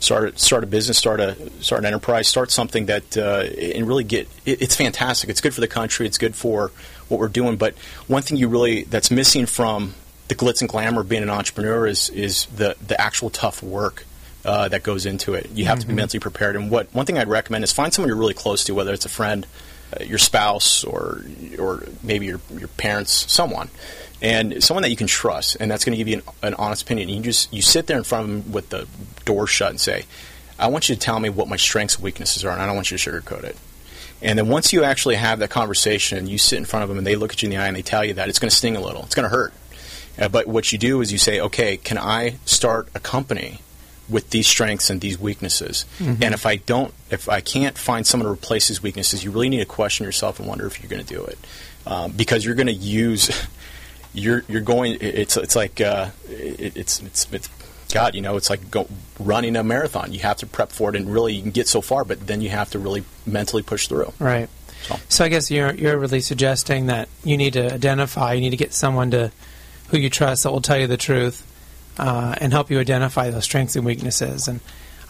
start 0.00 0.38
start 0.40 0.64
a 0.64 0.66
business, 0.66 0.98
start 0.98 1.20
a 1.20 1.36
start 1.62 1.80
an 1.80 1.86
enterprise, 1.86 2.28
start 2.28 2.50
something 2.50 2.86
that 2.86 3.16
uh, 3.16 3.42
and 3.76 3.86
really 3.86 4.04
get. 4.04 4.28
It, 4.46 4.62
it's 4.62 4.74
fantastic. 4.74 5.30
It's 5.30 5.40
good 5.40 5.54
for 5.54 5.60
the 5.60 5.68
country. 5.68 6.06
It's 6.06 6.18
good 6.18 6.34
for 6.34 6.72
what 7.08 7.20
we're 7.20 7.28
doing. 7.28 7.56
But 7.56 7.76
one 8.06 8.22
thing 8.22 8.38
you 8.38 8.48
really 8.48 8.84
that's 8.84 9.10
missing 9.10 9.46
from 9.46 9.94
the 10.28 10.34
glitz 10.34 10.60
and 10.60 10.68
glamour 10.68 11.02
of 11.02 11.08
being 11.08 11.22
an 11.22 11.30
entrepreneur 11.30 11.86
is 11.86 12.08
is 12.10 12.46
the 12.46 12.76
the 12.86 13.00
actual 13.00 13.30
tough 13.30 13.62
work 13.62 14.06
uh, 14.44 14.68
that 14.68 14.82
goes 14.82 15.06
into 15.06 15.34
it. 15.34 15.50
You 15.54 15.66
have 15.66 15.78
mm-hmm. 15.78 15.80
to 15.80 15.86
be 15.86 15.90
mm-hmm. 15.90 15.96
mentally 15.96 16.20
prepared. 16.20 16.56
And 16.56 16.70
what 16.70 16.92
one 16.94 17.06
thing 17.06 17.18
I'd 17.18 17.28
recommend 17.28 17.64
is 17.64 17.72
find 17.72 17.92
someone 17.92 18.08
you're 18.08 18.16
really 18.16 18.34
close 18.34 18.64
to, 18.64 18.74
whether 18.74 18.92
it's 18.92 19.06
a 19.06 19.10
friend, 19.10 19.46
uh, 19.98 20.04
your 20.04 20.18
spouse, 20.18 20.84
or 20.84 21.22
or 21.58 21.84
maybe 22.02 22.26
your 22.26 22.40
your 22.50 22.68
parents, 22.68 23.30
someone, 23.32 23.68
and 24.22 24.62
someone 24.62 24.82
that 24.82 24.90
you 24.90 24.96
can 24.96 25.06
trust, 25.06 25.56
and 25.60 25.70
that's 25.70 25.84
going 25.84 25.92
to 25.92 25.98
give 25.98 26.08
you 26.08 26.18
an, 26.18 26.22
an, 26.42 26.54
honest 26.54 26.82
opinion. 26.82 27.08
You 27.08 27.20
just 27.20 27.52
you 27.52 27.62
sit 27.62 27.86
there 27.86 27.98
in 27.98 28.04
front 28.04 28.24
of 28.24 28.30
them 28.44 28.52
with 28.52 28.70
the 28.70 28.86
door 29.24 29.46
shut 29.46 29.70
and 29.70 29.80
say, 29.80 30.04
"I 30.58 30.68
want 30.68 30.88
you 30.88 30.94
to 30.94 31.00
tell 31.00 31.20
me 31.20 31.28
what 31.28 31.48
my 31.48 31.56
strengths 31.56 31.96
and 31.96 32.04
weaknesses 32.04 32.44
are, 32.44 32.52
and 32.52 32.62
I 32.62 32.66
don't 32.66 32.76
want 32.76 32.90
you 32.90 32.98
to 32.98 33.10
sugarcoat 33.10 33.44
it." 33.44 33.56
And 34.22 34.38
then 34.38 34.48
once 34.48 34.72
you 34.72 34.84
actually 34.84 35.14
have 35.16 35.38
that 35.38 35.48
conversation, 35.48 36.26
you 36.26 36.36
sit 36.36 36.58
in 36.58 36.66
front 36.66 36.82
of 36.82 36.90
them 36.90 36.98
and 36.98 37.06
they 37.06 37.16
look 37.16 37.32
at 37.32 37.42
you 37.42 37.46
in 37.46 37.50
the 37.50 37.56
eye 37.56 37.66
and 37.66 37.76
they 37.76 37.82
tell 37.82 38.04
you 38.04 38.14
that 38.14 38.28
it's 38.28 38.38
going 38.38 38.50
to 38.50 38.54
sting 38.54 38.76
a 38.76 38.80
little, 38.80 39.02
it's 39.04 39.14
going 39.14 39.24
to 39.24 39.34
hurt. 39.34 39.54
Uh, 40.18 40.28
but 40.28 40.46
what 40.46 40.70
you 40.72 40.78
do 40.78 41.00
is 41.00 41.10
you 41.10 41.18
say, 41.18 41.40
"Okay, 41.40 41.76
can 41.76 41.98
I 41.98 42.36
start 42.44 42.88
a 42.94 43.00
company?" 43.00 43.60
With 44.10 44.30
these 44.30 44.46
strengths 44.46 44.90
and 44.90 45.00
these 45.00 45.18
weaknesses. 45.18 45.84
Mm-hmm. 45.98 46.22
And 46.22 46.34
if 46.34 46.46
I 46.46 46.56
don't, 46.56 46.92
if 47.10 47.28
I 47.28 47.40
can't 47.40 47.78
find 47.78 48.06
someone 48.06 48.26
to 48.26 48.32
replace 48.32 48.68
these 48.68 48.82
weaknesses, 48.82 49.24
you 49.24 49.30
really 49.30 49.48
need 49.48 49.58
to 49.58 49.66
question 49.66 50.04
yourself 50.04 50.38
and 50.38 50.48
wonder 50.48 50.66
if 50.66 50.82
you're 50.82 50.90
going 50.90 51.04
to 51.04 51.14
do 51.14 51.24
it, 51.24 51.38
um, 51.86 52.12
because 52.12 52.44
you're 52.44 52.54
going 52.54 52.66
to 52.66 52.72
use. 52.72 53.30
You're 54.12 54.42
you're 54.48 54.60
going. 54.60 54.98
It's 55.00 55.36
it's 55.36 55.54
like 55.54 55.80
uh, 55.80 56.10
it, 56.28 56.76
it's 56.76 57.00
it's 57.00 57.32
it's 57.32 57.48
God, 57.92 58.14
you 58.14 58.22
know, 58.22 58.36
it's 58.36 58.50
like 58.50 58.70
go, 58.70 58.88
running 59.18 59.56
a 59.56 59.62
marathon. 59.62 60.12
You 60.12 60.20
have 60.20 60.38
to 60.38 60.46
prep 60.46 60.72
for 60.72 60.90
it, 60.90 60.96
and 60.96 61.12
really, 61.12 61.34
you 61.34 61.42
can 61.42 61.50
get 61.50 61.68
so 61.68 61.80
far, 61.80 62.04
but 62.04 62.26
then 62.26 62.40
you 62.40 62.50
have 62.50 62.70
to 62.70 62.78
really 62.78 63.04
mentally 63.26 63.62
push 63.62 63.86
through. 63.86 64.12
Right. 64.18 64.48
So, 64.82 64.96
so 65.08 65.24
I 65.24 65.28
guess 65.28 65.50
you're 65.50 65.74
you're 65.74 65.98
really 65.98 66.20
suggesting 66.20 66.86
that 66.86 67.08
you 67.24 67.36
need 67.36 67.54
to 67.54 67.72
identify, 67.72 68.32
you 68.32 68.40
need 68.40 68.50
to 68.50 68.56
get 68.56 68.72
someone 68.72 69.10
to 69.12 69.30
who 69.88 69.98
you 69.98 70.10
trust 70.10 70.44
that 70.44 70.52
will 70.52 70.60
tell 70.60 70.78
you 70.78 70.86
the 70.86 70.96
truth, 70.96 71.46
uh, 72.00 72.34
and 72.40 72.50
help 72.50 72.70
you 72.70 72.80
identify 72.80 73.28
those 73.28 73.44
strengths 73.44 73.76
and 73.76 73.84
weaknesses. 73.84 74.48
And 74.48 74.60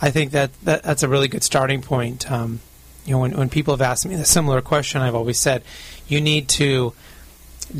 I 0.03 0.11
think 0.11 0.33
that, 0.33 0.51
that 0.65 0.83
that's 0.83 1.05
a 1.05 1.09
really 1.09 1.29
good 1.29 1.45
starting 1.45 1.83
point. 1.83 2.29
Um, 2.31 2.61
you 3.07 3.13
know, 3.13 3.21
when, 3.21 3.37
when 3.37 3.49
people 3.49 3.73
have 3.73 3.81
asked 3.81 4.05
me 4.07 4.17
a 4.17 4.25
similar 4.25 4.61
question, 4.61 5.01
I've 5.01 5.15
always 5.15 5.39
said, 5.39 5.63
you 6.09 6.21
need 6.21 6.49
to 6.51 6.93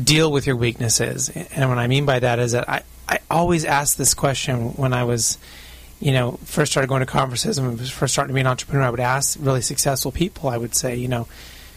deal 0.01 0.31
with 0.31 0.47
your 0.47 0.55
weaknesses. 0.55 1.29
And 1.29 1.67
what 1.67 1.77
I 1.77 1.87
mean 1.87 2.05
by 2.05 2.19
that 2.19 2.39
is 2.39 2.53
that 2.53 2.69
I, 2.69 2.83
I 3.09 3.19
always 3.29 3.65
ask 3.65 3.97
this 3.97 4.13
question 4.13 4.69
when 4.77 4.93
I 4.93 5.03
was, 5.03 5.37
you 5.99 6.13
know, 6.13 6.39
first 6.45 6.71
started 6.71 6.87
going 6.87 7.01
to 7.01 7.05
conferences 7.05 7.57
and 7.57 7.77
first 7.89 8.13
starting 8.13 8.29
to 8.29 8.33
be 8.33 8.39
an 8.39 8.47
entrepreneur. 8.47 8.85
I 8.85 8.89
would 8.91 9.01
ask 9.01 9.37
really 9.41 9.61
successful 9.61 10.13
people, 10.13 10.47
I 10.47 10.55
would 10.55 10.73
say, 10.73 10.95
you 10.95 11.09
know, 11.09 11.27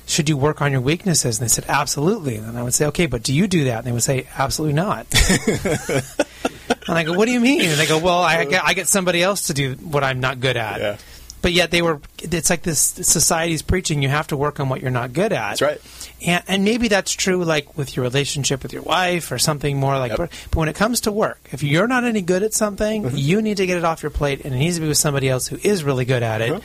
should 0.06 0.28
you 0.28 0.36
work 0.36 0.62
on 0.62 0.70
your 0.70 0.82
weaknesses? 0.82 1.40
And 1.40 1.44
they 1.44 1.50
said, 1.50 1.64
absolutely. 1.66 2.36
And 2.36 2.56
I 2.56 2.62
would 2.62 2.74
say, 2.74 2.86
okay, 2.86 3.06
but 3.06 3.24
do 3.24 3.34
you 3.34 3.48
do 3.48 3.64
that? 3.64 3.78
And 3.78 3.86
they 3.88 3.92
would 3.92 4.04
say, 4.04 4.28
absolutely 4.36 4.74
not. 4.74 5.06
and 6.68 6.98
I 6.98 7.02
go, 7.04 7.12
what 7.12 7.26
do 7.26 7.32
you 7.32 7.40
mean? 7.40 7.62
And 7.62 7.78
they 7.78 7.86
go, 7.86 7.98
well, 7.98 8.20
I 8.20 8.44
get, 8.44 8.64
I 8.64 8.74
get 8.74 8.88
somebody 8.88 9.22
else 9.22 9.48
to 9.48 9.54
do 9.54 9.74
what 9.74 10.04
I'm 10.04 10.20
not 10.20 10.40
good 10.40 10.56
at. 10.56 10.80
Yeah. 10.80 10.96
But 11.42 11.52
yet 11.52 11.70
they 11.70 11.82
were, 11.82 12.00
it's 12.22 12.48
like 12.48 12.62
this 12.62 12.80
society's 12.80 13.60
preaching 13.60 14.02
you 14.02 14.08
have 14.08 14.28
to 14.28 14.36
work 14.36 14.60
on 14.60 14.70
what 14.70 14.80
you're 14.80 14.90
not 14.90 15.12
good 15.12 15.30
at. 15.30 15.58
That's 15.58 15.62
right. 15.62 15.80
And, 16.26 16.42
and 16.48 16.64
maybe 16.64 16.88
that's 16.88 17.12
true 17.12 17.44
like 17.44 17.76
with 17.76 17.96
your 17.96 18.02
relationship 18.04 18.62
with 18.62 18.72
your 18.72 18.80
wife 18.80 19.30
or 19.30 19.38
something 19.38 19.78
more 19.78 19.98
like, 19.98 20.16
yep. 20.16 20.30
but 20.50 20.56
when 20.56 20.70
it 20.70 20.74
comes 20.74 21.02
to 21.02 21.12
work, 21.12 21.38
if 21.52 21.62
you're 21.62 21.86
not 21.86 22.04
any 22.04 22.22
good 22.22 22.42
at 22.42 22.54
something, 22.54 23.02
mm-hmm. 23.02 23.16
you 23.16 23.42
need 23.42 23.58
to 23.58 23.66
get 23.66 23.76
it 23.76 23.84
off 23.84 24.02
your 24.02 24.08
plate 24.08 24.42
and 24.42 24.54
it 24.54 24.58
needs 24.58 24.76
to 24.76 24.80
be 24.80 24.88
with 24.88 24.96
somebody 24.96 25.28
else 25.28 25.46
who 25.46 25.58
is 25.62 25.84
really 25.84 26.06
good 26.06 26.22
at 26.22 26.40
it. 26.40 26.52
Mm-hmm 26.52 26.64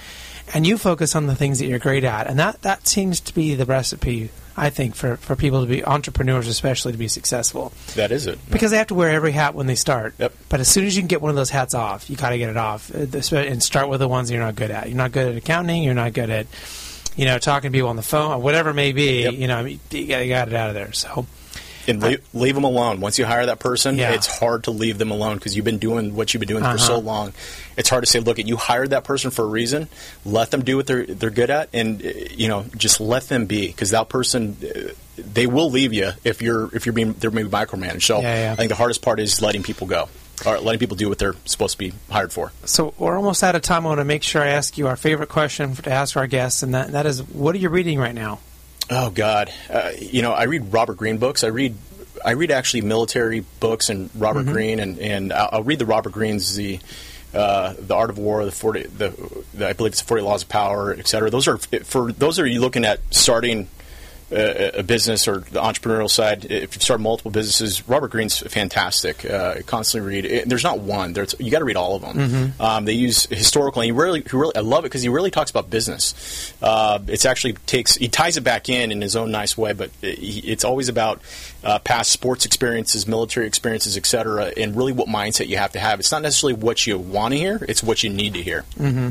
and 0.54 0.66
you 0.66 0.78
focus 0.78 1.16
on 1.16 1.28
the 1.28 1.36
things 1.36 1.60
that 1.60 1.68
you're 1.68 1.80
great 1.80 2.04
at, 2.04 2.28
and 2.28 2.40
that 2.40 2.62
that 2.64 2.88
seems 2.88 3.20
to 3.22 3.34
be 3.34 3.56
the 3.56 3.66
recipe. 3.66 4.30
I 4.60 4.70
think 4.70 4.96
for, 4.96 5.18
for 5.18 5.36
people 5.36 5.62
to 5.62 5.68
be 5.68 5.84
entrepreneurs, 5.84 6.48
especially 6.48 6.92
to 6.92 6.98
be 6.98 7.08
successful. 7.08 7.72
That 7.96 8.12
is 8.12 8.28
it. 8.28 8.38
Because 8.52 8.72
they 8.72 8.78
have 8.78 8.88
to 8.88 8.94
wear 8.94 9.10
every 9.10 9.32
hat 9.32 9.56
when 9.56 9.68
they 9.68 9.76
start. 9.76 10.16
Yep. 10.18 10.34
But 10.50 10.60
as 10.60 10.68
soon 10.68 10.86
as 10.86 10.96
you 10.96 11.02
can 11.02 11.08
get 11.08 11.22
one 11.22 11.30
of 11.30 11.36
those 11.36 11.50
hats 11.50 11.74
off, 11.74 12.10
you 12.10 12.18
got 12.18 12.30
to 12.30 12.38
get 12.38 12.50
it 12.50 12.58
off 12.58 12.94
uh, 12.94 13.36
and 13.36 13.64
start 13.64 13.90
with 13.90 14.02
the 14.02 14.08
ones 14.08 14.30
you're 14.30 14.42
not 14.42 14.56
good 14.56 14.72
at. 14.72 14.88
You're 14.90 14.98
not 14.98 15.12
good 15.12 15.32
at 15.32 15.38
accounting. 15.38 15.84
You're 15.84 15.94
not 15.94 16.14
good 16.14 16.30
at, 16.30 16.48
you 17.16 17.26
know, 17.26 17.38
talking 17.38 17.72
to 17.72 17.76
people 17.76 17.90
on 17.90 17.96
the 17.96 18.02
phone, 18.02 18.32
or 18.32 18.40
whatever 18.40 18.72
it 18.72 18.76
may 18.76 18.92
be. 18.92 19.24
Yep. 19.24 19.34
You 19.34 19.48
know, 19.48 19.66
you 19.66 19.80
got, 19.90 20.20
you 20.24 20.30
got 20.30 20.48
it 20.50 20.54
out 20.54 20.70
of 20.70 20.76
there. 20.76 20.92
So 20.92 21.26
and 21.90 22.02
leave, 22.02 22.34
leave, 22.34 22.56
them 22.56 22.64
alone. 22.64 23.02
Once 23.02 23.20
you 23.20 23.26
hire 23.26 23.46
that 23.46 23.60
person, 23.60 23.98
yeah. 23.98 24.12
it's 24.12 24.40
hard 24.40 24.66
to 24.66 24.72
leave 24.72 24.98
them 24.98 25.12
alone 25.12 25.36
because 25.36 25.56
you've 25.56 25.66
been 25.66 25.80
doing 25.80 26.16
what 26.16 26.34
you've 26.34 26.40
been 26.40 26.48
doing 26.48 26.64
uh-huh. 26.64 26.74
for 26.74 26.80
so 26.80 26.94
uh-huh. 26.94 27.02
long. 27.02 27.34
It's 27.78 27.90
hard 27.90 28.04
to 28.04 28.10
say, 28.10 28.20
look, 28.20 28.38
you 28.38 28.58
hired 28.58 28.92
that 28.92 29.04
person 29.04 29.32
for 29.32 29.44
a 29.44 29.48
reason. 29.48 29.88
Let 30.26 30.52
them 30.52 30.64
do 30.64 30.78
what 30.78 30.88
they're 30.88 31.06
they're 31.06 31.30
good 31.30 31.50
at, 31.50 31.70
and 31.74 32.02
you 32.02 32.48
know, 32.48 32.66
just 32.78 33.00
let 33.00 33.24
them 33.24 33.46
be 33.46 33.68
because 33.68 33.92
that 33.92 34.10
person 34.10 34.58
they 35.18 35.48
will 35.48 35.70
leave 35.70 35.94
you 35.94 36.12
if 36.24 36.42
you're 36.42 36.74
if 36.76 36.86
you're 36.86 36.94
being 36.94 37.14
they're 37.14 37.32
maybe 37.32 37.50
micromanaged. 37.50 38.04
So 38.04 38.22
yeah, 38.22 38.36
yeah. 38.36 38.54
I 38.54 38.56
think 38.56 38.70
the 38.70 38.76
hardest 38.76 39.02
part 39.02 39.20
is 39.20 39.42
letting 39.42 39.64
people 39.64 39.88
go. 39.88 40.10
Or 40.46 40.58
letting 40.58 40.80
people 40.80 40.96
do 40.96 41.10
what 41.10 41.18
they're 41.18 41.36
supposed 41.44 41.74
to 41.74 41.78
be 41.78 41.92
hired 42.10 42.32
for. 42.32 42.54
So 42.64 42.94
we're 42.98 43.18
almost 43.18 43.44
out 43.44 43.56
of 43.56 43.62
time. 43.62 43.86
I 43.86 43.90
want 43.90 44.00
to 44.00 44.06
make 44.06 44.24
sure 44.24 44.42
I 44.42 44.48
ask 44.48 44.78
you 44.78 44.88
our 44.88 44.96
favorite 44.96 45.28
question 45.28 45.76
to 45.76 45.92
ask 45.92 46.16
our 46.16 46.28
guests, 46.28 46.64
and 46.64 46.74
that, 46.74 46.94
that 46.94 47.06
is, 47.06 47.22
what 47.22 47.56
are 47.56 47.58
you 47.58 47.68
reading 47.68 48.00
right 48.00 48.16
now? 48.16 48.40
Oh 48.90 49.10
God, 49.12 49.52
uh, 49.70 49.92
you 50.00 50.22
know 50.22 50.32
I 50.32 50.44
read 50.44 50.74
Robert 50.74 50.98
Greene 50.98 51.18
books. 51.18 51.44
I 51.44 51.48
read 51.48 51.76
I 52.24 52.32
read 52.32 52.52
actually 52.52 52.82
military 52.82 53.42
books 53.60 53.90
and 53.90 54.10
Robert 54.16 54.44
mm-hmm. 54.44 54.52
Greene, 54.52 54.80
and, 54.80 55.00
and 55.00 55.34
I'll, 55.34 55.64
read 55.64 55.80
the 55.80 55.86
Robert 55.86 56.12
Greene's 56.12 56.56
the 56.56 56.80
uh, 57.34 57.76
the 57.78 57.96
Art 57.96 58.10
of 58.10 58.18
War, 58.18 58.44
the 58.46 58.52
forty, 58.52 58.84
the, 58.84 59.44
the, 59.54 59.70
I 59.70 59.74
believe 59.74 59.94
it's 59.94 60.02
the 60.02 60.08
Forty 60.08 60.24
Laws 60.24 60.44
of 60.44 60.50
Power, 60.50 60.94
et 60.98 61.08
cetera. 61.08 61.30
Those 61.30 61.48
are 61.48 61.58
for 61.58 62.12
those 62.12 62.40
are 62.40 62.46
you 62.46 62.62
looking 62.62 62.86
at 62.86 63.00
starting 63.12 63.68
a, 64.32 64.84
business 64.84 65.28
or 65.28 65.40
the 65.40 65.62
entrepreneurial 65.62 66.10
side, 66.10 66.46
if 66.46 66.76
you 66.76 66.82
start 66.82 67.00
multiple 67.00 67.32
businesses, 67.32 67.88
Robert 67.88 68.12
Greene's 68.12 68.40
fantastic. 68.40 69.26
Uh, 69.26 69.56
constantly 69.66 70.08
read. 70.08 70.26
It, 70.26 70.50
there's 70.50 70.64
not 70.64 70.80
one. 70.80 71.14
There's 71.14 71.36
you 71.40 71.52
got 71.52 71.60
to 71.60 71.66
read 71.66 71.76
all 71.76 71.96
of 71.96 72.02
them. 72.02 72.18
Mm-hmm. 72.18 72.62
Um, 72.62 72.86
they 72.86 72.94
use 72.94 73.26
historical, 73.26 73.82
and 73.82 73.86
he 73.86 73.92
really, 73.92 74.22
he 74.22 74.38
really, 74.38 74.56
I 74.56 74.62
love 74.62 74.86
it 74.86 74.90
because 74.90 75.02
he 75.02 75.10
really 75.10 75.32
talks 75.32 75.52
about 75.52 75.70
business. 75.70 76.54
Uh, 76.62 77.00
it's 77.08 77.26
actually 77.26 77.54
takes 77.66 77.96
he 77.96 78.08
ties 78.08 78.38
it 78.38 78.44
back 78.44 78.70
in 78.70 78.92
in 78.92 79.02
his 79.02 79.16
own 79.16 79.32
nice 79.32 79.58
way, 79.58 79.74
but 79.74 79.92
it, 80.02 80.20
it's 80.46 80.64
always 80.64 80.90
about 80.90 81.22
uh, 81.64 81.80
past 81.80 82.12
sports 82.12 82.46
experiences, 82.46 83.08
military 83.08 83.48
experiences, 83.48 83.98
etc., 83.98 84.52
and 84.58 84.76
really 84.76 84.94
what 84.94 85.08
mindset 85.08 85.48
you 85.48 85.58
have 85.58 85.72
to 85.74 85.80
have. 85.80 86.00
It's 86.00 86.12
not 86.12 86.22
necessarily 86.22 86.60
what 86.60 86.86
you 86.86 86.98
want 86.98 87.34
to 87.34 87.38
hear; 87.38 87.66
it's 87.68 87.84
what 87.84 88.04
you 88.04 88.10
need 88.10 88.34
to 88.34 88.42
hear. 88.42 88.64
Mm-hmm 88.78 89.10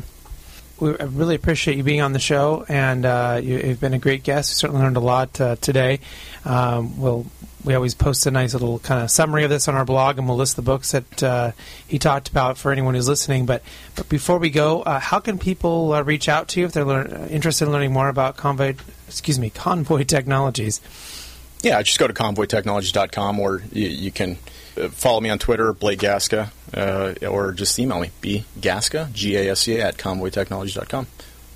we 0.80 0.92
really 0.92 1.34
appreciate 1.34 1.76
you 1.76 1.82
being 1.82 2.00
on 2.00 2.12
the 2.12 2.18
show, 2.18 2.64
and 2.68 3.04
uh, 3.04 3.40
you, 3.42 3.58
have 3.58 3.80
been 3.80 3.94
a 3.94 3.98
great 3.98 4.22
guest. 4.22 4.50
We 4.50 4.54
certainly 4.54 4.82
learned 4.82 4.96
a 4.96 5.00
lot 5.00 5.40
uh, 5.40 5.56
today. 5.56 6.00
Um, 6.44 7.00
we'll 7.00 7.26
we 7.64 7.74
always 7.74 7.94
post 7.94 8.24
a 8.26 8.30
nice 8.30 8.52
little 8.52 8.78
kind 8.78 9.02
of 9.02 9.10
summary 9.10 9.44
of 9.44 9.50
this 9.50 9.68
on 9.68 9.74
our 9.74 9.84
blog, 9.84 10.18
and 10.18 10.28
we'll 10.28 10.36
list 10.36 10.56
the 10.56 10.62
books 10.62 10.92
that 10.92 11.22
uh, 11.22 11.52
he 11.86 11.98
talked 11.98 12.28
about 12.28 12.56
for 12.56 12.70
anyone 12.72 12.94
who's 12.94 13.08
listening. 13.08 13.46
But 13.46 13.62
but 13.94 14.08
before 14.08 14.38
we 14.38 14.50
go, 14.50 14.82
uh, 14.82 15.00
how 15.00 15.18
can 15.18 15.38
people 15.38 15.92
uh, 15.92 16.02
reach 16.02 16.28
out 16.28 16.48
to 16.48 16.60
you 16.60 16.66
if 16.66 16.72
they're 16.72 16.84
lear- 16.84 17.26
interested 17.30 17.66
in 17.66 17.72
learning 17.72 17.92
more 17.92 18.08
about 18.08 18.36
Convoy? 18.36 18.74
Excuse 19.06 19.38
me, 19.38 19.50
Convoy 19.50 20.04
Technologies. 20.04 20.80
Yeah, 21.62 21.82
just 21.82 21.98
go 21.98 22.06
to 22.06 22.14
convoytechnologies.com, 22.14 23.40
or 23.40 23.62
you, 23.72 23.88
you 23.88 24.10
can 24.12 24.32
uh, 24.32 24.36
follow 24.90 25.20
me 25.20 25.30
on 25.30 25.38
Twitter, 25.38 25.72
Blake 25.72 26.00
Gasca, 26.00 26.50
uh, 26.74 27.26
or 27.26 27.52
just 27.52 27.78
email 27.78 28.00
me, 28.00 28.10
bgasca, 28.22 29.12
G-A-S-C-A, 29.12 29.82
at 29.82 29.96
convoytechnologies.com. 29.96 31.06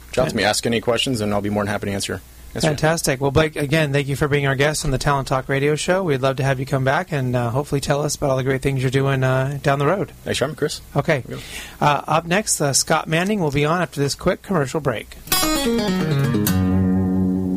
Reach 0.08 0.18
out 0.18 0.28
to 0.28 0.36
me, 0.36 0.44
ask 0.44 0.66
any 0.66 0.80
questions, 0.80 1.20
and 1.20 1.32
I'll 1.32 1.40
be 1.40 1.50
more 1.50 1.62
than 1.62 1.72
happy 1.72 1.86
to 1.86 1.92
answer. 1.92 2.20
Yes, 2.54 2.64
Fantastic. 2.64 3.20
Well, 3.20 3.30
Blake, 3.30 3.56
again, 3.56 3.92
thank 3.92 4.08
you 4.08 4.16
for 4.16 4.28
being 4.28 4.46
our 4.46 4.54
guest 4.54 4.84
on 4.84 4.90
the 4.90 4.98
Talent 4.98 5.26
Talk 5.26 5.48
radio 5.48 5.74
show. 5.74 6.02
We'd 6.02 6.20
love 6.20 6.36
to 6.36 6.42
have 6.42 6.60
you 6.60 6.66
come 6.66 6.84
back 6.84 7.10
and 7.10 7.34
uh, 7.34 7.48
hopefully 7.50 7.80
tell 7.80 8.02
us 8.02 8.14
about 8.16 8.28
all 8.30 8.36
the 8.36 8.44
great 8.44 8.60
things 8.60 8.82
you're 8.82 8.90
doing 8.90 9.24
uh, 9.24 9.58
down 9.62 9.78
the 9.78 9.86
road. 9.86 10.10
Thanks 10.24 10.38
for 10.38 10.44
having 10.44 10.54
me, 10.54 10.58
Chris. 10.58 10.82
Okay. 10.94 11.24
Uh, 11.80 12.02
up 12.06 12.26
next, 12.26 12.60
uh, 12.60 12.74
Scott 12.74 13.08
Manning 13.08 13.40
will 13.40 13.52
be 13.52 13.64
on 13.64 13.80
after 13.80 14.00
this 14.00 14.14
quick 14.14 14.42
commercial 14.42 14.80
break. 14.80 15.16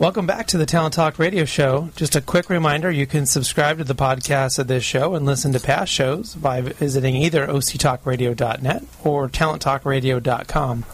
Welcome 0.00 0.26
back 0.26 0.46
to 0.48 0.58
the 0.58 0.64
Talent 0.66 0.94
Talk 0.94 1.18
Radio 1.18 1.44
Show. 1.44 1.90
Just 1.94 2.16
a 2.16 2.22
quick 2.22 2.48
reminder 2.48 2.90
you 2.90 3.06
can 3.06 3.26
subscribe 3.26 3.78
to 3.78 3.84
the 3.84 3.94
podcast 3.94 4.58
of 4.58 4.66
this 4.66 4.82
show 4.82 5.14
and 5.14 5.26
listen 5.26 5.52
to 5.52 5.60
past 5.60 5.92
shows 5.92 6.34
by 6.34 6.62
visiting 6.62 7.16
either 7.16 7.46
octalkradio.net 7.46 8.82
or 9.04 9.28
talenttalkradio.com. 9.28 10.84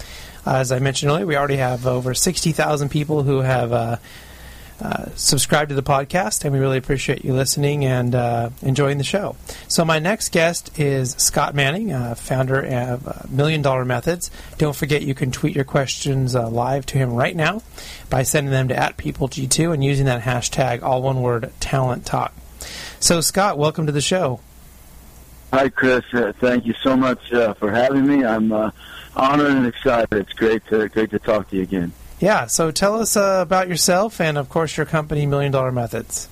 Uh, 0.46 0.54
as 0.56 0.72
I 0.72 0.80
mentioned 0.80 1.10
earlier, 1.12 1.24
we 1.26 1.36
already 1.36 1.56
have 1.56 1.86
over 1.86 2.14
60,000 2.14 2.88
people 2.88 3.22
who 3.22 3.40
have 3.40 3.72
uh, 3.72 3.96
uh, 4.80 5.06
subscribe 5.14 5.70
to 5.70 5.74
the 5.74 5.82
podcast, 5.82 6.44
and 6.44 6.52
we 6.52 6.58
really 6.58 6.76
appreciate 6.76 7.24
you 7.24 7.32
listening 7.32 7.84
and 7.84 8.14
uh, 8.14 8.50
enjoying 8.60 8.98
the 8.98 9.04
show. 9.04 9.36
So, 9.68 9.84
my 9.84 9.98
next 9.98 10.32
guest 10.32 10.78
is 10.78 11.12
Scott 11.12 11.54
Manning, 11.54 11.92
uh, 11.92 12.14
founder 12.14 12.60
of 12.60 13.08
uh, 13.08 13.12
Million 13.30 13.62
Dollar 13.62 13.84
Methods. 13.84 14.30
Don't 14.58 14.76
forget 14.76 15.02
you 15.02 15.14
can 15.14 15.30
tweet 15.30 15.54
your 15.54 15.64
questions 15.64 16.34
uh, 16.34 16.48
live 16.48 16.84
to 16.86 16.98
him 16.98 17.14
right 17.14 17.34
now 17.34 17.62
by 18.10 18.22
sending 18.22 18.50
them 18.50 18.68
to 18.68 18.76
at 18.76 18.98
PeopleG2 18.98 19.72
and 19.72 19.82
using 19.82 20.06
that 20.06 20.22
hashtag, 20.22 20.82
all 20.82 21.00
one 21.00 21.22
word, 21.22 21.50
Talent 21.58 22.04
Talk. 22.04 22.34
So, 23.00 23.20
Scott, 23.20 23.56
welcome 23.56 23.86
to 23.86 23.92
the 23.92 24.00
show. 24.00 24.40
Hi, 25.52 25.68
Chris. 25.70 26.04
thank 26.38 26.66
you 26.66 26.74
so 26.82 26.96
much 26.96 27.30
for 27.30 27.70
having 27.70 28.06
me. 28.06 28.24
I'm 28.24 28.52
honored 28.52 29.52
and 29.52 29.66
excited. 29.66 30.12
It's 30.12 30.32
great 30.34 30.66
to 30.66 30.88
great 30.88 31.10
to 31.10 31.18
talk 31.18 31.48
to 31.50 31.56
you 31.56 31.62
again. 31.62 31.92
Yeah, 32.18 32.46
so 32.46 32.70
tell 32.70 33.00
us 33.00 33.16
uh, 33.16 33.40
about 33.42 33.68
yourself 33.68 34.20
and, 34.20 34.38
of 34.38 34.48
course, 34.48 34.76
your 34.76 34.86
company, 34.86 35.26
Million 35.26 35.52
Dollar 35.52 35.72
Methods. 35.72 36.28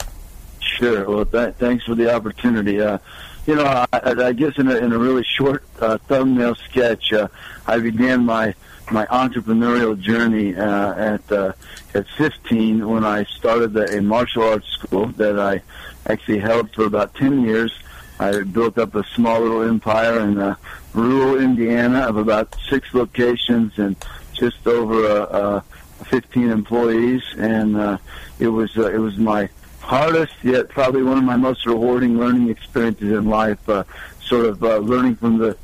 Sure. 0.61 1.09
Well, 1.09 1.27
th- 1.27 1.55
thanks 1.57 1.85
for 1.85 1.95
the 1.95 2.15
opportunity. 2.15 2.81
Uh, 2.81 2.99
you 3.47 3.55
know, 3.55 3.65
I, 3.65 3.89
I 3.93 4.33
guess 4.33 4.57
in 4.59 4.69
a, 4.69 4.77
in 4.77 4.93
a 4.93 4.99
really 4.99 5.25
short 5.25 5.63
uh, 5.81 5.99
thumbnail 5.99 6.55
sketch, 6.55 7.13
uh, 7.13 7.29
I 7.67 7.79
began 7.79 8.25
my 8.25 8.55
my 8.91 9.07
entrepreneurial 9.07 9.99
journey 9.99 10.55
uh, 10.55 10.95
at 10.95 11.33
uh, 11.33 11.53
at 11.95 12.07
15 12.17 12.87
when 12.89 13.05
I 13.05 13.25
started 13.25 13.77
a 13.77 14.03
martial 14.03 14.43
arts 14.43 14.69
school 14.69 15.07
that 15.17 15.39
I 15.39 15.63
actually 16.11 16.39
held 16.39 16.71
for 16.73 16.85
about 16.85 17.15
10 17.15 17.45
years. 17.45 17.73
I 18.19 18.43
built 18.43 18.79
up 18.79 18.95
a 18.95 19.05
small 19.15 19.41
little 19.41 19.63
empire 19.63 20.21
in 20.21 20.39
uh, 20.39 20.57
rural 20.93 21.39
Indiana 21.41 22.01
of 22.01 22.17
about 22.17 22.57
six 22.69 22.93
locations 22.95 23.79
and 23.79 23.97
just 24.33 24.67
over 24.67 25.07
a, 25.07 25.23
a 25.23 25.65
15 26.05 26.51
employees, 26.51 27.23
and 27.39 27.77
uh, 27.77 27.99
it 28.39 28.49
was 28.49 28.77
uh, 28.77 28.91
it 28.93 28.99
was 28.99 29.17
my 29.19 29.49
hardest 29.81 30.33
yet 30.43 30.69
probably 30.71 31.03
one 31.03 31.19
of 31.19 31.25
my 31.25 31.37
most 31.37 31.67
rewarding 31.67 32.19
learning 32.19 32.49
experiences 32.49 33.13
in 33.13 33.29
life. 33.29 33.69
Uh, 33.69 33.85
sort 34.21 34.47
of 34.47 34.63
uh, 34.65 34.79
learning 34.79 35.17
from 35.17 35.39
the 35.39 35.57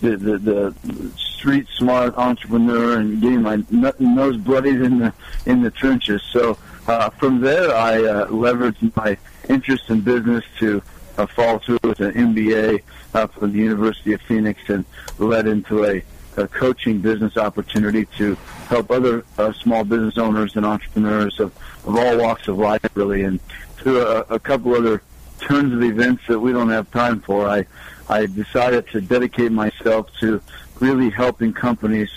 the, 0.00 0.16
the 0.16 0.38
the 0.38 0.74
street 1.16 1.66
smart 1.76 2.16
entrepreneur 2.16 2.98
and 2.98 3.20
getting 3.20 3.42
my 3.42 3.62
nose 3.98 4.36
bloodied 4.36 4.80
in 4.80 4.98
the 4.98 5.12
in 5.46 5.62
the 5.62 5.70
trenches. 5.70 6.22
So 6.32 6.58
uh, 6.86 7.10
from 7.10 7.40
there, 7.40 7.74
I 7.74 8.02
uh, 8.02 8.26
leveraged 8.28 8.94
my 8.96 9.16
interest 9.48 9.90
in 9.90 10.00
business 10.00 10.44
to 10.58 10.82
uh, 11.18 11.26
fall 11.26 11.58
through 11.58 11.78
with 11.82 12.00
an 12.00 12.12
MBA 12.12 12.82
uh, 13.14 13.26
from 13.26 13.52
the 13.52 13.58
University 13.58 14.12
of 14.12 14.20
Phoenix 14.22 14.60
and 14.68 14.84
led 15.18 15.46
into 15.46 15.84
a 15.84 16.02
a 16.36 16.46
coaching 16.48 16.98
business 17.00 17.36
opportunity 17.36 18.06
to 18.18 18.36
help 18.66 18.90
other 18.90 19.24
uh, 19.38 19.52
small 19.52 19.84
business 19.84 20.18
owners 20.18 20.56
and 20.56 20.66
entrepreneurs 20.66 21.40
of, 21.40 21.56
of 21.86 21.96
all 21.96 22.18
walks 22.18 22.48
of 22.48 22.58
life, 22.58 22.80
really. 22.94 23.22
And 23.22 23.40
through 23.76 24.00
a, 24.00 24.20
a 24.30 24.38
couple 24.38 24.74
other 24.74 25.02
turns 25.40 25.72
of 25.72 25.82
events 25.82 26.22
that 26.28 26.40
we 26.40 26.52
don't 26.52 26.70
have 26.70 26.90
time 26.90 27.20
for, 27.20 27.46
I, 27.46 27.66
I 28.08 28.26
decided 28.26 28.88
to 28.88 29.00
dedicate 29.00 29.52
myself 29.52 30.08
to 30.20 30.40
really 30.80 31.10
helping 31.10 31.52
companies 31.52 32.10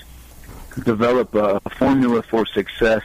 develop 0.83 1.35
a, 1.35 1.61
a 1.65 1.69
formula 1.71 2.21
for 2.23 2.45
success 2.45 3.03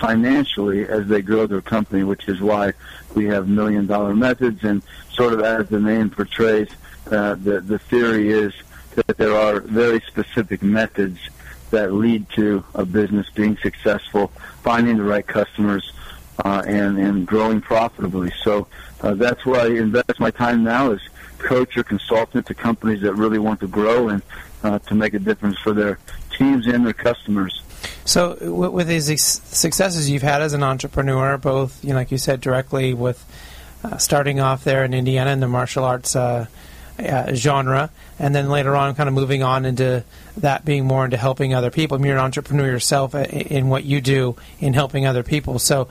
financially 0.00 0.86
as 0.86 1.06
they 1.06 1.22
grow 1.22 1.46
their 1.46 1.60
company, 1.60 2.02
which 2.02 2.28
is 2.28 2.40
why 2.40 2.72
we 3.14 3.26
have 3.26 3.48
million 3.48 3.86
dollar 3.86 4.14
methods 4.14 4.64
and 4.64 4.82
sort 5.12 5.32
of 5.32 5.40
as 5.40 5.68
the 5.68 5.78
name 5.78 6.10
portrays, 6.10 6.68
uh, 7.10 7.34
the, 7.34 7.60
the 7.60 7.78
theory 7.78 8.30
is 8.30 8.52
that 8.94 9.16
there 9.16 9.34
are 9.34 9.60
very 9.60 10.00
specific 10.08 10.62
methods 10.62 11.18
that 11.72 11.92
lead 11.92 12.28
to 12.30 12.64
a 12.74 12.86
business 12.86 13.28
being 13.30 13.56
successful, 13.58 14.28
finding 14.62 14.96
the 14.96 15.02
right 15.02 15.26
customers, 15.26 15.92
uh, 16.44 16.62
and 16.66 16.98
and 16.98 17.26
growing 17.26 17.60
profitably. 17.60 18.32
So 18.42 18.68
uh, 19.00 19.14
that's 19.14 19.44
where 19.44 19.60
I 19.60 19.66
invest 19.66 20.18
my 20.18 20.30
time 20.30 20.64
now 20.64 20.92
is 20.92 21.00
coach 21.38 21.76
or 21.76 21.82
consultant 21.82 22.46
to 22.46 22.54
companies 22.54 23.02
that 23.02 23.14
really 23.14 23.38
want 23.38 23.60
to 23.60 23.66
grow 23.66 24.08
and 24.08 24.22
uh, 24.62 24.78
to 24.78 24.94
make 24.94 25.14
a 25.14 25.18
difference 25.18 25.58
for 25.58 25.72
their 25.72 25.98
teams 26.36 26.66
and 26.66 26.86
their 26.86 26.92
customers. 26.92 27.62
So, 28.04 28.36
with 28.50 28.86
these 28.86 29.22
successes 29.22 30.08
you've 30.08 30.22
had 30.22 30.40
as 30.40 30.52
an 30.52 30.62
entrepreneur, 30.62 31.36
both 31.36 31.84
you 31.84 31.90
know, 31.90 31.96
like 31.96 32.12
you 32.12 32.18
said, 32.18 32.40
directly 32.40 32.94
with 32.94 33.24
uh, 33.84 33.96
starting 33.96 34.40
off 34.40 34.64
there 34.64 34.84
in 34.84 34.94
Indiana 34.94 35.32
in 35.32 35.40
the 35.40 35.48
martial 35.48 35.84
arts 35.84 36.14
uh, 36.98 37.02
uh, 37.02 37.34
genre, 37.34 37.90
and 38.18 38.34
then 38.34 38.48
later 38.48 38.76
on, 38.76 38.94
kind 38.94 39.08
of 39.08 39.14
moving 39.14 39.42
on 39.42 39.64
into 39.64 40.04
that 40.36 40.64
being 40.64 40.84
more 40.84 41.04
into 41.04 41.16
helping 41.16 41.54
other 41.54 41.70
people. 41.70 41.96
I 41.96 41.98
mean, 41.98 42.08
you're 42.08 42.18
an 42.18 42.24
entrepreneur 42.24 42.66
yourself 42.66 43.14
in 43.14 43.68
what 43.68 43.84
you 43.84 44.00
do 44.00 44.36
in 44.60 44.74
helping 44.74 45.06
other 45.06 45.22
people. 45.22 45.58
So, 45.58 45.88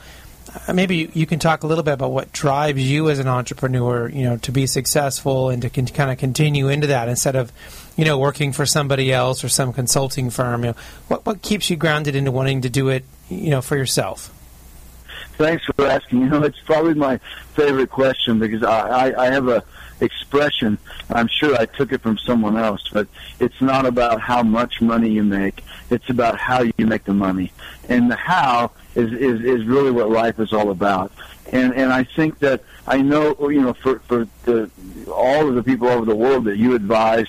uh, 0.68 0.74
maybe 0.74 1.10
you 1.14 1.26
can 1.26 1.40
talk 1.40 1.64
a 1.64 1.68
little 1.68 1.84
bit 1.84 1.94
about 1.94 2.12
what 2.12 2.32
drives 2.32 2.82
you 2.82 3.10
as 3.10 3.20
an 3.20 3.28
entrepreneur, 3.28 4.10
you 4.10 4.24
know, 4.24 4.38
to 4.38 4.52
be 4.52 4.68
successful 4.68 5.50
and 5.50 5.62
to 5.62 5.70
con- 5.70 5.88
kind 5.88 6.12
of 6.12 6.18
continue 6.18 6.68
into 6.68 6.88
that 6.88 7.08
instead 7.08 7.36
of, 7.36 7.52
you 7.96 8.04
know, 8.04 8.18
working 8.18 8.52
for 8.52 8.66
somebody 8.66 9.14
else 9.14 9.44
or 9.44 9.50
some 9.50 9.72
consulting 9.72 10.30
firm. 10.30 10.64
You 10.64 10.72
know, 10.72 10.78
what 11.08 11.26
what 11.26 11.42
keeps 11.42 11.70
you 11.70 11.78
grounded 11.78 12.16
into 12.16 12.32
wanting 12.32 12.62
to 12.62 12.70
do 12.70 12.90
it, 12.90 13.06
you 13.30 13.50
know, 13.50 13.62
for 13.62 13.78
yourself? 13.78 14.30
Thanks 15.38 15.64
for 15.66 15.88
asking. 15.88 16.22
You 16.22 16.30
know, 16.30 16.44
it's 16.44 16.60
probably 16.60 16.94
my 16.94 17.18
favorite 17.56 17.90
question 17.90 18.38
because 18.38 18.64
I, 18.64 19.10
I, 19.10 19.28
I 19.28 19.32
have 19.32 19.48
a 19.48 19.64
expression. 20.02 20.78
I'm 21.10 21.28
sure 21.28 21.56
I 21.56 21.66
took 21.66 21.92
it 21.92 22.02
from 22.02 22.18
someone 22.18 22.58
else, 22.58 22.88
but 22.92 23.08
it's 23.40 23.62
not 23.62 23.86
about 23.86 24.22
how 24.22 24.44
much 24.44 24.82
money 24.82 25.10
you 25.10 25.24
make. 25.24 25.64
It's 25.90 26.10
about 26.10 26.38
how 26.38 26.62
you 26.62 26.86
make 26.86 27.04
the 27.04 27.14
money. 27.14 27.52
And 27.90 28.10
the 28.10 28.16
how 28.16 28.72
is, 28.96 29.12
is, 29.14 29.42
is 29.42 29.66
really 29.66 29.92
what 29.92 30.10
life 30.10 30.40
is 30.40 30.54
all 30.54 30.72
about. 30.72 31.12
And, 31.52 31.74
and 31.74 31.92
I 31.92 32.04
think 32.04 32.40
that 32.40 32.64
I 32.88 33.02
know, 33.02 33.36
you 33.50 33.62
know, 33.62 33.74
for, 33.74 34.00
for 34.00 34.28
the, 34.44 34.70
all 35.12 35.48
of 35.48 35.56
the 35.56 35.64
people 35.64 35.88
over 35.88 36.06
the 36.06 36.16
world 36.16 36.46
that 36.46 36.58
you 36.58 36.76
advise, 36.76 37.28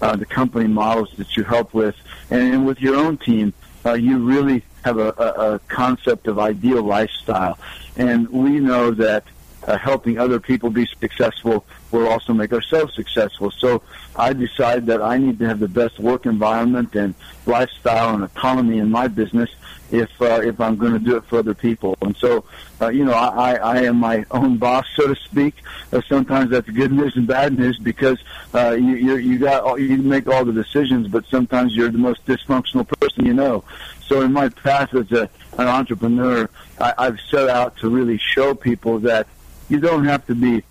uh, 0.00 0.16
the 0.16 0.26
company 0.26 0.66
models 0.66 1.12
that 1.18 1.36
you 1.36 1.44
help 1.44 1.74
with, 1.74 1.96
and, 2.30 2.54
and 2.54 2.66
with 2.66 2.80
your 2.80 2.96
own 2.96 3.16
team, 3.16 3.52
uh, 3.84 3.94
you 3.94 4.18
really 4.18 4.64
have 4.84 4.98
a, 4.98 5.08
a, 5.18 5.54
a 5.54 5.58
concept 5.68 6.26
of 6.26 6.38
ideal 6.38 6.82
lifestyle. 6.82 7.58
And 7.96 8.28
we 8.28 8.60
know 8.60 8.90
that 8.92 9.24
uh, 9.66 9.78
helping 9.78 10.18
other 10.18 10.40
people 10.40 10.70
be 10.70 10.86
successful 11.00 11.64
will 11.94 12.08
also 12.08 12.32
make 12.32 12.52
ourselves 12.52 12.94
successful. 12.94 13.50
So 13.50 13.82
I 14.16 14.32
decided 14.32 14.86
that 14.86 15.00
I 15.00 15.18
need 15.18 15.38
to 15.38 15.46
have 15.46 15.60
the 15.60 15.68
best 15.68 15.98
work 15.98 16.26
environment 16.26 16.94
and 16.94 17.14
lifestyle 17.46 18.14
and 18.14 18.24
autonomy 18.24 18.78
in 18.78 18.90
my 18.90 19.08
business 19.08 19.50
if 19.90 20.10
uh, 20.20 20.40
if 20.42 20.60
I'm 20.60 20.76
going 20.76 20.92
to 20.92 20.98
do 20.98 21.16
it 21.16 21.24
for 21.24 21.38
other 21.38 21.54
people. 21.54 21.96
And 22.02 22.16
so, 22.16 22.44
uh, 22.80 22.88
you 22.88 23.04
know, 23.04 23.12
I, 23.12 23.54
I 23.54 23.76
am 23.82 23.96
my 23.96 24.24
own 24.30 24.56
boss, 24.56 24.86
so 24.96 25.06
to 25.12 25.16
speak. 25.16 25.54
Uh, 25.92 26.00
sometimes 26.08 26.50
that's 26.50 26.68
good 26.68 26.92
news 26.92 27.16
and 27.16 27.26
bad 27.26 27.56
news 27.58 27.78
because 27.78 28.18
uh, 28.54 28.70
you 28.70 28.94
you 28.96 29.16
you 29.16 29.38
got 29.38 29.62
all, 29.62 29.78
you 29.78 29.96
make 29.98 30.26
all 30.26 30.44
the 30.44 30.52
decisions, 30.52 31.08
but 31.08 31.24
sometimes 31.26 31.74
you're 31.76 31.90
the 31.90 31.98
most 31.98 32.24
dysfunctional 32.26 32.86
person 32.98 33.24
you 33.24 33.34
know. 33.34 33.64
So 34.06 34.22
in 34.22 34.32
my 34.32 34.48
path 34.48 34.94
as 34.94 35.10
a, 35.12 35.30
an 35.58 35.68
entrepreneur, 35.68 36.48
I, 36.80 36.94
I've 36.98 37.20
set 37.30 37.48
out 37.48 37.76
to 37.78 37.88
really 37.88 38.18
show 38.18 38.54
people 38.54 38.98
that 39.00 39.26
you 39.68 39.80
don't 39.80 40.04
have 40.04 40.26
to 40.26 40.34
be 40.34 40.62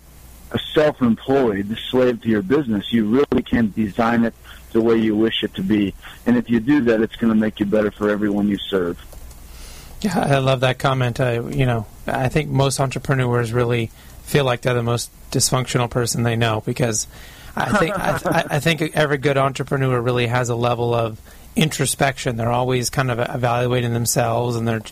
a 0.54 0.58
self-employed 0.72 1.76
slave 1.90 2.22
to 2.22 2.28
your 2.28 2.42
business. 2.42 2.92
You 2.92 3.06
really 3.06 3.42
can 3.42 3.72
design 3.72 4.24
it 4.24 4.34
the 4.72 4.80
way 4.80 4.96
you 4.96 5.16
wish 5.16 5.42
it 5.42 5.52
to 5.54 5.62
be. 5.62 5.94
And 6.26 6.36
if 6.36 6.48
you 6.48 6.60
do 6.60 6.80
that, 6.82 7.00
it's 7.00 7.16
going 7.16 7.32
to 7.32 7.38
make 7.38 7.60
you 7.60 7.66
better 7.66 7.90
for 7.90 8.08
everyone 8.08 8.48
you 8.48 8.56
serve. 8.58 9.04
Yeah, 10.00 10.18
I 10.18 10.38
love 10.38 10.60
that 10.60 10.78
comment. 10.78 11.18
I, 11.20 11.40
you 11.40 11.66
know, 11.66 11.86
I 12.06 12.28
think 12.28 12.50
most 12.50 12.78
entrepreneurs 12.78 13.52
really 13.52 13.90
feel 14.22 14.44
like 14.44 14.62
they're 14.62 14.74
the 14.74 14.82
most 14.82 15.10
dysfunctional 15.30 15.90
person 15.90 16.22
they 16.22 16.36
know 16.36 16.62
because 16.64 17.06
I 17.56 17.76
think 17.78 17.98
I, 17.98 18.44
I 18.50 18.60
think 18.60 18.82
every 18.94 19.18
good 19.18 19.36
entrepreneur 19.36 20.00
really 20.00 20.26
has 20.26 20.48
a 20.48 20.56
level 20.56 20.94
of 20.94 21.20
introspection. 21.56 22.36
They're 22.36 22.50
always 22.50 22.90
kind 22.90 23.10
of 23.10 23.18
evaluating 23.18 23.92
themselves 23.92 24.56
and 24.56 24.66
they're 24.66 24.82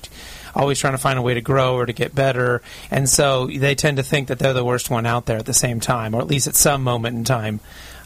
always 0.55 0.79
trying 0.79 0.95
to 0.95 0.99
find 0.99 1.19
a 1.19 1.23
way 1.23 1.35
to 1.35 1.41
grow 1.41 1.77
or 1.77 1.87
to 1.87 1.93
get 1.93 2.15
better. 2.15 2.63
And 2.91 3.09
so 3.09 3.47
they 3.47 3.75
tend 3.75 3.97
to 3.97 4.03
think 4.03 4.29
that 4.29 4.39
they're 4.39 4.53
the 4.53 4.65
worst 4.65 4.91
one 4.91 5.07
out 5.07 5.27
there 5.27 5.39
at 5.39 5.47
the 5.47 5.55
same 5.55 5.81
time, 5.81 6.15
or 6.15 6.21
at 6.21 6.27
least 6.27 6.47
at 6.47 6.55
some 6.55 6.83
moment 6.83 7.17
in 7.17 7.25
time. 7.25 7.61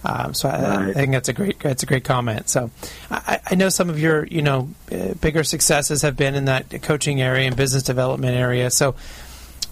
Um, 0.05 0.35
so 0.35 0.49
I, 0.49 0.53
right. 0.53 0.89
I, 0.91 0.93
think 0.93 1.13
that's 1.13 1.29
a 1.29 1.33
great 1.33 1.59
that's 1.59 1.83
a 1.83 1.87
great 1.87 2.05
comment. 2.05 2.49
So 2.49 2.71
I, 3.11 3.41
I, 3.45 3.55
know 3.57 3.69
some 3.71 3.91
of 3.91 3.99
your 3.99 4.25
you 4.27 4.43
know 4.43 4.69
uh, 4.93 5.15
bigger 5.15 5.43
successes 5.43 6.03
have 6.03 6.17
been 6.17 6.37
in 6.37 6.45
that 6.45 6.83
coaching 6.83 7.21
area 7.21 7.47
and 7.47 7.57
business 7.57 7.83
development 7.83 8.37
area. 8.37 8.71
So 8.71 8.95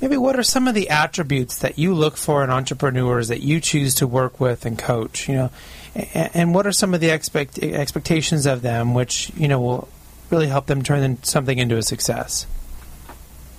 maybe 0.01 0.17
what 0.17 0.37
are 0.37 0.43
some 0.43 0.67
of 0.67 0.75
the 0.75 0.91
attributes 0.91 1.59
that 1.59 1.79
you 1.79 1.95
look 1.95 2.17
for 2.17 2.43
in 2.43 2.51
entrepreneurs 2.51 3.29
that 3.29 3.43
you 3.43 3.61
choose 3.61 3.95
to 3.97 4.09
work 4.09 4.41
with 4.41 4.67
and 4.67 4.77
coach? 4.77 5.29
You 5.29 5.35
know, 5.35 5.51
and, 5.95 6.31
and 6.35 6.55
what 6.55 6.67
are 6.67 6.73
some 6.73 6.95
of 6.95 7.01
the 7.01 7.11
expect, 7.11 7.59
expectations 7.59 8.47
of 8.47 8.63
them 8.63 8.93
which 8.95 9.31
you 9.37 9.47
know 9.47 9.61
will 9.61 9.89
really 10.31 10.49
help 10.49 10.67
them 10.67 10.83
turn 10.83 11.23
something 11.23 11.59
into 11.59 11.77
a 11.77 11.83
success? 11.83 12.47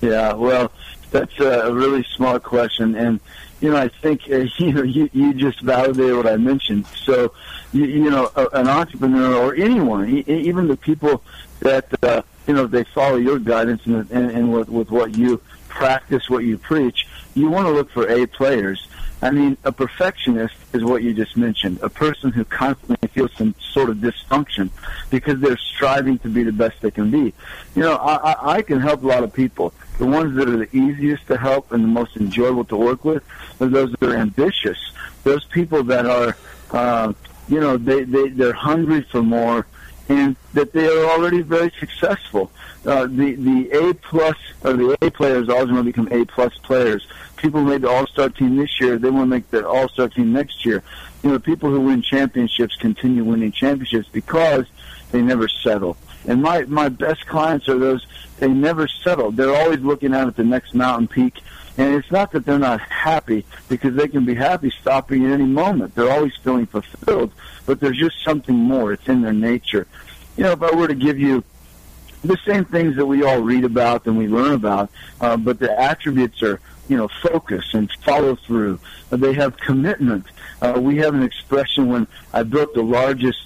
Yeah, 0.02 0.34
well, 0.34 0.72
that's 1.12 1.40
a 1.40 1.74
really 1.74 2.04
smart 2.04 2.44
question, 2.44 2.96
and 2.96 3.20
you 3.62 3.72
know, 3.72 3.78
I 3.78 3.88
think 3.88 4.24
uh, 4.30 4.36
you 4.58 4.74
know 4.74 4.84
you, 4.84 5.10
you 5.14 5.34
just 5.34 5.62
validated 5.62 6.16
what 6.16 6.28
I 6.28 6.38
mentioned. 6.38 6.86
So, 7.04 7.34
you, 7.72 7.86
you 7.86 8.10
know, 8.10 8.32
a, 8.36 8.48
an 8.54 8.68
entrepreneur 8.68 9.36
or 9.36 9.56
anyone, 9.56 10.10
e- 10.10 10.24
even 10.28 10.68
the 10.68 10.78
people 10.78 11.24
that 11.62 11.88
uh, 12.04 12.22
you 12.48 12.54
know 12.54 12.68
they 12.68 12.84
follow 12.84 13.16
your 13.16 13.40
guidance 13.40 13.86
and, 13.86 14.10
and, 14.12 14.32
and 14.32 14.54
with, 14.54 14.70
with 14.70 14.92
what 14.92 15.16
you 15.18 15.42
practice, 15.70 16.30
what 16.30 16.44
you 16.44 16.58
preach, 16.58 17.08
you 17.34 17.50
want 17.50 17.68
to 17.68 17.72
look 17.72 17.90
for 17.92 18.08
A 18.10 18.26
players. 18.28 18.88
I 19.22 19.32
mean, 19.32 19.58
a 19.64 19.72
perfectionist 19.72 20.56
is 20.74 20.84
what 20.84 21.02
you 21.02 21.14
just 21.14 21.38
mentioned. 21.38 21.80
A 21.82 21.90
person 21.90 22.32
who 22.32 22.44
constantly 22.46 23.08
feels 23.08 23.32
some 23.34 23.56
sort 23.60 23.90
of 23.90 23.98
dysfunction 23.98 24.70
because 25.10 25.40
they're 25.40 25.58
striving 25.58 26.20
to 26.20 26.30
be 26.30 26.44
the 26.44 26.52
best 26.52 26.82
they 26.82 26.92
can 26.92 27.10
be. 27.10 27.34
You 27.76 27.82
know, 27.82 27.96
I, 27.96 28.58
I, 28.58 28.62
can 28.62 28.80
help 28.80 29.04
a 29.04 29.08
lot 29.08 29.24
of 29.24 29.34
people 29.34 29.74
the 29.98 30.06
ones 30.06 30.36
that 30.36 30.50
are 30.50 30.58
the 30.58 30.76
easiest 30.76 31.28
to 31.28 31.38
help 31.38 31.72
and 31.72 31.84
the 31.84 31.88
most 31.88 32.18
enjoyable 32.18 32.66
to 32.66 32.76
work 32.76 33.06
with 33.06 33.24
are 33.62 33.68
those 33.68 33.92
that 33.92 34.04
are 34.04 34.16
ambitious. 34.16 34.78
Those 35.24 35.46
people 35.46 35.84
that 35.86 36.06
are, 36.06 36.38
uh, 36.72 37.14
you 37.48 37.60
know, 37.60 37.78
they, 37.78 38.04
they, 38.04 38.30
they're 38.30 38.54
hungry 38.54 39.02
for 39.04 39.24
more 39.24 39.66
and 40.10 40.36
that 40.54 40.74
they 40.74 40.88
are 40.88 41.06
already 41.12 41.42
very 41.42 41.72
successful. 41.80 42.52
Uh, 42.86 43.08
the 43.08 43.36
the 43.36 43.72
A 43.72 43.94
plus 43.96 44.38
or 44.64 44.74
the 44.74 44.98
A 45.02 45.10
players 45.10 45.50
always 45.50 45.72
want 45.72 45.78
to 45.78 45.84
become 45.84 46.08
A 46.12 46.26
plus 46.26 46.56
players. 46.60 47.08
People 47.38 47.62
who 47.62 47.68
made 47.68 47.82
the 47.82 47.90
All 47.90 48.06
Star 48.08 48.30
team 48.30 48.58
this 48.58 48.80
year; 48.80 48.98
they 48.98 49.10
want 49.10 49.24
to 49.24 49.28
make 49.28 49.50
the 49.50 49.68
All 49.68 49.90
Star 49.90 50.08
team 50.08 50.34
next 50.34 50.66
year. 50.66 50.84
You 51.24 51.32
know, 51.32 51.40
people 51.40 51.70
who 51.70 51.82
win 51.82 52.02
championships 52.02 52.76
continue 52.76 53.24
winning 53.24 53.52
championships 53.52 54.08
because 54.12 54.66
they 55.12 55.22
never 55.22 55.48
settle. 55.48 55.98
And 56.28 56.42
my 56.42 56.66
my 56.66 56.90
best 56.90 57.26
clients 57.26 57.68
are 57.70 57.80
those 57.80 58.06
they 58.40 58.50
never 58.50 58.88
settle. 58.88 59.32
They're 59.32 59.56
always 59.56 59.80
looking 59.80 60.14
out 60.14 60.28
at 60.28 60.36
the 60.36 60.44
next 60.44 60.74
mountain 60.74 61.08
peak. 61.08 61.42
And 61.78 61.96
it's 61.96 62.10
not 62.10 62.32
that 62.32 62.46
they're 62.46 62.58
not 62.58 62.80
happy 62.80 63.46
because 63.68 63.96
they 63.96 64.08
can 64.08 64.26
be 64.26 64.34
happy 64.34 64.72
stopping 64.82 65.26
at 65.26 65.32
any 65.32 65.46
moment. 65.46 65.96
They're 65.96 66.12
always 66.12 66.34
feeling 66.38 66.68
fulfilled, 66.68 67.32
but 67.66 67.82
there's 67.82 67.98
just 67.98 68.24
something 68.24 68.56
more. 68.56 68.94
It's 68.94 69.08
in 69.10 69.22
their 69.22 69.34
nature. 69.34 69.86
You 70.38 70.44
know, 70.44 70.52
if 70.54 70.64
I 70.64 70.74
were 70.74 70.88
to 70.88 70.96
give 70.96 71.20
you 71.20 71.44
the 72.28 72.38
same 72.46 72.66
things 72.66 72.96
that 72.96 73.06
we 73.06 73.24
all 73.24 73.40
read 73.40 73.64
about 73.64 74.06
and 74.06 74.18
we 74.18 74.28
learn 74.28 74.54
about, 74.54 74.90
uh, 75.22 75.38
but 75.38 75.60
the 75.60 75.80
attributes 75.80 76.42
are, 76.44 76.60
you 76.88 76.98
know, 76.98 77.08
focus 77.22 77.74
and 77.74 77.92
follow 78.04 78.36
through. 78.36 78.80
Uh, 79.12 79.18
they 79.18 79.34
have 79.34 79.58
commitment. 79.58 80.26
Uh, 80.62 80.80
we 80.82 80.98
have 80.98 81.14
an 81.14 81.24
expression 81.24 81.88
when 81.88 82.08
I 82.34 82.44
built 82.44 82.74
the 82.74 82.84
largest 82.84 83.40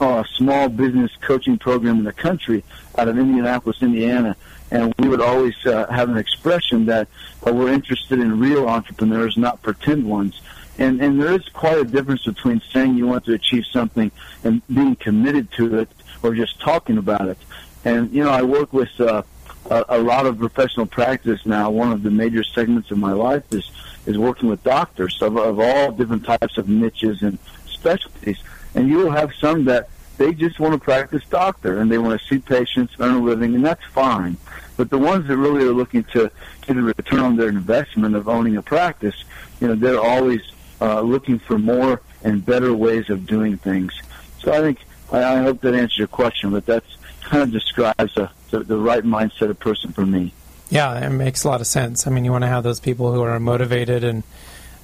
uh, 0.00 0.24
small 0.36 0.68
business 0.68 1.10
coaching 1.20 1.58
program 1.58 1.98
in 1.98 2.04
the 2.04 2.12
country 2.12 2.64
out 2.98 3.08
of 3.08 3.18
Indianapolis, 3.18 3.82
Indiana. 3.82 4.36
And 4.70 4.94
we 4.98 5.08
would 5.08 5.20
always 5.20 5.54
uh, 5.66 5.86
have 5.88 6.08
an 6.08 6.16
expression 6.16 6.86
that 6.86 7.06
uh, 7.46 7.52
we're 7.52 7.72
interested 7.72 8.18
in 8.18 8.40
real 8.40 8.68
entrepreneurs, 8.68 9.36
not 9.36 9.62
pretend 9.62 10.04
ones. 10.08 10.40
And, 10.78 11.00
and 11.02 11.20
there 11.20 11.32
is 11.32 11.46
quite 11.50 11.78
a 11.78 11.84
difference 11.84 12.24
between 12.24 12.62
saying 12.72 12.96
you 12.96 13.06
want 13.06 13.26
to 13.26 13.34
achieve 13.34 13.66
something 13.66 14.10
and 14.42 14.62
being 14.68 14.96
committed 14.96 15.52
to 15.52 15.78
it 15.78 15.88
or 16.22 16.34
just 16.34 16.58
talking 16.60 16.98
about 16.98 17.28
it. 17.28 17.38
And, 17.84 18.12
you 18.12 18.22
know, 18.24 18.30
I 18.30 18.42
work 18.42 18.72
with 18.72 19.00
uh, 19.00 19.22
a, 19.70 19.84
a 19.88 19.98
lot 19.98 20.26
of 20.26 20.38
professional 20.38 20.86
practice 20.86 21.44
now. 21.44 21.70
One 21.70 21.92
of 21.92 22.02
the 22.02 22.10
major 22.10 22.44
segments 22.44 22.90
of 22.90 22.98
my 22.98 23.12
life 23.12 23.44
is, 23.52 23.70
is 24.06 24.18
working 24.18 24.48
with 24.48 24.62
doctors 24.62 25.20
of, 25.22 25.36
of 25.36 25.58
all 25.58 25.92
different 25.92 26.24
types 26.24 26.58
of 26.58 26.68
niches 26.68 27.22
and 27.22 27.38
specialties. 27.66 28.38
And 28.74 28.88
you 28.88 28.98
will 28.98 29.10
have 29.10 29.34
some 29.34 29.64
that 29.64 29.88
they 30.18 30.32
just 30.32 30.60
want 30.60 30.74
to 30.74 30.78
practice 30.78 31.22
doctor 31.28 31.80
and 31.80 31.90
they 31.90 31.98
want 31.98 32.20
to 32.20 32.26
see 32.26 32.38
patients, 32.38 32.94
earn 33.00 33.16
a 33.16 33.20
living, 33.20 33.54
and 33.54 33.64
that's 33.64 33.84
fine. 33.86 34.36
But 34.76 34.90
the 34.90 34.98
ones 34.98 35.26
that 35.28 35.36
really 35.36 35.64
are 35.64 35.72
looking 35.72 36.04
to 36.04 36.30
get 36.62 36.76
a 36.76 36.82
return 36.82 37.20
on 37.20 37.36
their 37.36 37.48
investment 37.48 38.14
of 38.14 38.28
owning 38.28 38.56
a 38.56 38.62
practice, 38.62 39.24
you 39.60 39.68
know, 39.68 39.74
they're 39.74 40.00
always 40.00 40.40
uh, 40.80 41.00
looking 41.00 41.38
for 41.38 41.58
more 41.58 42.00
and 42.22 42.44
better 42.44 42.72
ways 42.74 43.10
of 43.10 43.26
doing 43.26 43.56
things. 43.56 43.92
So 44.40 44.52
I 44.52 44.60
think 44.60 44.78
I, 45.12 45.22
I 45.22 45.42
hope 45.42 45.60
that 45.62 45.74
answers 45.74 45.98
your 45.98 46.08
question, 46.08 46.50
but 46.50 46.66
that's 46.66 46.96
kind 47.24 47.42
of 47.42 47.50
describes 47.50 48.16
a, 48.16 48.30
the, 48.50 48.60
the 48.60 48.76
right 48.76 49.04
mindset 49.04 49.50
of 49.50 49.58
person 49.58 49.92
for 49.92 50.04
me. 50.06 50.32
Yeah, 50.70 51.06
it 51.06 51.10
makes 51.10 51.44
a 51.44 51.48
lot 51.48 51.60
of 51.60 51.66
sense. 51.66 52.06
I 52.06 52.10
mean, 52.10 52.24
you 52.24 52.32
want 52.32 52.42
to 52.42 52.48
have 52.48 52.64
those 52.64 52.80
people 52.80 53.12
who 53.12 53.22
are 53.22 53.38
motivated 53.38 54.04
and 54.04 54.22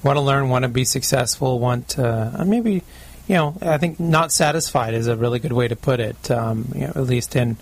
want 0.03 0.17
to 0.17 0.21
learn, 0.21 0.49
want 0.49 0.63
to 0.63 0.69
be 0.69 0.85
successful, 0.85 1.59
want 1.59 1.89
to 1.89 2.33
uh, 2.39 2.45
maybe 2.45 2.83
you 3.29 3.35
know, 3.35 3.55
I 3.61 3.77
think 3.77 3.99
not 3.99 4.31
satisfied 4.31 4.95
is 4.95 5.05
a 5.05 5.15
really 5.15 5.37
good 5.37 5.53
way 5.53 5.67
to 5.67 5.75
put 5.75 5.99
it. 5.99 6.31
Um, 6.31 6.71
you 6.73 6.81
know, 6.81 6.93
at 6.95 7.03
least 7.03 7.35
in 7.35 7.57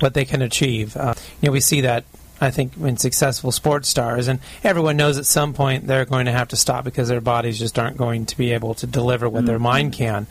what 0.00 0.12
they 0.12 0.24
can 0.24 0.42
achieve. 0.42 0.96
Uh, 0.96 1.14
you 1.40 1.46
know, 1.46 1.52
we 1.52 1.60
see 1.60 1.82
that 1.82 2.04
I 2.40 2.50
think 2.50 2.76
in 2.76 2.96
successful 2.96 3.52
sports 3.52 3.88
stars, 3.88 4.26
and 4.26 4.40
everyone 4.64 4.96
knows 4.96 5.16
at 5.16 5.24
some 5.24 5.54
point 5.54 5.86
they're 5.86 6.04
going 6.04 6.26
to 6.26 6.32
have 6.32 6.48
to 6.48 6.56
stop 6.56 6.84
because 6.84 7.08
their 7.08 7.20
bodies 7.20 7.60
just 7.60 7.78
aren't 7.78 7.96
going 7.96 8.26
to 8.26 8.36
be 8.36 8.52
able 8.52 8.74
to 8.74 8.88
deliver 8.88 9.28
what 9.28 9.38
mm-hmm. 9.38 9.46
their 9.46 9.58
mind 9.60 9.92
can. 9.92 10.26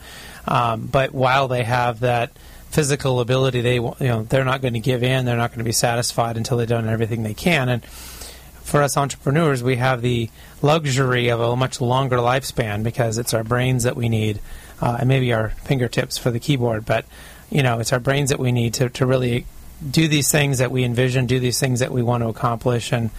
Um, 0.46 0.86
but 0.86 1.14
while 1.14 1.48
they 1.48 1.64
have 1.64 2.00
that 2.00 2.32
physical 2.74 3.20
ability, 3.20 3.60
they 3.60 3.76
you 3.76 3.94
know 4.00 4.24
they're 4.24 4.44
not 4.44 4.60
going 4.60 4.74
to 4.74 4.80
give 4.80 5.04
in. 5.04 5.24
They're 5.24 5.36
not 5.36 5.50
going 5.50 5.58
to 5.58 5.64
be 5.64 5.72
satisfied 5.72 6.36
until 6.36 6.58
they've 6.58 6.68
done 6.68 6.88
everything 6.88 7.22
they 7.22 7.32
can. 7.32 7.68
And 7.68 7.84
for 7.84 8.82
us 8.82 8.96
entrepreneurs, 8.96 9.62
we 9.62 9.76
have 9.76 10.02
the 10.02 10.28
luxury 10.60 11.28
of 11.28 11.40
a 11.40 11.54
much 11.54 11.80
longer 11.80 12.16
lifespan 12.16 12.82
because 12.82 13.16
it's 13.16 13.32
our 13.32 13.44
brains 13.44 13.84
that 13.84 13.94
we 13.94 14.08
need, 14.08 14.40
uh, 14.80 14.96
and 14.98 15.08
maybe 15.08 15.32
our 15.32 15.50
fingertips 15.50 16.18
for 16.18 16.32
the 16.32 16.40
keyboard. 16.40 16.84
But 16.84 17.04
you 17.48 17.62
know, 17.62 17.78
it's 17.78 17.92
our 17.92 18.00
brains 18.00 18.30
that 18.30 18.40
we 18.40 18.50
need 18.50 18.74
to, 18.74 18.88
to 18.88 19.06
really 19.06 19.46
do 19.88 20.08
these 20.08 20.32
things 20.32 20.58
that 20.58 20.72
we 20.72 20.82
envision, 20.82 21.26
do 21.26 21.38
these 21.38 21.60
things 21.60 21.78
that 21.78 21.92
we 21.92 22.02
want 22.02 22.24
to 22.24 22.28
accomplish, 22.28 22.92
and 22.92 23.10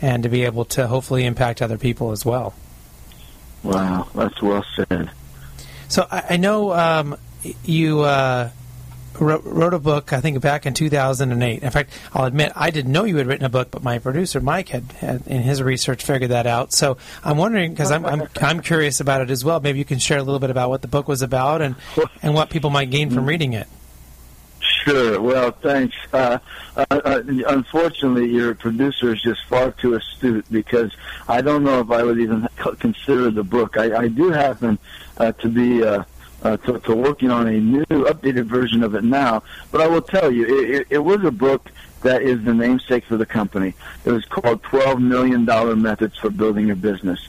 and 0.00 0.22
to 0.22 0.28
be 0.28 0.44
able 0.44 0.66
to 0.66 0.86
hopefully 0.86 1.26
impact 1.26 1.60
other 1.60 1.78
people 1.78 2.12
as 2.12 2.24
well. 2.24 2.54
Wow, 3.64 4.06
that's 4.14 4.40
well 4.40 4.64
said. 4.76 5.10
So 5.88 6.06
I, 6.08 6.24
I 6.30 6.36
know 6.36 6.72
um, 6.72 7.16
you 7.64 8.02
uh, 8.02 8.50
wrote, 9.20 9.44
wrote, 9.44 9.74
a 9.74 9.78
book, 9.78 10.12
I 10.12 10.20
think 10.20 10.40
back 10.40 10.66
in 10.66 10.74
2008. 10.74 11.62
In 11.62 11.70
fact, 11.70 11.90
I'll 12.12 12.24
admit 12.24 12.52
I 12.56 12.70
didn't 12.70 12.92
know 12.92 13.04
you 13.04 13.16
had 13.16 13.26
written 13.26 13.44
a 13.44 13.50
book, 13.50 13.70
but 13.70 13.82
my 13.82 13.98
producer 13.98 14.40
Mike 14.40 14.70
had, 14.70 14.90
had 14.92 15.26
in 15.26 15.42
his 15.42 15.62
research 15.62 16.04
figured 16.04 16.30
that 16.30 16.46
out. 16.46 16.72
So 16.72 16.96
I'm 17.22 17.36
wondering 17.36 17.72
because 17.72 17.90
I'm, 17.90 18.04
I'm 18.04 18.28
I'm 18.40 18.60
curious 18.60 19.00
about 19.00 19.20
it 19.20 19.30
as 19.30 19.44
well. 19.44 19.60
Maybe 19.60 19.78
you 19.78 19.84
can 19.84 19.98
share 19.98 20.18
a 20.18 20.22
little 20.22 20.40
bit 20.40 20.50
about 20.50 20.70
what 20.70 20.82
the 20.82 20.88
book 20.88 21.06
was 21.06 21.22
about 21.22 21.62
and 21.62 21.76
and 22.22 22.34
what 22.34 22.50
people 22.50 22.70
might 22.70 22.90
gain 22.90 23.10
from 23.10 23.26
reading 23.26 23.52
it. 23.52 23.68
Sure. 24.84 25.20
Well, 25.20 25.50
thanks. 25.50 25.94
Uh, 26.12 26.38
uh, 26.76 26.84
uh, 26.90 27.22
unfortunately, 27.48 28.30
your 28.30 28.54
producer 28.54 29.14
is 29.14 29.20
just 29.22 29.44
far 29.46 29.72
too 29.72 29.94
astute 29.94 30.46
because 30.50 30.92
I 31.28 31.40
don't 31.42 31.64
know 31.64 31.80
if 31.80 31.90
I 31.90 32.02
would 32.02 32.18
even 32.18 32.48
consider 32.78 33.30
the 33.30 33.44
book. 33.44 33.76
I, 33.76 34.04
I 34.04 34.08
do 34.08 34.30
happen 34.30 34.78
uh, 35.18 35.32
to 35.32 35.48
be 35.48 35.84
uh, 35.84 36.04
uh, 36.42 36.56
to, 36.58 36.78
to 36.80 36.94
working 36.94 37.30
on 37.30 37.48
a 37.48 37.58
new, 37.58 37.84
updated 37.86 38.44
version 38.44 38.82
of 38.82 38.94
it 38.94 39.04
now. 39.04 39.42
But 39.70 39.80
I 39.80 39.86
will 39.86 40.02
tell 40.02 40.30
you, 40.30 40.44
it, 40.44 40.70
it, 40.70 40.86
it 40.90 40.98
was 40.98 41.24
a 41.24 41.30
book 41.30 41.70
that 42.02 42.22
is 42.22 42.42
the 42.44 42.54
namesake 42.54 43.04
for 43.04 43.16
the 43.16 43.26
company. 43.26 43.74
It 44.04 44.10
was 44.10 44.24
called 44.24 44.62
Twelve 44.62 45.00
Million 45.00 45.44
Dollar 45.44 45.76
Methods 45.76 46.16
for 46.16 46.30
Building 46.30 46.68
Your 46.68 46.76
Business, 46.76 47.20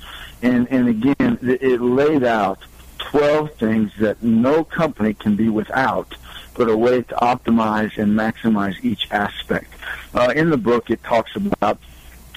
and 0.41 0.67
and 0.71 0.87
again, 0.87 1.39
it 1.41 1.81
laid 1.81 2.23
out 2.23 2.59
twelve 2.97 3.53
things 3.55 3.91
that 3.99 4.23
no 4.23 4.63
company 4.63 5.13
can 5.13 5.35
be 5.35 5.49
without 5.49 6.15
but 6.53 6.69
a 6.69 6.77
way 6.77 7.01
to 7.01 7.15
optimize 7.15 7.97
and 7.97 8.11
maximize 8.17 8.75
each 8.83 9.07
aspect. 9.11 9.73
Uh, 10.13 10.33
in 10.35 10.49
the 10.49 10.57
book, 10.57 10.89
it 10.89 11.03
talks 11.03 11.35
about 11.35 11.79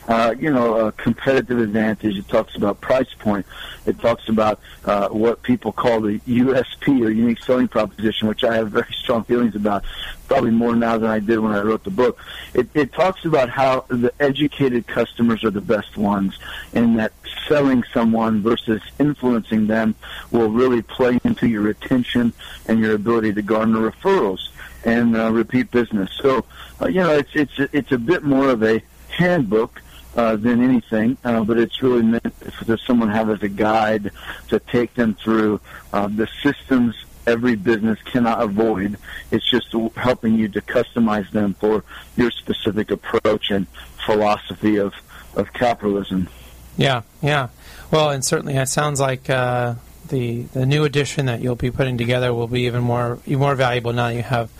uh, 0.09 0.35
you 0.39 0.53
know, 0.53 0.87
a 0.87 0.93
competitive 0.93 1.59
advantage. 1.59 2.17
It 2.17 2.29
talks 2.29 2.55
about 2.57 2.81
price 2.81 3.13
point. 3.19 3.47
It 3.87 3.99
talks 4.01 4.29
about 4.29 4.61
uh, 4.85 5.09
what 5.09 5.43
people 5.43 5.73
call 5.73 6.01
the 6.01 6.19
USP 6.21 7.05
or 7.05 7.11
unique 7.11 7.43
selling 7.43 7.69
proposition, 7.69 8.29
which 8.29 8.45
I 8.45 8.57
have 8.57 8.71
very 8.71 8.93
strong 9.03 9.25
feelings 9.25 9.57
about, 9.57 9.85
probably 10.29 10.51
more 10.51 10.77
now 10.77 10.99
than 10.99 11.11
I 11.11 11.21
did 11.21 11.39
when 11.39 11.53
I 11.53 11.61
wrote 11.61 11.85
the 11.85 11.91
book. 11.91 12.19
It, 12.53 12.69
it 12.75 12.93
talks 12.93 13.25
about 13.25 13.49
how 13.49 13.87
the 13.89 14.13
educated 14.21 14.87
customers 14.87 15.45
are 15.45 15.51
the 15.51 15.61
best 15.61 15.97
ones, 15.97 16.39
and 16.73 16.99
that 16.99 17.13
selling 17.49 17.85
someone 17.93 18.43
versus 18.43 18.81
influencing 18.99 19.67
them 19.67 19.95
will 20.31 20.51
really 20.51 20.83
play 20.83 21.19
into 21.25 21.47
your 21.47 21.63
retention 21.63 22.33
and 22.67 22.81
your 22.81 22.95
ability 22.95 23.33
to 23.35 23.43
garner 23.43 23.91
referrals 23.91 24.49
and 24.85 25.17
uh, 25.17 25.31
repeat 25.31 25.71
business. 25.71 26.11
So, 26.21 26.45
uh, 26.81 26.87
you 26.87 27.01
know, 27.01 27.11
it's 27.11 27.31
it's 27.35 27.59
it's 27.73 27.93
a 27.93 27.99
bit 27.99 28.23
more 28.23 28.49
of 28.49 28.63
a 28.63 28.83
handbook 29.09 29.81
uh, 30.17 30.37
than 30.37 30.63
anything, 30.63 31.17
uh, 31.25 31.43
but 31.45 31.59
it's 31.59 31.83
really 31.83 32.03
meant 32.03 32.35
for 32.55 32.77
someone 32.79 33.09
have 33.09 33.31
as 33.31 33.43
a 33.43 33.49
guide 33.49 34.11
to 34.49 34.59
take 34.61 34.95
them 34.95 35.15
through 35.15 35.61
uh, 35.93 36.09
the 36.09 36.29
systems 36.43 36.95
every 37.27 37.57
business 37.57 38.01
cannot 38.03 38.43
avoid. 38.43 38.99
It's 39.31 39.49
just 39.51 39.75
helping 39.97 40.35
you 40.35 40.49
to 40.49 40.61
customize 40.61 41.31
them 41.31 41.55
for 41.55 41.85
your 42.17 42.31
specific 42.31 42.91
approach 42.91 43.51
and 43.51 43.67
philosophy 44.05 44.77
of, 44.77 44.93
of 45.35 45.53
capitalism. 45.53 46.29
Yeah, 46.77 47.03
yeah. 47.23 47.49
Well, 47.91 48.11
and 48.11 48.25
certainly 48.25 48.55
it 48.57 48.69
sounds 48.69 49.01
like 49.01 49.31
uh, 49.31 49.75
the 50.09 50.43
the 50.43 50.67
new 50.67 50.85
edition 50.85 51.27
that 51.27 51.41
you'll 51.41 51.55
be 51.55 51.71
putting 51.71 51.99
together 51.99 52.35
will 52.35 52.49
be 52.49 52.63
even 52.63 52.83
more 52.83 53.19
even 53.27 53.41
more 53.41 53.55
valuable 53.55 53.93
now 53.93 54.09
you 54.09 54.23
have 54.23 54.51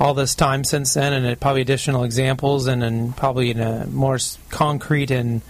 all 0.00 0.14
this 0.14 0.34
time 0.34 0.64
since 0.64 0.94
then, 0.94 1.12
and 1.12 1.40
probably 1.40 1.60
additional 1.60 2.04
examples, 2.04 2.66
and, 2.66 2.82
and 2.82 3.16
probably 3.16 3.50
in 3.50 3.60
a 3.60 3.86
more 3.86 4.18
concrete 4.50 5.10
and 5.10 5.42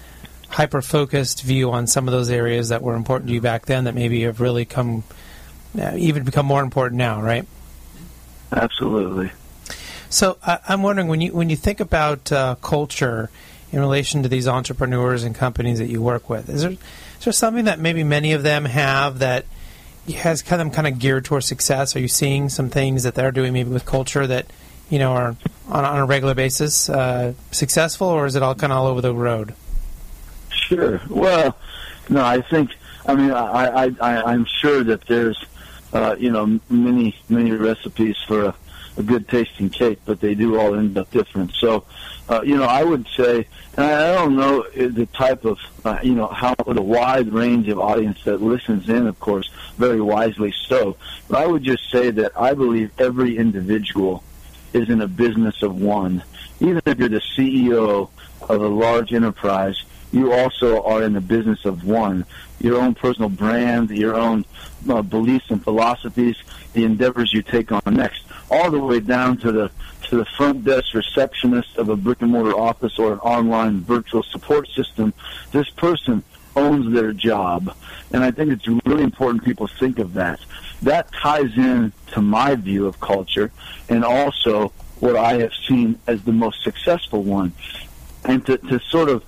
hyper 0.48 0.80
focused 0.80 1.42
view 1.42 1.70
on 1.70 1.86
some 1.86 2.08
of 2.08 2.12
those 2.12 2.30
areas 2.30 2.70
that 2.70 2.82
were 2.82 2.94
important 2.94 3.28
to 3.28 3.34
you 3.34 3.40
back 3.40 3.66
then 3.66 3.84
that 3.84 3.94
maybe 3.94 4.22
have 4.22 4.40
really 4.40 4.64
come 4.64 5.04
uh, 5.78 5.92
even 5.96 6.24
become 6.24 6.46
more 6.46 6.62
important 6.62 6.96
now, 6.96 7.20
right? 7.20 7.46
Absolutely. 8.52 9.30
So 10.08 10.38
I, 10.42 10.58
am 10.68 10.82
wondering 10.82 11.08
when 11.08 11.20
you 11.20 11.32
when 11.32 11.50
you 11.50 11.56
think 11.56 11.80
about 11.80 12.32
uh, 12.32 12.54
culture 12.62 13.30
in 13.70 13.80
relation 13.80 14.22
to 14.22 14.28
these 14.28 14.48
entrepreneurs 14.48 15.24
and 15.24 15.34
companies 15.34 15.78
that 15.78 15.88
you 15.88 16.00
work 16.00 16.30
with, 16.30 16.48
is 16.48 16.62
there 16.62 16.70
is 16.70 17.24
there 17.24 17.32
something 17.32 17.66
that 17.66 17.78
maybe 17.78 18.04
many 18.04 18.32
of 18.32 18.42
them 18.42 18.64
have 18.64 19.18
that 19.18 19.44
has 20.12 20.42
kind 20.42 20.62
of 20.62 20.72
kind 20.72 20.86
of 20.86 20.98
geared 20.98 21.24
towards 21.24 21.46
success? 21.46 21.96
Are 21.96 22.00
you 22.00 22.08
seeing 22.08 22.48
some 22.48 22.68
things 22.70 23.02
that 23.02 23.14
they're 23.14 23.32
doing 23.32 23.52
maybe 23.52 23.70
with 23.70 23.84
culture 23.84 24.26
that 24.26 24.46
you 24.90 24.98
know 24.98 25.12
are 25.12 25.36
on, 25.68 25.84
on 25.84 25.98
a 25.98 26.06
regular 26.06 26.34
basis 26.34 26.88
uh, 26.88 27.34
successful, 27.50 28.08
or 28.08 28.26
is 28.26 28.36
it 28.36 28.42
all 28.42 28.54
kind 28.54 28.72
of 28.72 28.78
all 28.78 28.86
over 28.86 29.00
the 29.00 29.14
road? 29.14 29.54
Sure. 30.50 31.00
Well, 31.08 31.56
no, 32.08 32.24
I 32.24 32.40
think. 32.40 32.70
I 33.06 33.14
mean, 33.14 33.30
I, 33.30 33.86
I, 33.86 33.94
I 34.00 34.22
I'm 34.32 34.44
sure 34.60 34.84
that 34.84 35.06
there's, 35.06 35.42
uh, 35.92 36.16
you 36.18 36.30
know, 36.30 36.60
many 36.68 37.16
many 37.28 37.52
recipes 37.52 38.16
for 38.26 38.46
a, 38.46 38.54
a 38.96 39.02
good 39.02 39.28
tasting 39.28 39.70
cake, 39.70 40.00
but 40.04 40.20
they 40.20 40.34
do 40.34 40.58
all 40.58 40.74
end 40.74 40.98
up 40.98 41.10
different. 41.10 41.52
So, 41.54 41.84
uh, 42.28 42.42
you 42.42 42.56
know, 42.56 42.64
I 42.64 42.84
would 42.84 43.06
say, 43.16 43.46
and 43.76 43.86
I 43.86 44.12
don't 44.12 44.36
know 44.36 44.62
the 44.70 45.06
type 45.06 45.44
of, 45.44 45.58
uh, 45.84 45.98
you 46.02 46.14
know, 46.14 46.26
how 46.26 46.54
the 46.54 46.82
wide 46.82 47.32
range 47.32 47.68
of 47.68 47.78
audience 47.78 48.22
that 48.24 48.42
listens 48.42 48.88
in, 48.88 49.06
of 49.06 49.18
course, 49.18 49.50
very 49.76 50.00
wisely 50.00 50.52
so. 50.66 50.96
But 51.28 51.42
I 51.42 51.46
would 51.46 51.62
just 51.62 51.90
say 51.90 52.10
that 52.10 52.32
I 52.36 52.54
believe 52.54 52.90
every 52.98 53.38
individual 53.38 54.22
is 54.72 54.90
in 54.90 55.00
a 55.00 55.08
business 55.08 55.62
of 55.62 55.80
one. 55.80 56.22
Even 56.60 56.82
if 56.84 56.98
you're 56.98 57.08
the 57.08 57.22
CEO 57.36 58.10
of 58.42 58.62
a 58.62 58.68
large 58.68 59.12
enterprise, 59.12 59.82
you 60.12 60.32
also 60.32 60.82
are 60.82 61.02
in 61.02 61.12
the 61.12 61.20
business 61.20 61.64
of 61.64 61.84
one. 61.84 62.24
Your 62.60 62.80
own 62.80 62.94
personal 62.94 63.28
brand, 63.28 63.90
your 63.90 64.14
own 64.16 64.44
uh, 64.88 65.02
beliefs 65.02 65.50
and 65.50 65.62
philosophies, 65.62 66.36
the 66.72 66.84
endeavors 66.84 67.32
you 67.32 67.42
take 67.42 67.72
on 67.72 67.80
next, 67.94 68.24
all 68.50 68.70
the 68.70 68.80
way 68.80 69.00
down 69.00 69.36
to 69.38 69.52
the 69.52 69.70
to 70.08 70.16
the 70.16 70.24
front 70.24 70.64
desk 70.64 70.94
receptionist 70.94 71.76
of 71.76 71.88
a 71.88 71.96
brick 71.96 72.22
and 72.22 72.30
mortar 72.30 72.56
office 72.56 72.98
or 72.98 73.12
an 73.12 73.18
online 73.20 73.80
virtual 73.80 74.22
support 74.22 74.68
system, 74.68 75.12
this 75.52 75.68
person 75.70 76.22
owns 76.56 76.92
their 76.92 77.12
job. 77.12 77.74
And 78.12 78.24
I 78.24 78.30
think 78.30 78.50
it's 78.50 78.66
really 78.86 79.04
important 79.04 79.44
people 79.44 79.66
think 79.66 79.98
of 79.98 80.14
that. 80.14 80.40
That 80.82 81.12
ties 81.12 81.56
in 81.56 81.92
to 82.12 82.22
my 82.22 82.54
view 82.54 82.86
of 82.86 83.00
culture 83.00 83.50
and 83.88 84.04
also 84.04 84.72
what 85.00 85.16
I 85.16 85.34
have 85.34 85.52
seen 85.66 85.98
as 86.06 86.22
the 86.22 86.32
most 86.32 86.62
successful 86.64 87.22
one. 87.22 87.52
And 88.24 88.44
to, 88.46 88.58
to 88.58 88.80
sort 88.80 89.08
of 89.08 89.24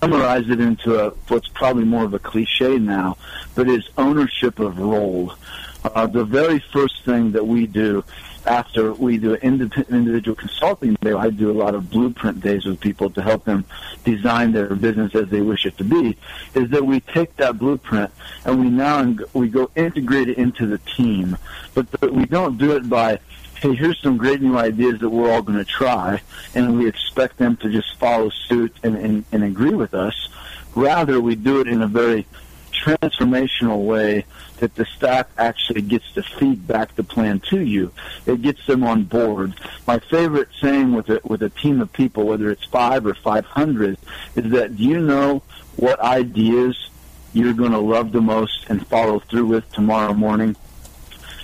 summarize 0.00 0.48
it 0.48 0.60
into 0.60 0.98
a, 0.98 1.10
what's 1.28 1.48
probably 1.48 1.84
more 1.84 2.04
of 2.04 2.14
a 2.14 2.18
cliche 2.18 2.78
now, 2.78 3.16
but 3.54 3.68
is 3.68 3.88
ownership 3.96 4.58
of 4.58 4.78
role. 4.78 5.34
Uh, 5.84 6.06
the 6.06 6.24
very 6.24 6.58
first 6.72 7.04
thing 7.04 7.32
that 7.32 7.46
we 7.46 7.66
do 7.66 8.02
after 8.46 8.92
we 8.92 9.18
do 9.18 9.34
individual 9.34 10.34
consulting 10.34 10.96
I 11.04 11.30
do 11.30 11.50
a 11.50 11.52
lot 11.52 11.74
of 11.74 11.90
blueprint 11.90 12.40
days 12.40 12.64
with 12.64 12.80
people 12.80 13.10
to 13.10 13.22
help 13.22 13.44
them 13.44 13.64
design 14.04 14.52
their 14.52 14.74
business 14.74 15.14
as 15.14 15.28
they 15.28 15.40
wish 15.40 15.66
it 15.66 15.76
to 15.78 15.84
be. 15.84 16.16
Is 16.54 16.70
that 16.70 16.84
we 16.84 17.00
take 17.00 17.36
that 17.36 17.58
blueprint 17.58 18.10
and 18.44 18.60
we 18.60 18.70
now 18.70 19.14
we 19.32 19.48
go 19.48 19.70
integrate 19.76 20.28
it 20.28 20.38
into 20.38 20.66
the 20.66 20.78
team, 20.78 21.36
but 21.74 21.86
we 22.12 22.26
don't 22.26 22.58
do 22.58 22.76
it 22.76 22.88
by 22.88 23.20
hey, 23.60 23.74
here's 23.74 23.98
some 24.02 24.18
great 24.18 24.42
new 24.42 24.58
ideas 24.58 25.00
that 25.00 25.08
we're 25.08 25.32
all 25.32 25.40
going 25.40 25.56
to 25.56 25.64
try, 25.64 26.20
and 26.54 26.76
we 26.78 26.86
expect 26.86 27.38
them 27.38 27.56
to 27.56 27.70
just 27.70 27.96
follow 27.96 28.28
suit 28.28 28.76
and, 28.82 28.94
and, 28.94 29.24
and 29.32 29.42
agree 29.42 29.74
with 29.74 29.94
us. 29.94 30.28
Rather, 30.74 31.18
we 31.18 31.34
do 31.34 31.60
it 31.60 31.68
in 31.68 31.80
a 31.80 31.86
very 31.86 32.26
transformational 32.74 33.84
way 33.84 34.24
that 34.58 34.74
the 34.74 34.84
staff 34.84 35.26
actually 35.38 35.82
gets 35.82 36.10
to 36.12 36.22
feed 36.22 36.66
back 36.66 36.94
the 36.96 37.02
plan 37.02 37.40
to 37.40 37.60
you. 37.60 37.92
It 38.26 38.42
gets 38.42 38.66
them 38.66 38.84
on 38.84 39.04
board. 39.04 39.54
My 39.86 39.98
favorite 39.98 40.48
saying 40.60 40.92
with 40.92 41.08
a, 41.10 41.20
with 41.24 41.42
a 41.42 41.50
team 41.50 41.80
of 41.80 41.92
people, 41.92 42.24
whether 42.24 42.50
it's 42.50 42.64
five 42.64 43.06
or 43.06 43.14
500, 43.14 43.98
is 44.36 44.50
that 44.52 44.76
do 44.76 44.82
you 44.82 45.00
know 45.00 45.42
what 45.76 46.00
ideas 46.00 46.88
you're 47.32 47.54
going 47.54 47.72
to 47.72 47.78
love 47.78 48.12
the 48.12 48.20
most 48.20 48.66
and 48.68 48.86
follow 48.86 49.18
through 49.18 49.46
with 49.46 49.70
tomorrow 49.72 50.14
morning? 50.14 50.56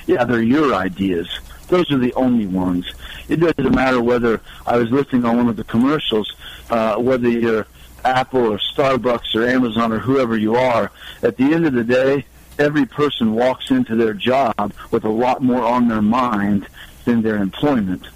Yeah, 0.07 0.25
they're 0.25 0.43
your 0.43 0.75
ideas. 0.75 1.29
Those 1.69 1.91
are 1.93 1.99
the 1.99 2.15
only 2.15 2.47
ones. 2.47 2.93
It 3.29 3.37
doesn't 3.37 3.75
matter 3.75 4.03
whether 4.03 4.41
I 4.67 4.77
was 4.77 4.91
listening 4.91 5.25
on 5.25 5.37
one 5.37 5.49
of 5.49 5.57
the 5.57 5.65
commercials, 5.65 6.33
uh, 6.69 6.97
whether 6.97 7.29
you're 7.29 7.67
Apple 8.05 8.53
or 8.53 8.59
Starbucks 8.59 9.35
or 9.35 9.47
Amazon 9.47 9.93
or 9.93 9.99
whoever 9.99 10.37
you 10.37 10.57
are. 10.57 10.91
At 11.23 11.37
the 11.37 11.53
end 11.53 11.67
of 11.67 11.73
the 11.73 11.85
day, 11.85 12.25
every 12.59 12.87
person 12.87 13.35
walks 13.35 13.71
into 13.71 13.97
their 13.97 14.15
job 14.15 14.73
with 14.91 15.05
a 15.05 15.09
lot 15.09 15.43
more 15.43 15.63
on 15.63 15.89
their 15.89 16.03
mind 16.03 16.67
than 17.05 17.23
their 17.23 17.37
employment. 17.37 18.07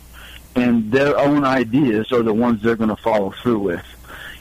And 0.57 0.93
their 0.93 1.19
own 1.19 1.45
ideas 1.45 2.13
are 2.13 2.23
the 2.23 2.35
ones 2.35 2.63
they're 2.63 2.77
going 2.77 2.95
to 2.95 3.03
follow 3.03 3.31
through 3.31 3.59
with. 3.61 3.85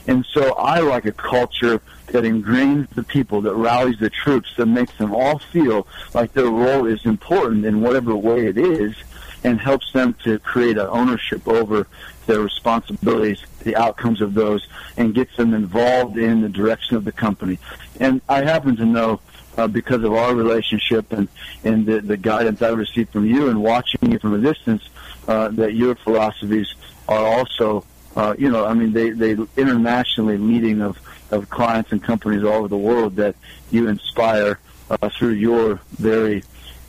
And 0.06 0.24
so 0.26 0.52
I 0.54 0.80
like 0.80 1.06
a 1.06 1.12
culture 1.12 1.80
that 2.08 2.24
ingrains 2.24 2.88
the 2.90 3.02
people, 3.02 3.40
that 3.42 3.54
rallies 3.54 3.98
the 3.98 4.10
troops, 4.10 4.54
that 4.56 4.66
makes 4.66 4.96
them 4.98 5.14
all 5.14 5.38
feel 5.38 5.86
like 6.12 6.32
their 6.34 6.50
role 6.50 6.86
is 6.86 7.04
important 7.06 7.64
in 7.64 7.80
whatever 7.80 8.14
way 8.14 8.46
it 8.46 8.58
is, 8.58 8.94
and 9.42 9.60
helps 9.60 9.92
them 9.92 10.14
to 10.24 10.38
create 10.40 10.76
an 10.76 10.86
ownership 10.88 11.46
over 11.48 11.86
their 12.26 12.40
responsibilities, 12.40 13.44
the 13.64 13.76
outcomes 13.76 14.20
of 14.20 14.34
those, 14.34 14.66
and 14.96 15.14
gets 15.14 15.36
them 15.36 15.54
involved 15.54 16.16
in 16.16 16.40
the 16.40 16.48
direction 16.48 16.96
of 16.96 17.04
the 17.04 17.12
company. 17.12 17.58
And 17.98 18.20
I 18.28 18.44
happen 18.44 18.76
to 18.76 18.84
know 18.84 19.20
uh, 19.56 19.68
because 19.68 20.02
of 20.02 20.12
our 20.12 20.34
relationship 20.34 21.12
and, 21.12 21.28
and 21.64 21.86
the, 21.86 22.00
the 22.00 22.16
guidance 22.16 22.62
I 22.62 22.70
received 22.70 23.10
from 23.12 23.26
you 23.26 23.48
and 23.48 23.62
watching 23.62 24.12
you 24.12 24.18
from 24.18 24.34
a 24.34 24.38
distance, 24.38 24.82
uh, 25.28 25.48
that 25.48 25.74
your 25.74 25.94
philosophies 25.94 26.74
are 27.08 27.24
also, 27.24 27.84
uh, 28.16 28.34
you 28.38 28.50
know, 28.50 28.64
I 28.64 28.74
mean, 28.74 28.92
they, 28.92 29.10
they 29.10 29.36
internationally 29.56 30.38
meeting 30.38 30.80
of, 30.82 30.98
of 31.30 31.48
clients 31.50 31.92
and 31.92 32.02
companies 32.02 32.44
all 32.44 32.54
over 32.54 32.68
the 32.68 32.76
world 32.76 33.16
that 33.16 33.36
you 33.70 33.88
inspire 33.88 34.58
uh, 34.90 35.08
through 35.08 35.30
your 35.30 35.80
very 35.92 36.42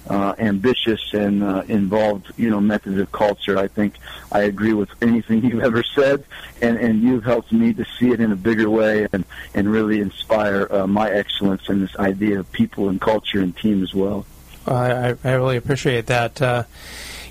uh, 0.09 0.35
ambitious 0.37 1.13
and 1.13 1.43
uh, 1.43 1.63
involved, 1.67 2.31
you 2.37 2.49
know, 2.49 2.59
methods 2.59 2.97
of 2.99 3.11
culture. 3.11 3.57
I 3.57 3.67
think 3.67 3.95
I 4.31 4.41
agree 4.41 4.73
with 4.73 4.89
anything 5.01 5.43
you've 5.45 5.63
ever 5.63 5.83
said, 5.83 6.23
and, 6.61 6.77
and 6.77 7.01
you've 7.01 7.23
helped 7.23 7.51
me 7.51 7.73
to 7.73 7.85
see 7.99 8.11
it 8.11 8.19
in 8.19 8.31
a 8.31 8.35
bigger 8.35 8.69
way 8.69 9.07
and, 9.11 9.25
and 9.53 9.71
really 9.71 9.99
inspire 9.99 10.67
uh, 10.71 10.87
my 10.87 11.09
excellence 11.09 11.69
in 11.69 11.81
this 11.81 11.95
idea 11.97 12.39
of 12.39 12.51
people 12.51 12.89
and 12.89 13.01
culture 13.01 13.39
and 13.39 13.55
team 13.57 13.83
as 13.83 13.93
well. 13.93 14.25
I, 14.67 15.15
I 15.23 15.33
really 15.33 15.57
appreciate 15.57 16.07
that. 16.07 16.41
Uh, 16.41 16.63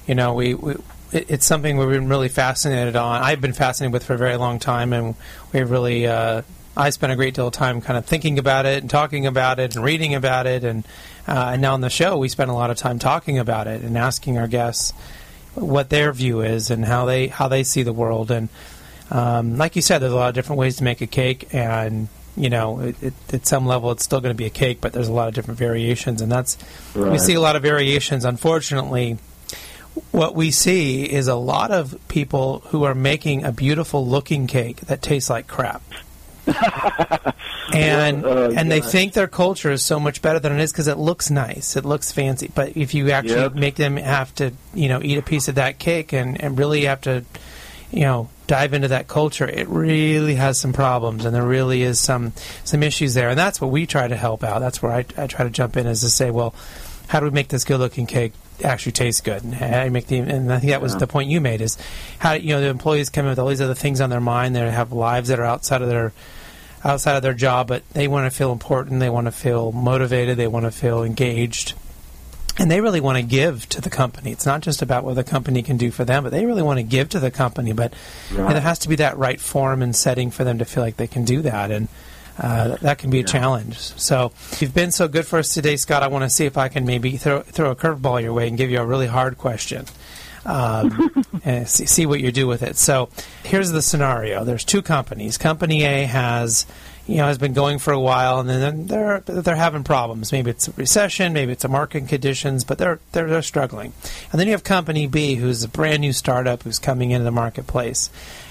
you 0.07 0.15
know, 0.15 0.35
we, 0.35 0.55
we 0.55 0.77
it's 1.13 1.47
something 1.47 1.77
we've 1.77 1.89
been 1.89 2.09
really 2.09 2.29
fascinated 2.29 2.97
on. 2.97 3.23
I've 3.23 3.41
been 3.41 3.53
fascinated 3.53 3.93
with 3.93 4.05
for 4.05 4.15
a 4.15 4.19
very 4.19 4.37
long 4.37 4.59
time, 4.59 4.93
and 4.93 5.15
we've 5.53 5.71
really 5.71 6.07
uh, 6.07 6.43
I 6.77 6.91
spent 6.91 7.13
a 7.13 7.17
great 7.17 7.35
deal 7.35 7.47
of 7.47 7.53
time 7.53 7.81
kind 7.81 7.97
of 7.97 8.05
thinking 8.05 8.39
about 8.39 8.67
it 8.67 8.83
and 8.83 8.91
talking 8.91 9.27
about 9.27 9.59
it 9.61 9.77
and 9.77 9.85
reading 9.85 10.15
about 10.15 10.47
it, 10.47 10.65
and 10.65 10.85
uh, 11.29 11.51
and 11.53 11.63
now 11.63 11.75
on 11.75 11.81
the 11.81 11.91
show 11.91 12.19
we 12.19 12.29
spend 12.29 12.51
a 12.51 12.55
lot 12.55 12.71
of 12.71 12.77
time 12.77 12.99
talking 12.99 13.39
about 13.39 13.67
it 13.67 13.83
and 13.83 13.97
asking 13.97 14.39
our 14.39 14.49
guests 14.49 14.93
what 15.55 15.89
their 15.89 16.13
view 16.13 16.41
is 16.41 16.71
and 16.71 16.85
how 16.85 17.05
they 17.05 17.29
how 17.29 17.49
they 17.49 17.63
see 17.63 17.83
the 17.83 17.93
world. 17.93 18.31
And 18.31 18.49
um, 19.11 19.57
like 19.57 19.77
you 19.77 19.83
said, 19.83 19.99
there's 19.99 20.13
a 20.13 20.17
lot 20.17 20.29
of 20.29 20.35
different 20.35 20.59
ways 20.59 20.77
to 20.77 20.85
make 20.85 21.01
a 21.01 21.07
cake, 21.07 21.55
and 21.55 22.09
you 22.37 22.51
know, 22.51 22.81
it, 22.81 23.03
it, 23.03 23.15
at 23.33 23.47
some 23.47 23.67
level, 23.67 23.93
it's 23.93 24.03
still 24.03 24.21
going 24.21 24.35
to 24.35 24.39
be 24.39 24.47
a 24.47 24.51
cake, 24.51 24.81
but 24.81 24.93
there's 24.93 25.09
a 25.09 25.13
lot 25.13 25.29
of 25.29 25.35
different 25.35 25.59
variations, 25.59 26.21
and 26.21 26.31
that's 26.31 26.59
right. 26.95 27.13
we 27.13 27.19
see 27.19 27.35
a 27.35 27.41
lot 27.41 27.55
of 27.55 27.63
variations. 27.63 28.25
Unfortunately, 28.25 29.19
what 30.11 30.35
we 30.35 30.51
see 30.51 31.05
is 31.05 31.29
a 31.29 31.37
lot 31.37 31.71
of 31.71 31.97
people 32.09 32.61
who 32.67 32.85
are 32.85 32.95
making 32.95 33.45
a 33.45 33.53
beautiful 33.53 34.07
looking 34.07 34.47
cake 34.47 34.81
that 34.83 35.03
tastes 35.03 35.31
like 35.31 35.47
crap. 35.47 35.83
and 37.73 38.25
uh, 38.25 38.51
and 38.55 38.71
they 38.71 38.81
think 38.81 39.15
their 39.15 39.27
culture 39.27 39.71
is 39.71 39.83
so 39.83 39.99
much 39.99 40.21
better 40.21 40.39
than 40.39 40.53
it 40.53 40.61
is 40.61 40.73
because 40.73 40.89
it 40.89 40.99
looks 40.99 41.31
nice, 41.31 41.77
it 41.77 41.85
looks 41.85 42.13
fancy. 42.13 42.51
But 42.55 42.77
if 42.77 42.95
you 42.95 43.11
actually 43.11 43.41
yep. 43.41 43.55
make 43.55 43.77
them 43.77 43.97
have 43.97 44.35
to, 44.37 44.53
you 44.75 44.89
know, 44.89 45.01
eat 45.03 45.17
a 45.17 45.23
piece 45.23 45.49
of 45.49 45.55
that 45.55 45.79
cake 45.79 46.13
and, 46.13 46.41
and 46.41 46.59
really 46.59 46.85
have 46.85 47.01
to, 47.03 47.25
you 47.91 48.03
know, 48.03 48.29
dive 48.47 48.75
into 48.75 48.89
that 48.89 49.09
culture, 49.09 49.49
it 49.49 49.69
really 49.69 50.35
has 50.35 50.59
some 50.59 50.73
problems, 50.73 51.25
and 51.25 51.35
there 51.35 51.47
really 51.47 51.83
is 51.83 51.99
some 51.99 52.33
some 52.65 52.83
issues 52.83 53.15
there. 53.15 53.31
And 53.31 53.39
that's 53.39 53.61
what 53.61 53.71
we 53.71 53.87
try 53.87 54.07
to 54.07 54.17
help 54.17 54.45
out. 54.45 54.61
That's 54.61 54.83
where 54.83 54.93
I, 54.93 55.07
I 55.17 55.27
try 55.27 55.45
to 55.45 55.51
jump 55.51 55.77
in 55.77 55.87
is 55.87 56.01
to 56.01 56.11
say, 56.11 56.31
well, 56.31 56.55
how 57.09 57.21
do 57.21 57.27
we 57.27 57.31
make 57.31 57.49
this 57.49 57.65
good 57.65 57.79
looking 57.79 58.07
cake 58.07 58.33
actually 58.63 58.93
taste 58.93 59.25
good. 59.25 59.43
And 59.43 59.55
how 59.55 59.89
make 59.89 60.07
the 60.07 60.19
and 60.19 60.53
I 60.53 60.59
think 60.59 60.71
that 60.71 60.83
was 60.83 60.93
yeah. 60.93 60.99
the 60.99 61.07
point 61.07 61.31
you 61.31 61.41
made 61.41 61.61
is 61.61 61.79
how 62.19 62.33
you 62.33 62.51
know 62.51 62.61
the 62.61 62.69
employees 62.69 63.11
come 63.11 63.25
in 63.25 63.31
with 63.31 63.39
all 63.39 63.49
these 63.49 63.61
other 63.61 63.75
things 63.75 64.01
on 64.01 64.11
their 64.11 64.21
mind. 64.21 64.55
They 64.55 64.71
have 64.71 64.93
lives 64.93 65.29
that 65.29 65.39
are 65.39 65.45
outside 65.45 65.83
of 65.83 65.89
their 65.89 66.13
outside 66.85 67.17
of 67.17 67.23
their 67.23 67.35
job, 67.35 67.69
but 67.69 67.89
they 67.91 68.07
want 68.07 68.31
to 68.31 68.37
feel 68.37 68.53
important. 68.53 69.01
They 69.01 69.11
want 69.11 69.27
to 69.27 69.33
feel 69.33 69.73
motivated. 69.73 70.37
They 70.37 70.47
want 70.47 70.67
to 70.67 70.71
feel 70.71 71.03
engaged. 71.03 71.75
And 72.57 72.71
they 72.71 72.81
really 72.81 73.01
want 73.01 73.17
to 73.17 73.23
give 73.23 73.69
to 73.71 73.81
the 73.81 73.91
company. 73.91 74.31
It's 74.31 74.47
not 74.47 74.61
just 74.61 74.81
about 74.81 75.03
what 75.03 75.17
the 75.17 75.25
company 75.25 75.63
can 75.63 75.77
do 75.77 75.91
for 75.91 76.05
them, 76.05 76.23
but 76.23 76.31
they 76.31 76.47
really 76.47 76.63
want 76.63 76.79
to 76.79 76.85
give 76.85 77.09
to 77.11 77.19
the 77.19 77.33
company. 77.33 77.73
But 77.73 77.95
right. 78.33 78.53
there 78.53 78.61
has 78.61 78.79
to 78.81 78.89
be 78.89 78.97
that 78.97 79.19
right 79.19 79.41
form 79.41 79.83
and 79.83 79.97
setting 79.97 80.31
for 80.31 80.45
them 80.45 80.59
to 80.59 80.65
feel 80.65 80.85
like 80.85 80.97
they 80.97 81.09
can 81.09 81.25
do 81.25 81.43
that. 81.43 81.73
And 81.73 81.89
uh, 82.39 82.77
that 82.77 82.99
can 82.99 83.11
be 83.11 83.19
a 83.19 83.21
yeah. 83.21 83.27
challenge. 83.27 83.77
So 83.79 84.33
you've 84.59 84.75
been 84.75 84.93
so 84.93 85.09
good 85.09 85.27
for 85.27 85.39
us 85.39 85.53
today, 85.55 85.77
Scott. 85.77 86.03
I 86.03 86.09
want 86.09 86.25
to 86.25 86.31
see 86.31 86.47
if 86.47 86.57
I 86.57 86.69
can 86.69 86.85
maybe 86.85 87.17
throw, 87.17 87.43
throw 87.43 87.71
a 87.71 87.77
curveball 87.77 88.23
your 88.23 88.33
way 88.33 88.49
and 88.49 88.57
give 88.57 88.71
you 88.71 88.81
a 88.81 88.87
really 88.87 89.07
hard 89.07 89.39
question. 89.39 89.87
Um, 90.45 91.25
and 91.45 91.69
see, 91.69 91.87
see 91.87 92.07
what 92.07 92.21
you 92.21 92.33
do 92.33 92.47
with 92.47 92.63
it. 92.63 92.77
So 92.77 93.09
here's 93.45 93.71
the 93.71 93.83
scenario: 93.83 94.45
there's 94.45 94.65
two 94.65 94.83
companies. 94.83 95.39
Company 95.39 95.85
A 95.85 96.05
has 96.05 96.67
you 97.07 97.17
know 97.17 97.27
has 97.27 97.39
been 97.39 97.53
going 97.53 97.79
for 97.79 97.93
a 97.93 98.01
while, 98.01 98.41
and 98.41 98.49
then 98.49 98.87
they're 98.87 99.21
they're 99.21 99.57
having 99.57 99.85
problems. 99.85 100.33
Maybe 100.33 100.51
it's 100.51 100.69
a 100.69 100.73
recession, 100.73 101.33
maybe 101.33 101.53
it's 101.53 101.65
a 101.65 101.69
market 101.69 102.09
conditions, 102.09 102.65
but 102.65 102.79
they're 102.79 102.99
they're, 103.13 103.29
they're 103.29 103.43
struggling. 103.43 103.93
And 104.33 104.41
then 104.41 104.47
you 104.47 104.53
have 104.53 104.65
Company 104.65 105.07
B, 105.07 105.35
who's 105.35 105.63
a 105.63 105.69
brand 105.69 106.01
new 106.01 106.13
startup 106.13 106.63
who's 106.63 106.79
coming 106.79 107.11
into 107.11 107.25
the 107.25 107.31
marketplace. 107.31 108.09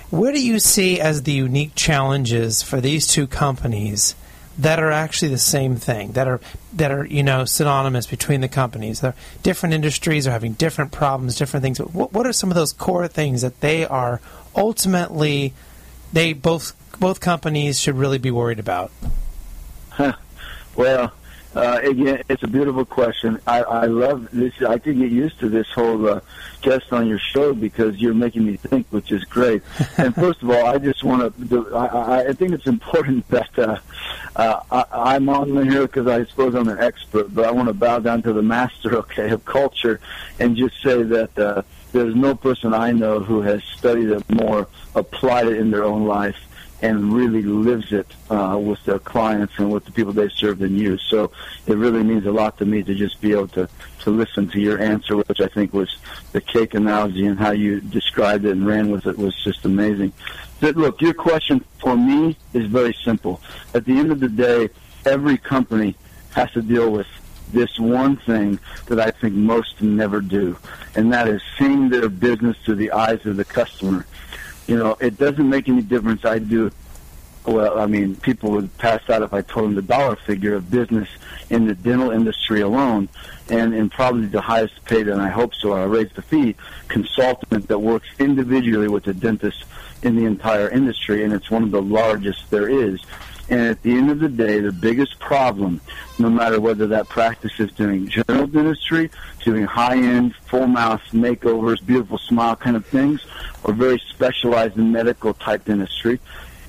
What 0.10 0.36
do 0.36 0.46
you 0.46 0.60
see 0.60 1.00
as 1.02 1.24
the 1.24 1.32
unique 1.32 1.74
challenges 1.74 2.62
for 2.62 2.80
these 2.80 3.08
two 3.08 3.26
companies 3.26 4.16
that 4.60 4.78
are 4.78 4.92
actually 4.92 5.30
the 5.30 5.40
same 5.40 5.76
thing, 5.76 6.12
that 6.12 6.28
are 6.28 6.40
that 6.74 6.92
are 6.92 7.06
you 7.06 7.24
know 7.24 7.46
synonymous 7.46 8.06
between 8.06 8.42
the 8.42 8.48
companies? 8.48 9.02
They're 9.02 9.16
different 9.42 9.74
industries, 9.74 10.28
are 10.28 10.32
having 10.32 10.54
different 10.54 10.92
problems, 10.92 11.36
different 11.36 11.64
things. 11.64 11.80
What, 11.80 12.14
what 12.14 12.28
are 12.28 12.34
some 12.34 12.52
of 12.52 12.56
those 12.56 12.74
core 12.74 13.08
things 13.08 13.42
that 13.42 13.62
they 13.62 13.86
are 13.86 14.22
ultimately 14.56 15.54
they 16.14 16.34
both 16.34 16.74
both 17.00 17.20
companies 17.20 17.80
should 17.80 17.96
really 17.96 18.20
be 18.20 18.32
worried 18.32 18.60
about? 18.60 18.92
Huh. 19.90 20.14
Well, 20.76 21.14
uh, 21.56 21.80
again, 21.84 22.24
it's 22.30 22.42
a 22.42 22.48
beautiful 22.48 22.84
question. 22.84 23.40
I, 23.46 23.62
I 23.62 23.86
love 23.86 24.28
this. 24.32 24.54
I 24.64 24.80
can 24.80 24.98
get 25.00 25.12
used 25.12 25.40
to 25.42 25.50
this 25.50 25.70
whole 25.70 26.10
uh, 26.10 26.22
guest 26.64 26.92
on 26.92 27.08
your 27.08 27.20
show 27.20 27.54
because 27.54 27.98
you're 27.98 28.16
making 28.16 28.46
me 28.46 28.58
think, 28.58 28.88
which 28.90 29.12
is 29.12 29.24
great. 29.26 29.62
and 29.98 30.16
first 30.16 30.42
of 30.42 30.50
all, 30.50 30.66
I 30.66 30.80
just 30.80 31.04
want 31.04 31.50
to. 31.50 31.76
I, 31.76 32.30
I 32.30 32.34
think 32.34 32.54
it's 32.54 32.66
important 32.66 33.28
that 33.30 33.60
uh, 33.60 33.78
uh, 34.36 34.62
I, 34.72 35.16
I'm 35.16 35.30
on 35.30 35.70
here 35.70 35.84
because 35.84 36.08
I 36.08 36.26
suppose 36.26 36.56
I'm 36.56 36.70
an 36.70 36.80
expert, 36.80 37.34
but 37.34 37.46
I 37.46 37.52
want 37.52 37.68
to 37.68 37.74
bow 37.74 38.00
down 38.00 38.24
to 38.24 38.34
the 38.34 38.42
master, 38.42 38.98
okay, 38.98 39.30
of 39.30 39.46
culture, 39.46 40.00
and 40.40 40.56
just 40.56 40.82
say 40.82 41.04
that 41.04 41.38
uh, 41.38 41.62
there's 41.94 42.16
no 42.16 42.36
person 42.36 42.74
I 42.74 42.92
know 42.92 43.20
who 43.20 43.42
has 43.42 43.64
studied 43.64 44.10
it 44.10 44.30
more, 44.30 44.68
applied 44.96 45.48
it 45.48 45.58
in 45.58 45.72
their 45.72 45.84
own 45.84 46.06
life 46.06 46.36
and 46.82 47.14
really 47.14 47.42
lives 47.44 47.94
it 47.94 48.08
uh, 48.30 48.60
with 48.62 48.84
their 48.84 49.00
clients 49.00 49.54
and 49.58 49.72
with 49.72 49.86
the 49.86 49.92
people 49.92 50.12
they 50.12 50.28
serve 50.28 50.62
and 50.62 50.78
use. 50.78 51.02
So 51.10 51.32
it 51.66 51.78
really 51.78 52.04
means 52.04 52.26
a 52.26 52.32
lot 52.32 52.58
to 52.58 52.66
me 52.66 52.84
to 52.84 52.94
just 52.94 53.22
be 53.22 53.32
able 53.32 53.48
to, 53.50 53.70
to 54.02 54.10
listen 54.12 54.50
to 54.50 54.60
your 54.60 54.82
answer, 54.82 55.16
which 55.16 55.40
I 55.40 55.48
think 55.48 55.74
was 55.74 55.96
the 56.34 56.42
cake 56.42 56.74
analogy 56.74 57.26
and 57.26 57.40
how 57.40 57.52
you 57.52 57.80
described 57.80 58.44
it 58.44 58.52
and 58.52 58.68
ran 58.68 58.92
with 58.92 59.08
it 59.08 59.18
was 59.18 59.34
just 59.44 59.64
amazing. 59.64 60.12
But 60.60 60.76
look, 60.76 61.00
your 61.00 61.14
question 61.14 61.64
for 61.80 61.96
me 61.96 62.36
is 62.54 62.66
very 62.66 62.94
simple. 63.06 63.40
At 63.74 63.86
the 63.86 63.98
end 63.98 64.12
of 64.12 64.20
the 64.20 64.30
day, 64.30 64.70
every 65.06 65.38
company 65.38 65.96
has 66.32 66.52
to 66.52 66.62
deal 66.62 66.90
with 66.90 67.08
this 67.54 67.80
one 67.80 68.18
thing 68.18 68.60
that 68.88 69.00
I 69.00 69.12
think 69.12 69.34
most 69.34 69.82
never 69.82 70.20
do, 70.20 70.58
and 70.96 71.14
that 71.14 71.28
is 71.28 71.42
seeing 71.58 71.90
their 71.90 72.10
business 72.10 72.58
through 72.66 72.76
the 72.76 72.92
eyes 72.92 73.26
of 73.26 73.38
the 73.38 73.46
customer 73.46 74.06
you 74.68 74.78
know, 74.78 74.98
it 75.00 75.18
doesn't 75.18 75.50
make 75.50 75.68
any 75.68 75.82
difference. 75.82 76.26
I 76.26 76.40
do. 76.40 76.72
Well, 77.46 77.78
I 77.78 77.88
mean, 77.88 78.16
people 78.16 78.52
would 78.52 78.78
pass 78.78 79.02
out 79.10 79.22
if 79.22 79.34
I 79.34 79.42
told 79.42 79.66
them 79.66 79.76
the 79.76 79.82
dollar 79.82 80.16
figure 80.16 80.56
of 80.56 80.72
business 80.72 81.10
in 81.50 81.68
the 81.68 81.76
dental 81.76 82.10
industry 82.12 82.62
alone, 82.62 83.10
and 83.50 83.74
in 83.74 83.90
probably 83.90 84.28
the 84.28 84.40
highest 84.40 84.86
paid, 84.86 85.10
and 85.10 85.22
I 85.22 85.28
hope 85.28 85.54
so. 85.54 85.74
I 85.74 85.84
raise 85.84 86.10
the 86.14 86.22
fee 86.22 86.56
consultant 86.88 87.68
that 87.68 87.80
works 87.80 88.08
individually 88.18 88.88
with 88.88 89.04
the 89.04 89.14
dentist 89.14 89.66
in 90.04 90.16
the 90.16 90.24
entire 90.24 90.70
industry, 90.70 91.26
and 91.26 91.34
it's 91.34 91.52
one 91.52 91.64
of 91.64 91.72
the 91.72 91.82
largest 91.82 92.50
there 92.50 92.70
is. 92.70 93.02
And 93.54 93.62
at 93.62 93.84
the 93.84 93.92
end 93.92 94.10
of 94.10 94.20
the 94.20 94.30
day, 94.30 94.62
the 94.62 94.72
biggest 94.72 95.20
problem, 95.20 95.80
no 96.18 96.28
matter 96.28 96.60
whether 96.60 96.88
that 96.88 97.08
practice 97.08 97.52
is 97.60 97.72
doing 97.74 98.08
general 98.08 98.48
dentistry, 98.48 99.12
doing 99.44 99.66
high-end, 99.66 100.34
full-mouth 100.48 101.04
makeovers, 101.12 101.86
beautiful 101.86 102.18
smile 102.18 102.56
kind 102.56 102.76
of 102.76 102.84
things, 102.84 103.24
or 103.64 103.76
very 103.76 104.02
specialized 104.10 104.76
medical 104.76 105.36
type 105.36 105.66
dentistry, 105.66 106.20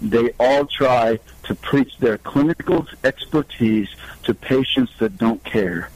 they 0.02 0.32
all 0.38 0.66
try 0.66 1.18
to 1.44 1.54
preach 1.54 1.96
their 2.00 2.18
clinical 2.18 2.86
expertise 3.02 3.88
to 4.24 4.34
patients 4.34 4.92
that 4.98 5.16
don't 5.16 5.42
care. 5.42 5.88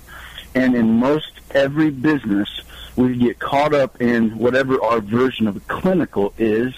And 0.55 0.75
in 0.75 0.99
most 0.99 1.33
every 1.51 1.91
business, 1.91 2.49
we 2.97 3.15
get 3.15 3.39
caught 3.39 3.75
up 3.75 4.01
in 4.01 4.39
whatever 4.39 4.83
our 4.83 5.03
version 5.03 5.49
of 5.49 5.69
clinical 5.69 6.33
is, 6.39 6.73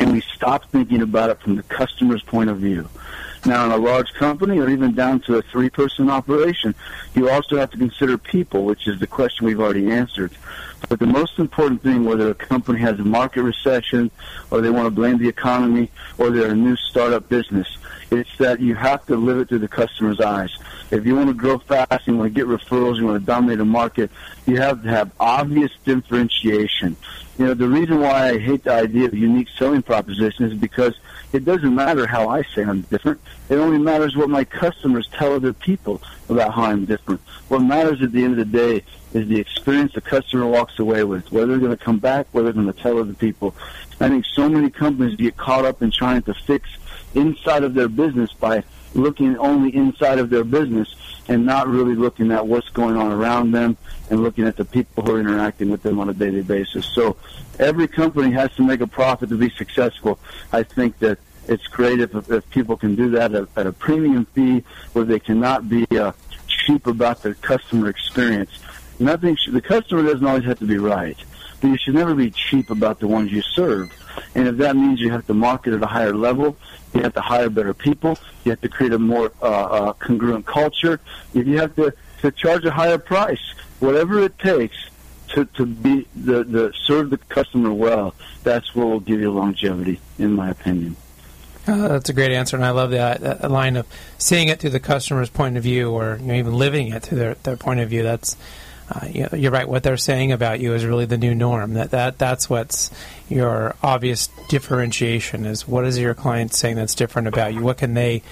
and 0.00 0.10
we 0.10 0.20
stop 0.34 0.68
thinking 0.70 1.00
about 1.00 1.30
it 1.30 1.38
from 1.38 1.54
the 1.54 1.62
customer's 1.62 2.24
point 2.24 2.50
of 2.50 2.58
view. 2.58 2.88
Now, 3.44 3.64
in 3.66 3.72
a 3.72 3.76
large 3.76 4.12
company 4.14 4.60
or 4.60 4.68
even 4.68 4.94
down 4.94 5.20
to 5.22 5.38
a 5.38 5.42
three 5.42 5.68
person 5.68 6.08
operation, 6.08 6.76
you 7.14 7.28
also 7.28 7.56
have 7.56 7.72
to 7.72 7.76
consider 7.76 8.16
people, 8.16 8.64
which 8.64 8.86
is 8.86 9.00
the 9.00 9.06
question 9.06 9.46
we've 9.46 9.60
already 9.60 9.90
answered. 9.90 10.30
But 10.88 11.00
the 11.00 11.06
most 11.06 11.38
important 11.38 11.82
thing, 11.82 12.04
whether 12.04 12.30
a 12.30 12.34
company 12.34 12.78
has 12.80 13.00
a 13.00 13.04
market 13.04 13.42
recession 13.42 14.12
or 14.50 14.60
they 14.60 14.70
want 14.70 14.86
to 14.86 14.90
blame 14.90 15.18
the 15.18 15.28
economy 15.28 15.90
or 16.18 16.30
they're 16.30 16.52
a 16.52 16.54
new 16.54 16.76
startup 16.76 17.28
business, 17.28 17.66
it's 18.12 18.30
that 18.38 18.60
you 18.60 18.76
have 18.76 19.04
to 19.06 19.16
live 19.16 19.38
it 19.38 19.48
through 19.48 19.60
the 19.60 19.68
customer's 19.68 20.20
eyes. 20.20 20.56
If 20.92 21.04
you 21.06 21.16
want 21.16 21.28
to 21.28 21.34
grow 21.34 21.58
fast, 21.58 22.06
you 22.06 22.16
want 22.16 22.32
to 22.32 22.38
get 22.38 22.46
referrals, 22.46 22.98
you 22.98 23.06
want 23.06 23.20
to 23.20 23.26
dominate 23.26 23.58
a 23.58 23.64
market, 23.64 24.10
you 24.46 24.58
have 24.58 24.82
to 24.82 24.88
have 24.88 25.10
obvious 25.18 25.72
differentiation. 25.84 26.96
You 27.38 27.46
know, 27.46 27.54
the 27.54 27.68
reason 27.68 28.00
why 28.00 28.28
I 28.28 28.38
hate 28.38 28.64
the 28.64 28.72
idea 28.72 29.06
of 29.06 29.14
unique 29.14 29.48
selling 29.58 29.82
proposition 29.82 30.44
is 30.44 30.54
because 30.54 30.94
it 31.32 31.44
doesn't 31.44 31.74
matter 31.74 32.06
how 32.06 32.28
I 32.28 32.42
say 32.42 32.62
I'm 32.62 32.82
different. 32.82 33.20
It 33.48 33.56
only 33.56 33.78
matters 33.78 34.16
what 34.16 34.28
my 34.28 34.44
customers 34.44 35.08
tell 35.08 35.32
other 35.32 35.52
people 35.52 36.02
about 36.28 36.54
how 36.54 36.64
I'm 36.64 36.84
different. 36.84 37.20
What 37.48 37.60
matters 37.60 38.02
at 38.02 38.12
the 38.12 38.24
end 38.24 38.38
of 38.38 38.50
the 38.50 38.58
day 38.58 38.84
is 39.14 39.28
the 39.28 39.38
experience 39.38 39.94
the 39.94 40.00
customer 40.00 40.46
walks 40.46 40.78
away 40.78 41.04
with, 41.04 41.30
whether 41.32 41.46
they're 41.46 41.58
going 41.58 41.76
to 41.76 41.84
come 41.84 41.98
back, 41.98 42.26
whether 42.32 42.52
they're 42.52 42.62
going 42.62 42.72
to 42.72 42.80
tell 42.80 42.98
other 42.98 43.14
people. 43.14 43.54
I 44.00 44.08
think 44.08 44.24
so 44.26 44.48
many 44.48 44.70
companies 44.70 45.16
get 45.16 45.36
caught 45.36 45.64
up 45.64 45.82
in 45.82 45.90
trying 45.90 46.22
to 46.22 46.34
fix 46.34 46.68
inside 47.14 47.62
of 47.62 47.74
their 47.74 47.88
business 47.88 48.32
by 48.32 48.64
looking 48.94 49.36
only 49.38 49.74
inside 49.74 50.18
of 50.18 50.30
their 50.30 50.44
business 50.44 50.94
and 51.28 51.46
not 51.46 51.68
really 51.68 51.94
looking 51.94 52.32
at 52.32 52.46
what's 52.46 52.68
going 52.70 52.96
on 52.96 53.12
around 53.12 53.52
them 53.52 53.76
and 54.12 54.22
looking 54.22 54.46
at 54.46 54.56
the 54.58 54.64
people 54.64 55.02
who 55.02 55.16
are 55.16 55.20
interacting 55.20 55.70
with 55.70 55.82
them 55.82 55.98
on 55.98 56.10
a 56.10 56.12
daily 56.12 56.42
basis. 56.42 56.84
So 56.84 57.16
every 57.58 57.88
company 57.88 58.30
has 58.32 58.54
to 58.56 58.62
make 58.62 58.82
a 58.82 58.86
profit 58.86 59.30
to 59.30 59.38
be 59.38 59.48
successful. 59.48 60.18
I 60.52 60.64
think 60.64 60.98
that 60.98 61.18
it's 61.48 61.66
great 61.66 61.98
if, 61.98 62.14
if 62.30 62.48
people 62.50 62.76
can 62.76 62.94
do 62.94 63.08
that 63.12 63.34
at, 63.34 63.48
at 63.56 63.66
a 63.66 63.72
premium 63.72 64.26
fee 64.26 64.64
where 64.92 65.06
they 65.06 65.18
cannot 65.18 65.66
be 65.70 65.86
uh, 65.98 66.12
cheap 66.46 66.86
about 66.86 67.22
the 67.22 67.34
customer 67.36 67.88
experience. 67.88 68.50
Nothing. 69.00 69.34
Sh- 69.34 69.48
the 69.50 69.62
customer 69.62 70.02
doesn't 70.02 70.26
always 70.26 70.44
have 70.44 70.58
to 70.58 70.66
be 70.66 70.76
right, 70.76 71.16
but 71.62 71.68
you 71.68 71.78
should 71.78 71.94
never 71.94 72.14
be 72.14 72.30
cheap 72.30 72.68
about 72.68 73.00
the 73.00 73.08
ones 73.08 73.32
you 73.32 73.40
serve. 73.40 73.90
And 74.34 74.46
if 74.46 74.58
that 74.58 74.76
means 74.76 75.00
you 75.00 75.10
have 75.10 75.26
to 75.28 75.34
market 75.34 75.72
at 75.72 75.82
a 75.82 75.86
higher 75.86 76.14
level, 76.14 76.58
you 76.92 77.00
have 77.00 77.14
to 77.14 77.22
hire 77.22 77.48
better 77.48 77.72
people, 77.72 78.18
you 78.44 78.50
have 78.50 78.60
to 78.60 78.68
create 78.68 78.92
a 78.92 78.98
more 78.98 79.32
uh, 79.40 79.46
uh, 79.46 79.92
congruent 79.94 80.44
culture, 80.44 81.00
if 81.32 81.46
you 81.46 81.56
have 81.56 81.74
to, 81.76 81.94
to 82.20 82.30
charge 82.30 82.66
a 82.66 82.70
higher 82.70 82.98
price, 82.98 83.54
whatever 83.82 84.22
it 84.22 84.38
takes 84.38 84.76
to, 85.28 85.44
to 85.46 85.66
be 85.66 86.06
the, 86.14 86.44
the 86.44 86.72
serve 86.86 87.10
the 87.10 87.18
customer 87.18 87.72
well, 87.72 88.14
that's 88.42 88.74
what 88.74 88.86
will 88.86 89.00
give 89.00 89.20
you 89.20 89.30
longevity, 89.30 90.00
in 90.18 90.32
my 90.32 90.50
opinion. 90.50 90.96
Uh, 91.66 91.88
that's 91.88 92.08
a 92.08 92.12
great 92.12 92.32
answer, 92.32 92.56
and 92.56 92.64
I 92.64 92.70
love 92.70 92.90
that, 92.90 93.20
that 93.20 93.50
line 93.50 93.76
of 93.76 93.86
seeing 94.18 94.48
it 94.48 94.58
through 94.58 94.70
the 94.70 94.80
customer's 94.80 95.30
point 95.30 95.56
of 95.56 95.62
view, 95.62 95.90
or 95.90 96.18
you 96.20 96.26
know, 96.26 96.34
even 96.34 96.54
living 96.54 96.88
it 96.88 97.02
through 97.02 97.18
their, 97.18 97.34
their 97.34 97.56
point 97.56 97.80
of 97.80 97.88
view. 97.88 98.02
That's 98.02 98.36
uh, 98.90 99.06
you 99.06 99.22
know, 99.22 99.38
you're 99.38 99.52
right. 99.52 99.68
What 99.68 99.84
they're 99.84 99.96
saying 99.96 100.32
about 100.32 100.60
you 100.60 100.74
is 100.74 100.84
really 100.84 101.04
the 101.04 101.16
new 101.16 101.34
norm. 101.34 101.74
That 101.74 101.92
that 101.92 102.18
that's 102.18 102.50
what's 102.50 102.90
your 103.28 103.76
obvious 103.82 104.28
differentiation. 104.48 105.46
Is 105.46 105.66
what 105.66 105.84
is 105.84 105.98
your 105.98 106.14
client 106.14 106.52
saying 106.52 106.76
that's 106.76 106.96
different 106.96 107.28
about 107.28 107.54
you? 107.54 107.62
What 107.62 107.78
can 107.78 107.94
they 107.94 108.22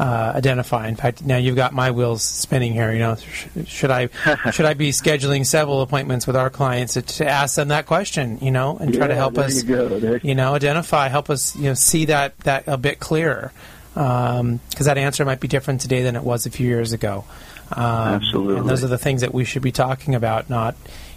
uh, 0.00 0.32
identify? 0.34 0.88
In 0.88 0.96
fact, 0.96 1.22
now 1.24 1.36
you've 1.36 1.56
got 1.56 1.72
my 1.74 1.90
wheels 1.90 2.22
spinning 2.22 2.72
here. 2.72 2.90
You 2.92 2.98
know, 3.00 3.16
sh- 3.16 3.46
should 3.66 3.90
I 3.90 4.06
should 4.52 4.64
I 4.66 4.74
be 4.74 4.90
scheduling 4.90 5.44
several 5.44 5.82
appointments 5.82 6.26
with 6.26 6.36
our 6.36 6.48
clients 6.50 6.94
to, 6.94 7.02
to 7.02 7.28
ask 7.28 7.56
them 7.56 7.68
that 7.68 7.86
question? 7.86 8.38
You 8.40 8.50
know, 8.50 8.76
and 8.78 8.94
try 8.94 9.04
Yeah, 9.04 9.08
to 9.08 9.14
help 9.14 9.36
us. 9.38 9.62
you 9.62 9.76
You 10.22 10.34
know, 10.34 10.54
identify, 10.54 11.08
help 11.08 11.28
us. 11.30 11.54
You 11.56 11.64
know, 11.64 11.74
see 11.74 12.06
that 12.06 12.38
that 12.40 12.64
a 12.66 12.76
bit 12.78 12.98
clearer. 12.98 13.52
Because 13.92 14.86
that 14.86 14.96
answer 14.98 15.24
might 15.24 15.40
be 15.40 15.48
different 15.48 15.80
today 15.80 16.02
than 16.02 16.14
it 16.16 16.22
was 16.22 16.46
a 16.46 16.50
few 16.50 16.66
years 16.66 16.92
ago. 16.92 17.24
Um, 17.72 17.84
Absolutely. 17.84 18.56
And 18.58 18.68
those 18.68 18.82
are 18.84 18.88
the 18.88 18.98
things 18.98 19.20
that 19.20 19.34
we 19.34 19.44
should 19.44 19.62
be 19.62 19.72
talking 19.72 20.14
about, 20.14 20.48
not, 20.48 20.76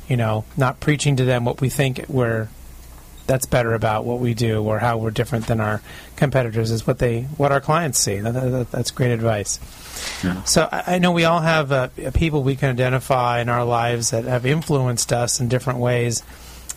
you 0.10 0.18
know, 0.18 0.44
not 0.58 0.80
preaching 0.80 1.16
to 1.18 1.24
them 1.24 1.46
what 1.46 1.62
we 1.62 1.70
think 1.70 2.04
we're 2.10 2.48
that's 3.26 3.45
better 3.45 3.74
about 3.74 4.05
what 4.05 4.19
we 4.19 4.34
do 4.34 4.63
or 4.63 4.80
how 4.80 4.97
we're 4.97 5.11
different 5.11 5.47
than 5.47 5.59
our 5.59 5.82
competitors 6.15 6.71
is 6.71 6.86
what 6.86 6.99
they 6.99 7.21
what 7.38 7.51
our 7.51 7.61
clients 7.61 7.99
see. 7.99 8.19
That, 8.19 8.34
that, 8.34 8.71
that's 8.71 8.91
great 8.91 9.11
advice. 9.11 9.59
So 10.45 10.67
I, 10.71 10.95
I 10.95 10.99
know 10.99 11.11
we 11.11 11.26
all 11.26 11.41
have 11.41 11.71
uh, 11.71 11.88
people 12.13 12.43
we 12.43 12.55
can 12.55 12.69
identify 12.69 13.39
in 13.41 13.49
our 13.49 13.65
lives 13.65 14.11
that 14.11 14.26
have 14.26 14.45
influenced 14.45 15.13
us 15.13 15.39
in 15.39 15.47
different 15.47 15.80
ways 15.80 16.24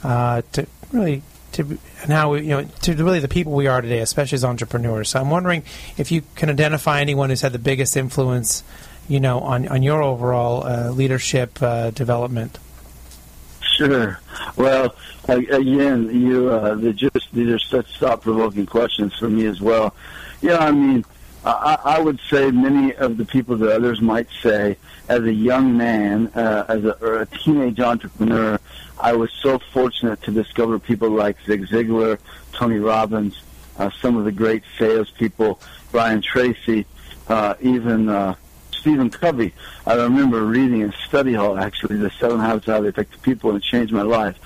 uh, 0.05 0.42
to 0.53 0.66
really 0.92 1.22
to 1.53 1.78
and 2.03 2.12
how 2.12 2.32
we, 2.32 2.42
you 2.42 2.49
know 2.49 2.64
to 2.82 2.94
really 2.94 3.20
the 3.20 3.28
people 3.28 3.53
we 3.53 3.66
are 3.66 3.80
today, 3.80 4.01
especially 4.01 4.36
as 4.36 4.44
entrepreneurs. 4.44 5.11
So 5.11 5.20
I'm 5.20 5.30
wondering 5.30 5.64
if 5.97 6.12
you 6.12 6.22
can 6.34 6.51
identify 6.51 7.01
anyone 7.01 7.30
who's 7.30 7.40
had 7.40 7.53
the 7.53 7.59
biggest 7.59 7.97
influence, 7.97 8.62
you 9.09 9.20
know, 9.20 9.40
on 9.40 9.66
on 9.68 9.82
your 9.82 10.03
overall 10.03 10.64
uh, 10.66 10.90
leadership 10.90 11.61
uh, 11.62 11.90
development. 11.90 12.59
Sure. 13.77 14.18
Well, 14.57 14.95
again, 15.29 16.09
you 16.18 16.49
uh, 16.49 16.93
just 16.93 17.31
these 17.35 17.51
are 17.51 17.59
such 17.59 17.99
thought-provoking 17.99 18.64
questions 18.64 19.14
for 19.18 19.29
me 19.29 19.45
as 19.45 19.61
well. 19.61 19.95
Yeah, 20.41 20.57
I 20.57 20.70
mean, 20.70 21.05
I, 21.45 21.79
I 21.85 22.01
would 22.01 22.18
say 22.31 22.51
many 22.51 22.95
of 22.95 23.18
the 23.18 23.27
people 23.27 23.55
that 23.59 23.70
others 23.70 24.01
might 24.01 24.29
say, 24.43 24.79
as 25.11 25.24
a 25.24 25.33
young 25.33 25.77
man, 25.77 26.29
uh, 26.29 26.64
as 26.68 26.85
a, 26.87 26.93
or 27.05 27.20
a 27.20 27.27
teenage 27.27 27.79
entrepreneur, 27.79 28.59
I 28.99 29.12
was 29.12 29.31
so 29.43 29.59
fortunate 29.59 30.22
to 30.22 30.31
discover 30.31 30.79
people 30.79 31.11
like 31.11 31.37
Zig 31.45 31.66
Ziglar, 31.66 32.18
Tony 32.53 32.79
Robbins, 32.79 33.43
uh, 33.79 33.91
some 34.01 34.16
of 34.16 34.24
the 34.24 34.33
great 34.33 34.62
salespeople, 34.79 35.61
Brian 35.93 36.22
Tracy, 36.22 36.87
uh, 37.29 37.55
even. 37.61 38.09
Uh, 38.09 38.37
Stephen 38.87 39.11
Covey. 39.11 39.53
I 39.84 39.95
remember 39.95 40.45
reading 40.45 40.82
in 40.82 40.95
study 41.09 41.32
hall 41.32 41.59
actually 41.59 41.97
the 41.97 42.09
Seven 42.20 42.39
Habits 42.39 42.68
of 42.68 42.74
Highly 42.74 42.91
Effective 42.91 43.20
People, 43.20 43.51
and 43.51 43.59
it 43.59 43.64
changed 43.64 43.93
my 43.93 44.03
life. 44.03 44.39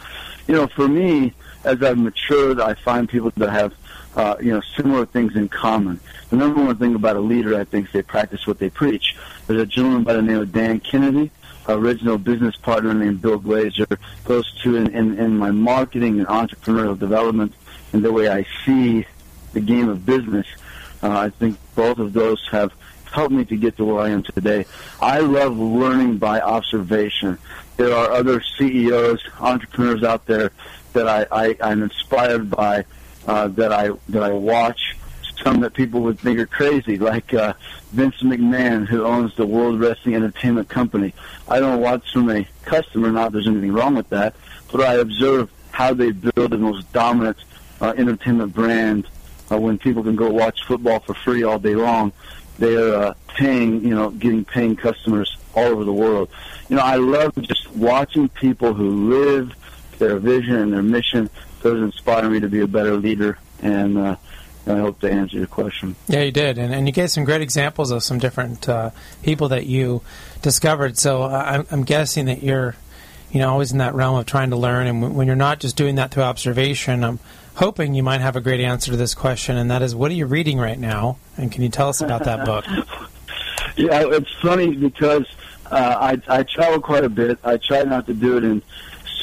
You 0.49 0.55
know, 0.55 0.67
for 0.67 0.89
me, 0.89 1.35
as 1.63 1.83
I've 1.83 1.99
matured, 1.99 2.59
I 2.59 2.73
find 2.73 3.07
people 3.07 3.31
that 3.37 3.51
have 3.51 3.75
uh, 4.17 4.37
you 4.41 4.51
know 4.51 4.63
similar 4.79 5.05
things 5.05 5.37
in 5.37 5.51
common. 5.51 6.01
The 6.31 6.37
number 6.37 6.65
one 6.65 6.75
thing 6.77 6.95
about 6.95 7.17
a 7.17 7.21
leader, 7.21 7.61
I 7.61 7.65
think, 7.65 7.89
is 7.89 7.93
they 7.93 8.01
practice 8.01 8.47
what 8.47 8.59
they 8.59 8.71
preach. 8.71 9.15
There's 9.47 9.61
a 9.61 9.67
gentleman 9.67 10.05
by 10.05 10.15
the 10.15 10.23
name 10.23 10.39
of 10.39 10.53
Dan 10.53 10.81
Kennedy, 10.81 11.31
original 11.69 12.17
business 12.17 12.57
partner 12.57 12.95
named 12.95 13.21
Bill 13.21 13.39
Glazer. 13.39 13.99
Those 14.25 14.51
two 14.63 14.77
in, 14.77 14.87
in, 14.95 15.19
in 15.19 15.37
my 15.37 15.51
marketing 15.51 16.19
and 16.19 16.27
entrepreneurial 16.29 16.99
development 16.99 17.53
and 17.93 18.03
the 18.03 18.11
way 18.11 18.31
I 18.31 18.47
see 18.65 19.05
the 19.53 19.61
game 19.61 19.91
of 19.91 20.07
business. 20.07 20.47
Uh, 21.03 21.11
I 21.11 21.29
think 21.29 21.59
both 21.75 21.99
of 21.99 22.15
those 22.15 22.47
have 22.53 22.73
helped 23.11 23.33
me 23.33 23.45
to 23.45 23.57
get 23.57 23.77
to 23.77 23.85
where 23.85 24.01
I 24.01 24.11
am 24.11 24.23
today. 24.23 24.67
I 25.01 25.21
love 25.21 25.59
learning 25.59 26.19
by 26.19 26.41
observation. 26.41 27.39
There 27.77 27.95
are 27.95 28.11
other 28.13 28.43
CEOs, 28.59 29.23
entrepreneurs 29.39 30.03
out 30.03 30.27
there 30.27 30.53
that 30.93 31.09
I, 31.09 31.27
I, 31.31 31.57
I'm 31.61 31.83
inspired 31.83 32.51
by, 32.51 32.85
uh, 33.27 33.49
that 33.49 33.73
I 33.73 33.91
that 34.09 34.23
I 34.23 34.33
watch. 34.33 34.97
Some 35.43 35.61
that 35.61 35.73
people 35.73 36.03
would 36.03 36.21
think 36.21 36.39
are 36.39 36.47
crazy, 36.47 36.99
like 36.99 37.33
uh, 37.33 37.55
Vince 37.93 38.17
McMahon, 38.17 38.87
who 38.87 39.05
owns 39.07 39.35
the 39.37 39.47
World 39.47 39.81
Wrestling 39.81 40.15
Entertainment 40.15 40.69
Company. 40.69 41.15
I 41.49 41.61
don't 41.61 41.81
watch 41.81 42.13
from 42.13 42.29
a 42.29 42.47
customer, 42.65 43.11
not 43.11 43.33
there's 43.33 43.49
anything 43.49 43.73
wrong 43.73 43.95
with 43.95 44.11
that, 44.11 44.35
but 44.71 44.83
I 44.83 44.97
observe 44.97 45.51
how 45.71 45.95
they 45.95 46.11
build 46.11 46.51
the 46.51 46.59
most 46.59 46.93
dominant 46.93 47.39
uh, 47.81 47.95
entertainment 47.97 48.53
brand 48.53 49.07
uh, 49.51 49.59
when 49.59 49.79
people 49.79 50.03
can 50.03 50.15
go 50.15 50.29
watch 50.29 50.63
football 50.67 51.01
for 51.01 51.15
free 51.15 51.43
all 51.43 51.59
day 51.59 51.75
long 51.75 52.13
they're 52.61 52.95
uh, 52.95 53.15
paying, 53.27 53.83
you 53.83 53.95
know, 53.95 54.11
getting 54.11 54.45
paying 54.45 54.77
customers 54.77 55.37
all 55.55 55.65
over 55.65 55.83
the 55.83 55.93
world. 55.93 56.29
You 56.69 56.77
know, 56.77 56.83
I 56.83 56.97
love 56.97 57.35
just 57.41 57.69
watching 57.73 58.29
people 58.29 58.75
who 58.75 59.11
live 59.11 59.53
their 59.99 60.19
vision 60.19 60.57
and 60.57 60.73
their 60.73 60.83
mission. 60.83 61.29
Those 61.63 61.83
inspire 61.83 62.31
me 62.31 62.39
to 62.41 62.49
be 62.49 62.61
a 62.61 62.67
better 62.69 62.97
leader, 62.97 63.39
and 63.63 63.99
uh, 63.99 64.17
I 64.67 64.77
hope 64.77 65.01
to 65.01 65.11
answer 65.11 65.39
your 65.39 65.47
question. 65.47 65.97
Yeah, 66.07 66.21
you 66.21 66.31
did, 66.31 66.59
and, 66.59 66.73
and 66.73 66.87
you 66.87 66.93
gave 66.93 67.11
some 67.11 67.25
great 67.25 67.41
examples 67.41 67.91
of 67.91 68.03
some 68.03 68.19
different 68.19 68.69
uh, 68.69 68.91
people 69.23 69.49
that 69.49 69.67
you 69.67 70.03
discovered. 70.43 70.99
So 70.99 71.23
uh, 71.23 71.29
I'm, 71.29 71.67
I'm 71.71 71.85
guessing 71.85 72.27
that 72.27 72.43
you're, 72.43 72.77
you 73.33 73.41
know, 73.41 73.51
always 73.51 73.73
in 73.73 73.79
that 73.79 73.95
realm 73.95 74.17
of 74.17 74.27
trying 74.27 74.51
to 74.51 74.57
learn, 74.57 74.87
and 74.87 75.17
when 75.17 75.27
you're 75.27 75.37
not 75.37 75.61
just 75.61 75.77
doing 75.77 75.97
that 75.97 76.11
through 76.11 76.25
observation, 76.25 77.05
I'm 77.05 77.19
hoping 77.61 77.93
you 77.93 78.03
might 78.03 78.23
have 78.23 78.37
a 78.37 78.41
great 78.41 78.61
answer 78.61 78.91
to 78.91 78.97
this 78.97 79.15
question, 79.15 79.59
and 79.59 79.71
that 79.71 79.83
is, 79.83 79.95
what 79.95 80.11
are 80.11 80.15
you 80.15 80.25
reading 80.25 80.59
right 80.59 80.79
now, 80.79 81.19
and 81.37 81.53
can 81.53 81.63
you 81.63 81.69
tell 81.69 81.91
us 81.91 82.01
about 82.01 82.25
that 82.25 82.45
book? 82.45 82.65
Yeah, 83.77 84.03
it's 84.05 84.35
funny 84.43 84.75
because 84.75 85.25
uh, 85.71 85.97
I 86.29 86.41
I 86.41 86.43
travel 86.43 86.81
quite 86.81 87.05
a 87.05 87.09
bit. 87.09 87.39
I 87.45 87.57
try 87.57 87.85
not 87.85 88.05
to 88.07 88.15
do 88.15 88.37
it 88.37 88.45
in 88.45 88.61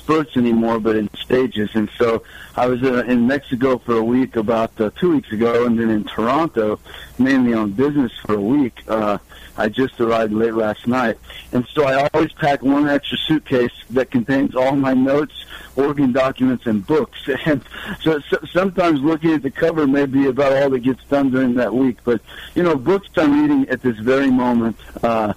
spurts 0.08 0.38
anymore, 0.38 0.80
but 0.80 0.96
in 0.96 1.10
stages. 1.16 1.70
And 1.74 1.90
so 1.98 2.24
I 2.56 2.68
was 2.68 2.82
uh, 2.82 3.04
in 3.08 3.28
Mexico 3.28 3.78
for 3.78 3.98
a 3.98 4.04
week 4.04 4.38
about 4.38 4.80
uh, 4.80 4.90
two 4.96 5.12
weeks 5.12 5.30
ago, 5.34 5.66
and 5.66 5.78
then 5.78 5.90
in 5.90 6.06
Toronto, 6.06 6.80
mainly 7.20 7.54
on 7.54 7.72
business 7.72 8.14
for 8.26 8.36
a 8.36 8.42
week. 8.42 8.82
Uh, 8.88 9.18
I 9.58 9.68
just 9.68 10.00
arrived 10.00 10.32
late 10.32 10.54
last 10.54 10.88
night, 10.88 11.18
and 11.52 11.68
so 11.74 11.84
I 11.84 12.08
always 12.14 12.32
pack 12.32 12.62
one 12.62 12.88
extra 12.88 13.18
suitcase 13.18 13.74
that 13.90 14.10
contains 14.12 14.56
all 14.56 14.76
my 14.76 14.94
notes, 14.94 15.46
organ 15.76 16.14
documents, 16.14 16.68
and 16.68 16.86
books. 16.86 17.28
And 17.46 17.62
so, 18.02 18.20
so 18.30 18.38
sometimes 18.52 19.02
looking 19.02 19.34
at 19.34 19.42
the 19.42 19.52
cover 19.52 19.88
may 19.88 20.06
be 20.06 20.28
about 20.28 20.54
all 20.54 20.70
that 20.70 20.80
gets 20.80 21.04
done 21.06 21.32
during 21.32 21.56
that 21.56 21.74
week. 21.74 21.98
But 22.06 22.22
you 22.56 22.64
know, 22.64 22.76
books 22.76 23.10
I'm 23.18 23.42
reading 23.42 23.68
at 23.70 23.82
this 23.82 23.98
very 23.98 24.32
moment. 24.32 24.78
Uh, 25.04 25.34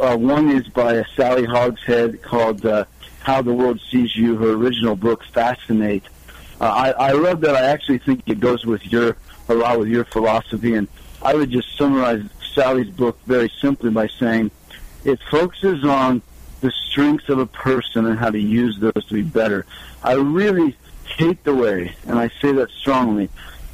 uh, 0.00 0.16
one 0.16 0.50
is 0.50 0.66
by 0.68 1.04
Sally 1.14 1.44
Hogshead 1.44 2.22
called 2.22 2.64
uh, 2.64 2.84
How 3.30 3.42
the 3.42 3.54
World 3.54 3.80
Sees 3.92 4.16
You, 4.16 4.34
her 4.38 4.50
original 4.54 4.96
book, 4.96 5.22
Fascinate. 5.22 6.02
Uh, 6.60 6.64
I, 6.64 7.10
I 7.10 7.12
love 7.12 7.40
that. 7.42 7.54
I 7.54 7.68
actually 7.68 7.98
think 7.98 8.22
it 8.26 8.40
goes 8.40 8.66
with 8.66 8.84
your 8.84 9.16
a 9.48 9.54
lot 9.54 9.78
with 9.78 9.86
your 9.86 10.04
philosophy, 10.04 10.74
and 10.74 10.88
I 11.22 11.34
would 11.34 11.48
just 11.48 11.76
summarize 11.78 12.24
Sally's 12.56 12.90
book 12.90 13.20
very 13.26 13.48
simply 13.60 13.90
by 13.90 14.08
saying 14.08 14.50
it 15.04 15.20
focuses 15.30 15.84
on 15.84 16.22
the 16.60 16.72
strengths 16.72 17.28
of 17.28 17.38
a 17.38 17.46
person 17.46 18.06
and 18.06 18.18
how 18.18 18.30
to 18.30 18.40
use 18.40 18.80
those 18.80 19.06
to 19.06 19.14
be 19.14 19.22
better. 19.22 19.64
I 20.02 20.14
really 20.14 20.74
hate 21.16 21.44
the 21.44 21.54
way, 21.54 21.94
and 22.08 22.18
I 22.18 22.30
say 22.42 22.50
that 22.50 22.68
strongly, 22.70 23.30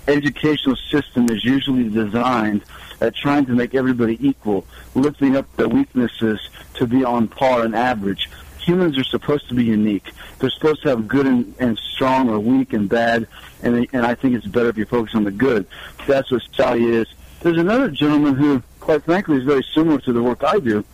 educational 0.07 0.77
system 0.77 1.31
is 1.31 1.43
usually 1.47 1.89
designed 1.89 2.63
at 3.01 3.15
trying 3.15 3.47
to 3.47 3.53
make 3.53 3.75
everybody 3.75 4.19
equal, 4.21 4.67
lifting 4.95 5.35
up 5.35 5.47
their 5.57 5.69
weaknesses 5.69 6.47
to 6.75 6.87
be 6.87 7.05
on 7.05 7.27
par 7.27 7.63
and 7.63 7.75
average. 7.75 8.29
Humans 8.67 8.99
are 8.99 9.05
supposed 9.05 9.49
to 9.49 9.55
be 9.55 9.65
unique. 9.65 10.11
They're 10.41 10.51
supposed 10.51 10.83
to 10.83 10.89
have 10.89 11.07
good 11.07 11.25
and, 11.25 11.55
and 11.61 11.79
strong 11.79 12.29
or 12.29 12.41
weak 12.41 12.73
and 12.73 12.89
bad, 12.89 13.29
and, 13.63 13.87
and 13.93 14.05
I 14.05 14.17
think 14.17 14.35
it's 14.35 14.47
better 14.47 14.69
if 14.69 14.77
you 14.77 14.85
focus 14.85 15.15
on 15.15 15.23
the 15.23 15.31
good. 15.31 15.67
That's 16.09 16.33
what 16.33 16.43
Sally 16.53 16.85
is. 16.85 17.07
There's 17.43 17.59
another 17.59 17.89
gentleman 17.93 18.35
who, 18.35 18.61
quite 18.81 19.05
frankly, 19.05 19.37
is 19.37 19.45
very 19.45 19.65
similar 19.73 20.01
to 20.01 20.13
the 20.13 20.21
work 20.21 20.43
I 20.43 20.59
do, 20.59 20.85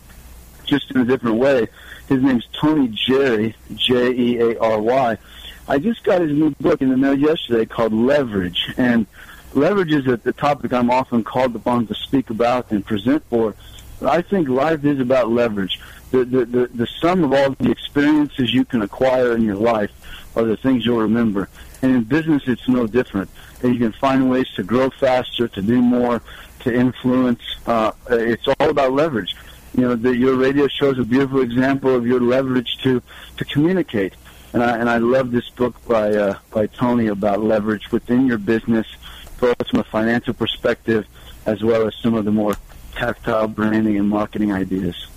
just 0.65 0.91
in 0.91 1.01
a 1.01 1.05
different 1.05 1.37
way. 1.37 1.67
His 2.07 2.21
name's 2.21 2.47
Tony 2.53 2.89
Jeary, 2.89 3.55
J-E-A-R-Y. 3.73 5.17
I 5.67 5.79
just 5.79 6.03
got 6.03 6.21
his 6.21 6.31
new 6.31 6.51
book 6.61 6.79
in 6.79 6.89
the 6.89 6.97
mail 6.97 7.17
yesterday 7.17 7.65
called 7.65 7.91
Leverage, 7.91 8.71
and 8.77 9.07
leverage 9.55 9.93
is 9.93 10.05
the 10.05 10.33
topic 10.33 10.73
I'm 10.73 10.91
often 10.91 11.23
called 11.23 11.55
upon 11.55 11.87
to 11.87 11.95
speak 11.95 12.29
about 12.29 12.69
and 12.69 12.85
present 12.85 13.23
for. 13.31 13.55
I 14.05 14.21
think 14.21 14.47
life 14.47 14.85
is 14.85 14.99
about 14.99 15.31
leverage. 15.31 15.79
The, 16.13 16.25
the, 16.25 16.45
the, 16.45 16.67
the 16.67 16.87
sum 17.01 17.23
of 17.23 17.33
all 17.33 17.55
the 17.57 17.71
experiences 17.71 18.53
you 18.53 18.65
can 18.65 18.83
acquire 18.83 19.35
in 19.35 19.41
your 19.41 19.55
life 19.55 19.89
are 20.35 20.43
the 20.43 20.55
things 20.55 20.85
you'll 20.85 21.01
remember. 21.01 21.49
And 21.81 21.95
in 21.95 22.03
business, 22.03 22.43
it's 22.45 22.69
no 22.69 22.85
different. 22.85 23.31
And 23.63 23.73
you 23.73 23.79
can 23.79 23.93
find 23.93 24.29
ways 24.29 24.47
to 24.51 24.61
grow 24.61 24.91
faster, 24.91 25.47
to 25.47 25.61
do 25.63 25.81
more, 25.81 26.21
to 26.59 26.71
influence. 26.71 27.41
Uh, 27.65 27.93
it's 28.11 28.47
all 28.47 28.69
about 28.69 28.93
leverage. 28.93 29.35
You 29.75 29.87
know, 29.87 29.95
the, 29.95 30.15
your 30.15 30.35
radio 30.35 30.67
show 30.67 30.91
is 30.91 30.99
a 30.99 31.03
beautiful 31.03 31.41
example 31.41 31.95
of 31.95 32.05
your 32.05 32.21
leverage 32.21 32.77
to, 32.83 33.01
to 33.37 33.45
communicate. 33.45 34.13
And 34.53 34.61
I, 34.61 34.77
and 34.77 34.87
I 34.91 34.99
love 34.99 35.31
this 35.31 35.49
book 35.49 35.75
by, 35.87 36.13
uh, 36.13 36.37
by 36.51 36.67
Tony 36.67 37.07
about 37.07 37.41
leverage 37.41 37.91
within 37.91 38.27
your 38.27 38.37
business 38.37 38.85
both 39.39 39.67
from 39.67 39.79
a 39.79 39.83
financial 39.83 40.35
perspective 40.35 41.07
as 41.47 41.63
well 41.63 41.87
as 41.87 41.95
some 41.95 42.13
of 42.13 42.23
the 42.23 42.31
more 42.31 42.53
tactile 42.91 43.47
branding 43.47 43.97
and 43.97 44.07
marketing 44.07 44.53
ideas. 44.53 45.07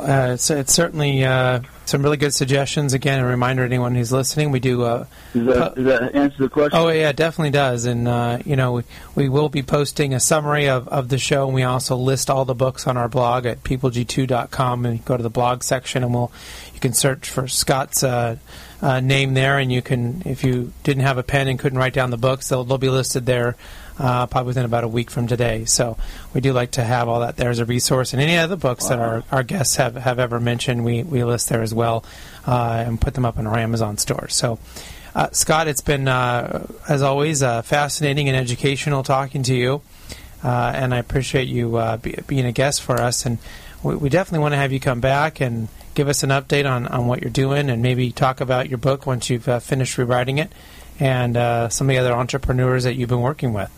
Uh, 0.00 0.32
it's, 0.34 0.50
it's, 0.50 0.72
certainly 0.72 1.24
uh, 1.24 1.60
some 1.84 2.02
really 2.02 2.16
good 2.16 2.32
suggestions. 2.32 2.94
Again, 2.94 3.20
a 3.20 3.26
reminder 3.26 3.62
to 3.62 3.66
anyone 3.66 3.94
who's 3.94 4.12
listening, 4.12 4.50
we 4.50 4.60
do. 4.60 4.82
Uh, 4.82 5.06
does, 5.32 5.46
that, 5.46 5.74
does, 5.74 5.84
that, 5.84 6.14
answer 6.14 6.38
the 6.38 6.48
question? 6.48 6.78
Oh 6.78 6.88
yeah, 6.88 7.10
it 7.10 7.16
definitely 7.16 7.50
does. 7.50 7.84
And 7.84 8.08
uh, 8.08 8.38
you 8.44 8.56
know, 8.56 8.72
we, 8.72 8.82
we, 9.14 9.28
will 9.28 9.48
be 9.48 9.62
posting 9.62 10.14
a 10.14 10.20
summary 10.20 10.68
of, 10.68 10.88
of 10.88 11.08
the 11.08 11.18
show, 11.18 11.46
and 11.46 11.54
we 11.54 11.62
also 11.62 11.96
list 11.96 12.30
all 12.30 12.44
the 12.44 12.54
books 12.54 12.86
on 12.86 12.96
our 12.96 13.08
blog 13.08 13.46
at 13.46 13.62
peopleg2.com. 13.62 14.86
And 14.86 15.04
go 15.04 15.16
to 15.16 15.22
the 15.22 15.30
blog 15.30 15.62
section, 15.62 16.02
and 16.02 16.14
we'll 16.14 16.32
you 16.74 16.80
can 16.80 16.92
search 16.92 17.28
for 17.28 17.46
Scott's 17.48 18.02
uh, 18.02 18.36
uh, 18.80 19.00
name 19.00 19.34
there, 19.34 19.58
and 19.58 19.72
you 19.72 19.82
can, 19.82 20.22
if 20.24 20.42
you 20.42 20.72
didn't 20.82 21.04
have 21.04 21.18
a 21.18 21.22
pen 21.22 21.48
and 21.48 21.58
couldn't 21.58 21.78
write 21.78 21.94
down 21.94 22.10
the 22.10 22.16
books, 22.16 22.48
they'll, 22.48 22.64
they'll 22.64 22.78
be 22.78 22.88
listed 22.88 23.26
there 23.26 23.56
uh, 23.98 24.26
probably 24.26 24.48
within 24.48 24.64
about 24.64 24.84
a 24.84 24.88
week 24.88 25.10
from 25.10 25.26
today. 25.26 25.64
So 25.64 25.96
we 26.34 26.40
do 26.40 26.52
like 26.52 26.72
to 26.72 26.84
have 26.84 27.08
all 27.08 27.20
that 27.20 27.36
there 27.36 27.50
as 27.50 27.58
a 27.58 27.64
resource. 27.64 28.12
And 28.12 28.22
any 28.22 28.36
other 28.36 28.56
books 28.56 28.84
wow. 28.84 28.90
that 28.90 28.98
our, 28.98 29.24
our 29.30 29.42
guests 29.42 29.76
have, 29.76 29.96
have 29.96 30.18
ever 30.18 30.40
mentioned, 30.40 30.84
we, 30.84 31.02
we 31.02 31.22
list 31.24 31.48
there 31.48 31.62
as 31.62 31.74
well 31.74 32.04
uh, 32.46 32.84
and 32.86 33.00
put 33.00 33.14
them 33.14 33.24
up 33.24 33.38
in 33.38 33.46
our 33.46 33.58
Amazon 33.58 33.98
store. 33.98 34.28
So, 34.28 34.58
uh, 35.14 35.28
Scott, 35.32 35.68
it's 35.68 35.82
been, 35.82 36.08
uh, 36.08 36.66
as 36.88 37.02
always, 37.02 37.42
uh, 37.42 37.62
fascinating 37.62 38.28
and 38.28 38.36
educational 38.36 39.02
talking 39.02 39.42
to 39.44 39.54
you. 39.54 39.82
Uh, 40.42 40.72
and 40.74 40.94
I 40.94 40.98
appreciate 40.98 41.48
you 41.48 41.80
be, 42.02 42.16
being 42.26 42.46
a 42.46 42.52
guest 42.52 42.82
for 42.82 43.00
us. 43.00 43.26
And 43.26 43.38
we, 43.82 43.94
we 43.94 44.08
definitely 44.08 44.40
want 44.40 44.52
to 44.52 44.58
have 44.58 44.72
you 44.72 44.80
come 44.80 45.00
back 45.00 45.40
and 45.40 45.68
give 45.94 46.08
us 46.08 46.22
an 46.22 46.30
update 46.30 46.68
on, 46.68 46.86
on 46.88 47.06
what 47.06 47.20
you're 47.20 47.30
doing 47.30 47.68
and 47.68 47.82
maybe 47.82 48.10
talk 48.10 48.40
about 48.40 48.70
your 48.70 48.78
book 48.78 49.06
once 49.06 49.28
you've 49.28 49.44
finished 49.62 49.98
rewriting 49.98 50.38
it 50.38 50.50
and 50.98 51.34
some 51.70 51.88
of 51.88 51.94
the 51.94 51.98
other 51.98 52.14
entrepreneurs 52.14 52.84
that 52.84 52.94
you've 52.94 53.10
been 53.10 53.20
working 53.20 53.52
with. 53.52 53.70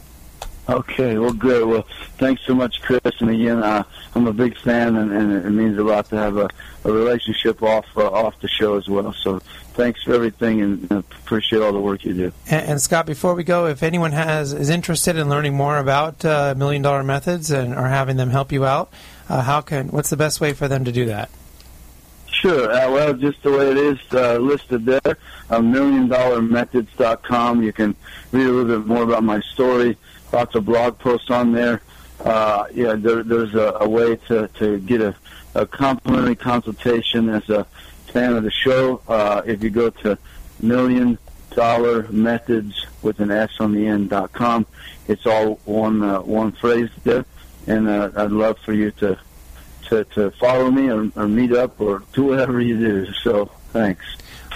Okay, 0.68 1.18
well, 1.18 1.32
good. 1.32 1.68
Well, 1.68 1.86
thanks 2.16 2.42
so 2.46 2.54
much, 2.54 2.80
Chris. 2.80 3.00
And 3.20 3.28
again, 3.28 3.62
uh, 3.62 3.82
I'm 4.14 4.26
a 4.26 4.32
big 4.32 4.56
fan, 4.56 4.96
and, 4.96 5.12
and, 5.12 5.32
it 5.32 5.50
means 5.50 5.78
a 5.78 5.84
lot 5.84 6.08
to 6.08 6.16
have 6.16 6.38
a, 6.38 6.48
a 6.84 6.92
relationship 6.92 7.62
off 7.62 7.84
uh, 7.96 8.10
off 8.10 8.40
the 8.40 8.48
show 8.48 8.78
as 8.78 8.88
well. 8.88 9.12
So, 9.12 9.40
thanks 9.74 10.02
for 10.02 10.14
everything, 10.14 10.62
and 10.62 10.90
appreciate 10.90 11.60
all 11.60 11.72
the 11.72 11.80
work 11.80 12.04
you 12.04 12.14
do. 12.14 12.32
And, 12.48 12.66
and, 12.66 12.80
Scott, 12.80 13.04
before 13.04 13.34
we 13.34 13.44
go, 13.44 13.66
if 13.66 13.82
anyone 13.82 14.12
has 14.12 14.54
is 14.54 14.70
interested 14.70 15.16
in 15.16 15.28
learning 15.28 15.54
more 15.54 15.76
about 15.76 16.24
uh, 16.24 16.54
Million 16.56 16.80
Dollar 16.80 17.04
Methods 17.04 17.50
and 17.50 17.74
or 17.74 17.88
having 17.88 18.16
them 18.16 18.30
help 18.30 18.50
you 18.50 18.64
out, 18.64 18.90
uh, 19.28 19.42
how 19.42 19.60
can 19.60 19.88
what's 19.88 20.08
the 20.08 20.16
best 20.16 20.40
way 20.40 20.54
for 20.54 20.66
them 20.66 20.86
to 20.86 20.92
do 20.92 21.04
that? 21.06 21.28
Sure. 22.44 22.70
Uh, 22.70 22.90
well, 22.90 23.14
just 23.14 23.42
the 23.42 23.50
way 23.50 23.70
it 23.70 23.76
is 23.76 23.98
uh, 24.12 24.38
listed 24.38 24.86
there, 24.86 25.16
uh, 25.50 25.58
milliondollarmethods.com. 25.58 27.62
You 27.62 27.72
can 27.72 27.94
read 28.32 28.46
a 28.46 28.50
little 28.50 28.80
bit 28.80 28.86
more 28.86 29.02
about 29.02 29.22
my 29.22 29.40
story. 29.40 29.96
Lots 30.34 30.54
of 30.56 30.64
blog 30.64 30.98
posts 30.98 31.30
on 31.30 31.52
there. 31.52 31.80
Uh, 32.18 32.66
yeah, 32.74 32.94
there, 32.94 33.22
there's 33.22 33.54
a, 33.54 33.78
a 33.80 33.88
way 33.88 34.16
to, 34.28 34.48
to 34.58 34.78
get 34.80 35.00
a, 35.00 35.14
a 35.54 35.64
complimentary 35.64 36.34
consultation 36.34 37.28
as 37.28 37.48
a 37.48 37.64
fan 38.12 38.34
of 38.34 38.42
the 38.42 38.50
show. 38.50 39.00
Uh, 39.06 39.42
if 39.46 39.62
you 39.62 39.70
go 39.70 39.90
to 39.90 40.18
million 40.60 41.18
dollar 41.50 42.08
methods 42.10 42.84
with 43.02 43.20
an 43.20 43.30
S 43.30 43.50
on 43.60 43.72
the 43.72 43.86
end 43.86 44.10
dot 44.10 44.32
com, 44.32 44.66
it's 45.06 45.24
all 45.24 45.60
one 45.66 46.02
uh, 46.02 46.20
one 46.22 46.50
phrase 46.50 46.90
there, 47.04 47.24
and 47.68 47.88
uh, 47.88 48.10
I'd 48.16 48.32
love 48.32 48.58
for 48.58 48.72
you 48.72 48.90
to 48.92 49.16
to, 49.88 50.02
to 50.16 50.32
follow 50.32 50.68
me 50.68 50.90
or, 50.90 51.12
or 51.14 51.28
meet 51.28 51.52
up 51.52 51.80
or 51.80 52.02
do 52.12 52.24
whatever 52.24 52.60
you 52.60 52.76
do. 52.76 53.12
So 53.22 53.46
thanks. 53.72 54.04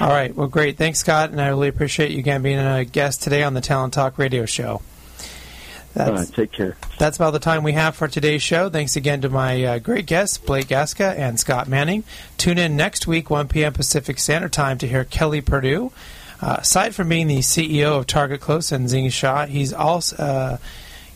All 0.01 0.09
right. 0.09 0.35
Well, 0.35 0.49
great. 0.49 0.77
Thanks, 0.77 0.99
Scott, 0.99 1.31
and 1.31 1.41
I 1.41 1.49
really 1.49 1.69
appreciate 1.69 2.11
you 2.11 2.19
again 2.19 2.43
being 2.43 2.59
a 2.59 2.85
guest 2.85 3.23
today 3.23 3.45
on 3.45 3.55
the 3.55 3.61
Talent 3.61 3.95
Talk 3.95 4.19
Radio 4.19 4.45
Show. 4.45 4.83
That's, 5.99 6.11
All 6.11 6.17
right, 6.17 6.33
take 6.33 6.53
care. 6.53 6.77
That's 7.01 7.17
about 7.17 7.33
the 7.33 7.41
time 7.41 7.65
we 7.65 7.73
have 7.73 7.97
for 7.97 8.07
today's 8.07 8.41
show. 8.41 8.71
Thanks 8.71 8.95
again 8.95 9.21
to 9.23 9.29
my 9.29 9.65
uh, 9.65 9.79
great 9.81 10.07
guests, 10.07 10.39
Blake 10.39 10.69
Gasca 10.69 11.19
and 11.19 11.41
Scott 11.41 11.67
Manning. 11.67 12.05
Tune 12.37 12.57
in 12.57 12.77
next 12.77 13.09
week, 13.09 13.31
1 13.31 13.49
p.m. 13.49 13.73
Pacific 13.73 14.21
Standard 14.21 14.53
Time, 14.53 14.79
to 14.79 14.87
hear 14.87 15.03
Kelly 15.03 15.43
Perdew. 15.43 15.91
Uh, 16.41 16.59
aside 16.61 16.95
from 16.95 17.09
being 17.09 17.27
the 17.27 17.39
CEO 17.39 17.99
of 17.99 18.07
Target 18.07 18.41
Close 18.41 18.71
and 18.71 18.89
Zing 18.89 19.11
Shaw, 19.11 19.47
he's 19.47 19.73
also 19.73 20.15
uh, 20.23 20.59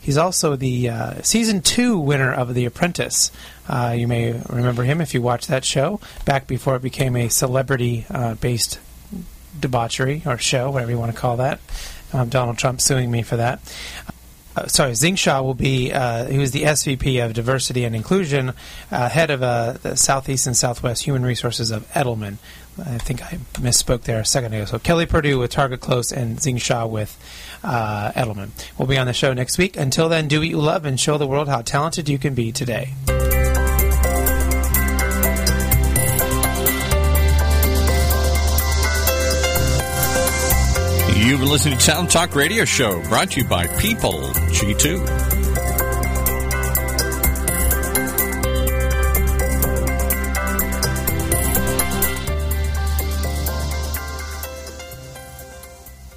he's 0.00 0.18
also 0.18 0.56
the 0.56 0.88
uh, 0.88 1.22
season 1.22 1.60
two 1.60 1.96
winner 1.96 2.32
of 2.32 2.52
The 2.52 2.64
Apprentice. 2.64 3.30
Uh, 3.68 3.94
you 3.96 4.08
may 4.08 4.32
remember 4.48 4.82
him 4.82 5.00
if 5.00 5.14
you 5.14 5.22
watched 5.22 5.46
that 5.46 5.64
show 5.64 6.00
back 6.24 6.48
before 6.48 6.74
it 6.74 6.82
became 6.82 7.14
a 7.14 7.28
celebrity 7.28 8.04
uh, 8.10 8.34
based 8.34 8.80
debauchery 9.60 10.22
or 10.26 10.38
show, 10.38 10.72
whatever 10.72 10.90
you 10.90 10.98
want 10.98 11.14
to 11.14 11.20
call 11.20 11.36
that. 11.36 11.60
Um, 12.12 12.28
Donald 12.30 12.58
Trump 12.58 12.80
suing 12.80 13.12
me 13.12 13.22
for 13.22 13.36
that. 13.36 13.60
Uh, 14.57 14.66
sorry, 14.66 14.94
Zing 14.94 15.16
Shaw 15.16 15.42
will 15.42 15.55
be, 15.55 15.92
uh, 15.92 16.26
he 16.26 16.38
was 16.38 16.50
the 16.50 16.62
SVP 16.62 17.24
of 17.24 17.32
Diversity 17.32 17.84
and 17.84 17.96
Inclusion, 17.96 18.53
uh, 18.90 19.09
head 19.09 19.30
of 19.30 19.42
uh, 19.42 19.72
the 19.82 19.96
Southeast 19.96 20.46
and 20.46 20.57
Southwest 20.57 21.05
Human 21.05 21.22
Resources 21.22 21.70
of 21.70 21.90
Edelman. 21.92 22.36
I 22.78 22.98
think 22.98 23.22
I 23.22 23.36
misspoke 23.61 24.03
there 24.03 24.20
a 24.20 24.24
second 24.24 24.55
ago. 24.55 24.64
So 24.64 24.78
Kelly 24.78 25.05
Perdew 25.05 25.38
with 25.38 25.50
Target 25.50 25.80
Close 25.80 26.11
and 26.11 26.40
Zing 26.40 26.57
Shaw 26.57 26.86
with 26.86 27.18
uh, 27.62 28.12
Edelman. 28.12 28.50
We'll 28.78 28.88
be 28.88 28.96
on 28.96 29.07
the 29.07 29.12
show 29.12 29.34
next 29.34 29.59
week. 29.59 29.76
Until 29.76 30.09
then, 30.09 30.26
do 30.28 30.38
what 30.38 30.48
you 30.48 30.59
love 30.59 30.84
and 30.86 30.98
show 30.98 31.18
the 31.18 31.26
world 31.26 31.48
how 31.48 31.61
talented 31.61 32.09
you 32.09 32.18
can 32.18 32.34
be 32.34 32.50
today. 32.50 32.94
You've 41.32 41.40
been 41.40 41.48
listening 41.48 41.78
to 41.78 41.86
Talent 41.86 42.10
Talk 42.10 42.34
Radio 42.34 42.66
Show, 42.66 43.00
brought 43.04 43.30
to 43.30 43.40
you 43.40 43.46
by 43.48 43.66
People 43.78 44.20
G2. 44.50 45.41